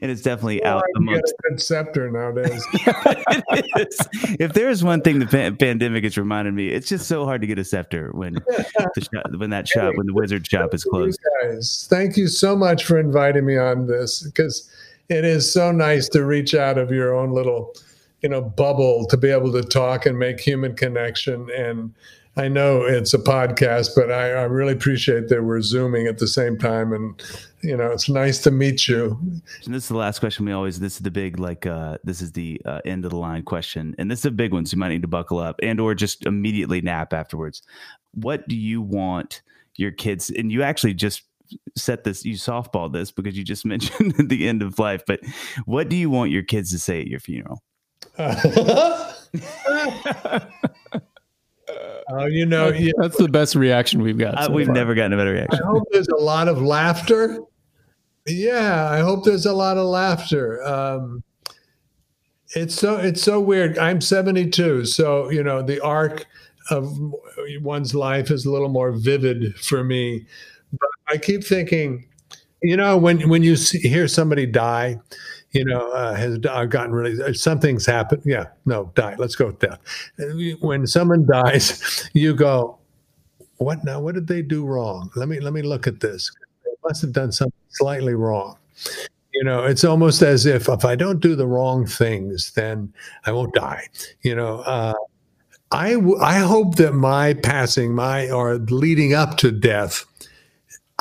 [0.02, 1.34] and it's definitely out You get amongst.
[1.34, 2.66] a good scepter nowadays.
[3.54, 4.36] It is.
[4.40, 7.42] If there is one thing the pa- pandemic has reminded me, it's just so hard
[7.42, 10.84] to get a scepter when the shop, when that shop when the wizard shop is
[10.84, 11.20] closed.
[11.42, 14.70] guys, thank you so much for inviting me on this because
[15.10, 17.74] it is so nice to reach out of your own little,
[18.22, 21.50] you know, bubble to be able to talk and make human connection.
[21.56, 21.94] And
[22.38, 26.28] I know it's a podcast, but I, I really appreciate that we're zooming at the
[26.28, 26.94] same time.
[26.94, 27.22] And
[27.62, 29.20] you know, it's nice to meet you.
[29.66, 30.80] And this is the last question we always.
[30.80, 31.66] This is the big like.
[31.66, 34.54] uh This is the uh, end of the line question, and this is a big
[34.54, 34.66] one.
[34.66, 37.62] So you might need to buckle up and or just immediately nap afterwards.
[38.14, 39.42] What do you want
[39.76, 40.30] your kids?
[40.30, 41.24] And you actually just
[41.76, 42.24] set this.
[42.24, 45.04] You softball this because you just mentioned the end of life.
[45.06, 45.20] But
[45.66, 47.62] what do you want your kids to say at your funeral?
[52.14, 54.36] Oh, you know, yeah, That's the best reaction we've got.
[54.38, 54.76] Uh, so we've far.
[54.76, 55.62] never gotten a better reaction.
[55.64, 57.40] I hope there's a lot of laughter.
[58.28, 60.62] Yeah, I hope there's a lot of laughter.
[60.64, 61.24] Um,
[62.54, 63.78] it's so it's so weird.
[63.78, 66.26] I'm 72, so you know the arc
[66.70, 66.98] of
[67.62, 70.26] one's life is a little more vivid for me.
[70.74, 72.06] But I keep thinking,
[72.62, 75.00] you know, when when you see, hear somebody die,
[75.52, 78.24] you know, uh, has uh, gotten really something's happened.
[78.26, 79.16] Yeah, no, die.
[79.18, 79.80] Let's go with death.
[80.62, 82.78] When someone dies, you go,
[83.58, 84.00] what now?
[84.00, 85.12] What did they do wrong?
[85.16, 86.32] Let me let me look at this.
[86.66, 88.58] They must have done something slightly wrong.
[89.34, 92.94] You know, it's almost as if if I don't do the wrong things, then
[93.26, 93.88] I won't die.
[94.24, 94.94] You know, uh,
[95.72, 100.06] I w- I hope that my passing, my or leading up to death,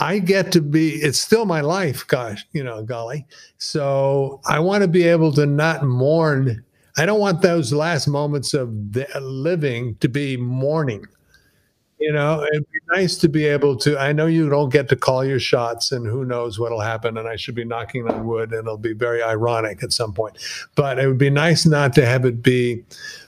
[0.00, 0.94] I get to be.
[0.94, 2.06] It's still my life.
[2.06, 3.26] Gosh, you know, golly.
[3.58, 6.64] So I want to be able to not mourn.
[6.96, 8.72] I don't want those last moments of
[9.20, 11.04] living to be mourning.
[11.98, 13.98] You know, it'd be nice to be able to.
[13.98, 17.18] I know you don't get to call your shots, and who knows what'll happen.
[17.18, 20.38] And I should be knocking on wood, and it'll be very ironic at some point.
[20.76, 22.82] But it would be nice not to have it be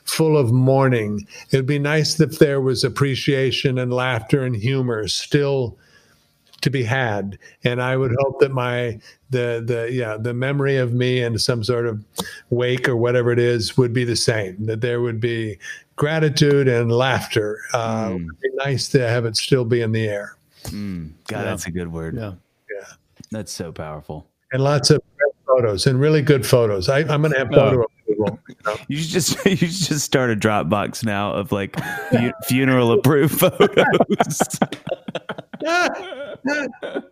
[0.05, 1.27] full of mourning.
[1.51, 5.77] It'd be nice if there was appreciation and laughter and humor still
[6.63, 7.39] to be had.
[7.65, 8.99] And I would hope that my
[9.31, 12.03] the the yeah the memory of me and some sort of
[12.51, 14.57] wake or whatever it is would be the same.
[14.67, 15.59] That there would be
[15.97, 17.59] gratitude and laughter.
[17.75, 18.17] Uh, Mm.
[18.17, 20.37] It would be nice to have it still be in the air
[20.67, 21.45] Mm, God, Yeah.
[21.45, 22.17] that's a good word.
[22.17, 22.33] Yeah.
[23.31, 24.27] That's so powerful.
[24.53, 25.01] and lots of
[25.47, 26.89] photos and really good photos.
[26.89, 28.39] I, I'm going to have photo approval.
[28.49, 28.77] you know.
[28.89, 31.79] You should just you should just start a Dropbox now of like
[32.11, 34.49] fu- funeral approved photos.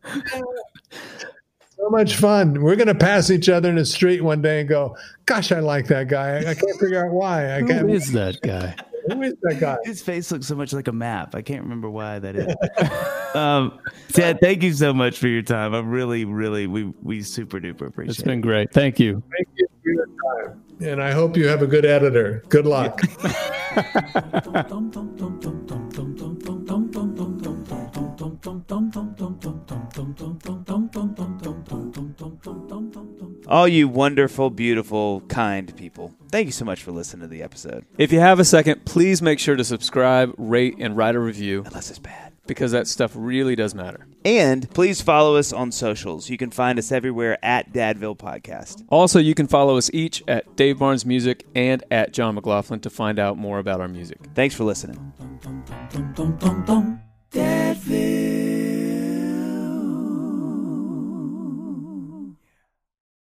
[1.77, 2.61] So much fun.
[2.61, 4.95] We're going to pass each other in the street one day and go,
[5.25, 6.37] "Gosh, I like that guy.
[6.37, 7.57] I, I can't figure out why.
[7.57, 7.91] I can't.
[7.91, 8.77] is that guy?
[9.09, 11.35] who is that guy?" His face looks so much like a map.
[11.35, 13.35] I can't remember why that is.
[13.35, 13.79] um,
[14.13, 15.73] Ted, thank you so much for your time.
[15.73, 18.27] I'm really, really, we we super duper appreciate It's it.
[18.27, 18.75] been great.
[18.75, 19.23] Thank you.
[19.35, 19.70] Thank you for your time.
[20.81, 22.43] And I hope you have a good editor.
[22.49, 23.01] Good luck.
[33.51, 36.15] All you wonderful, beautiful, kind people.
[36.31, 37.85] Thank you so much for listening to the episode.
[37.99, 41.65] If you have a second, please make sure to subscribe, rate, and write a review
[41.67, 42.30] Unless it's bad.
[42.51, 44.09] Because that stuff really does matter.
[44.25, 46.29] And please follow us on socials.
[46.29, 48.85] You can find us everywhere at Dadville Podcast.
[48.89, 52.91] Also, you can follow us each at Dave Barnes Music and at John McLaughlin to
[52.91, 54.19] find out more about our music.
[54.35, 55.13] Thanks for listening.
[56.67, 57.01] dum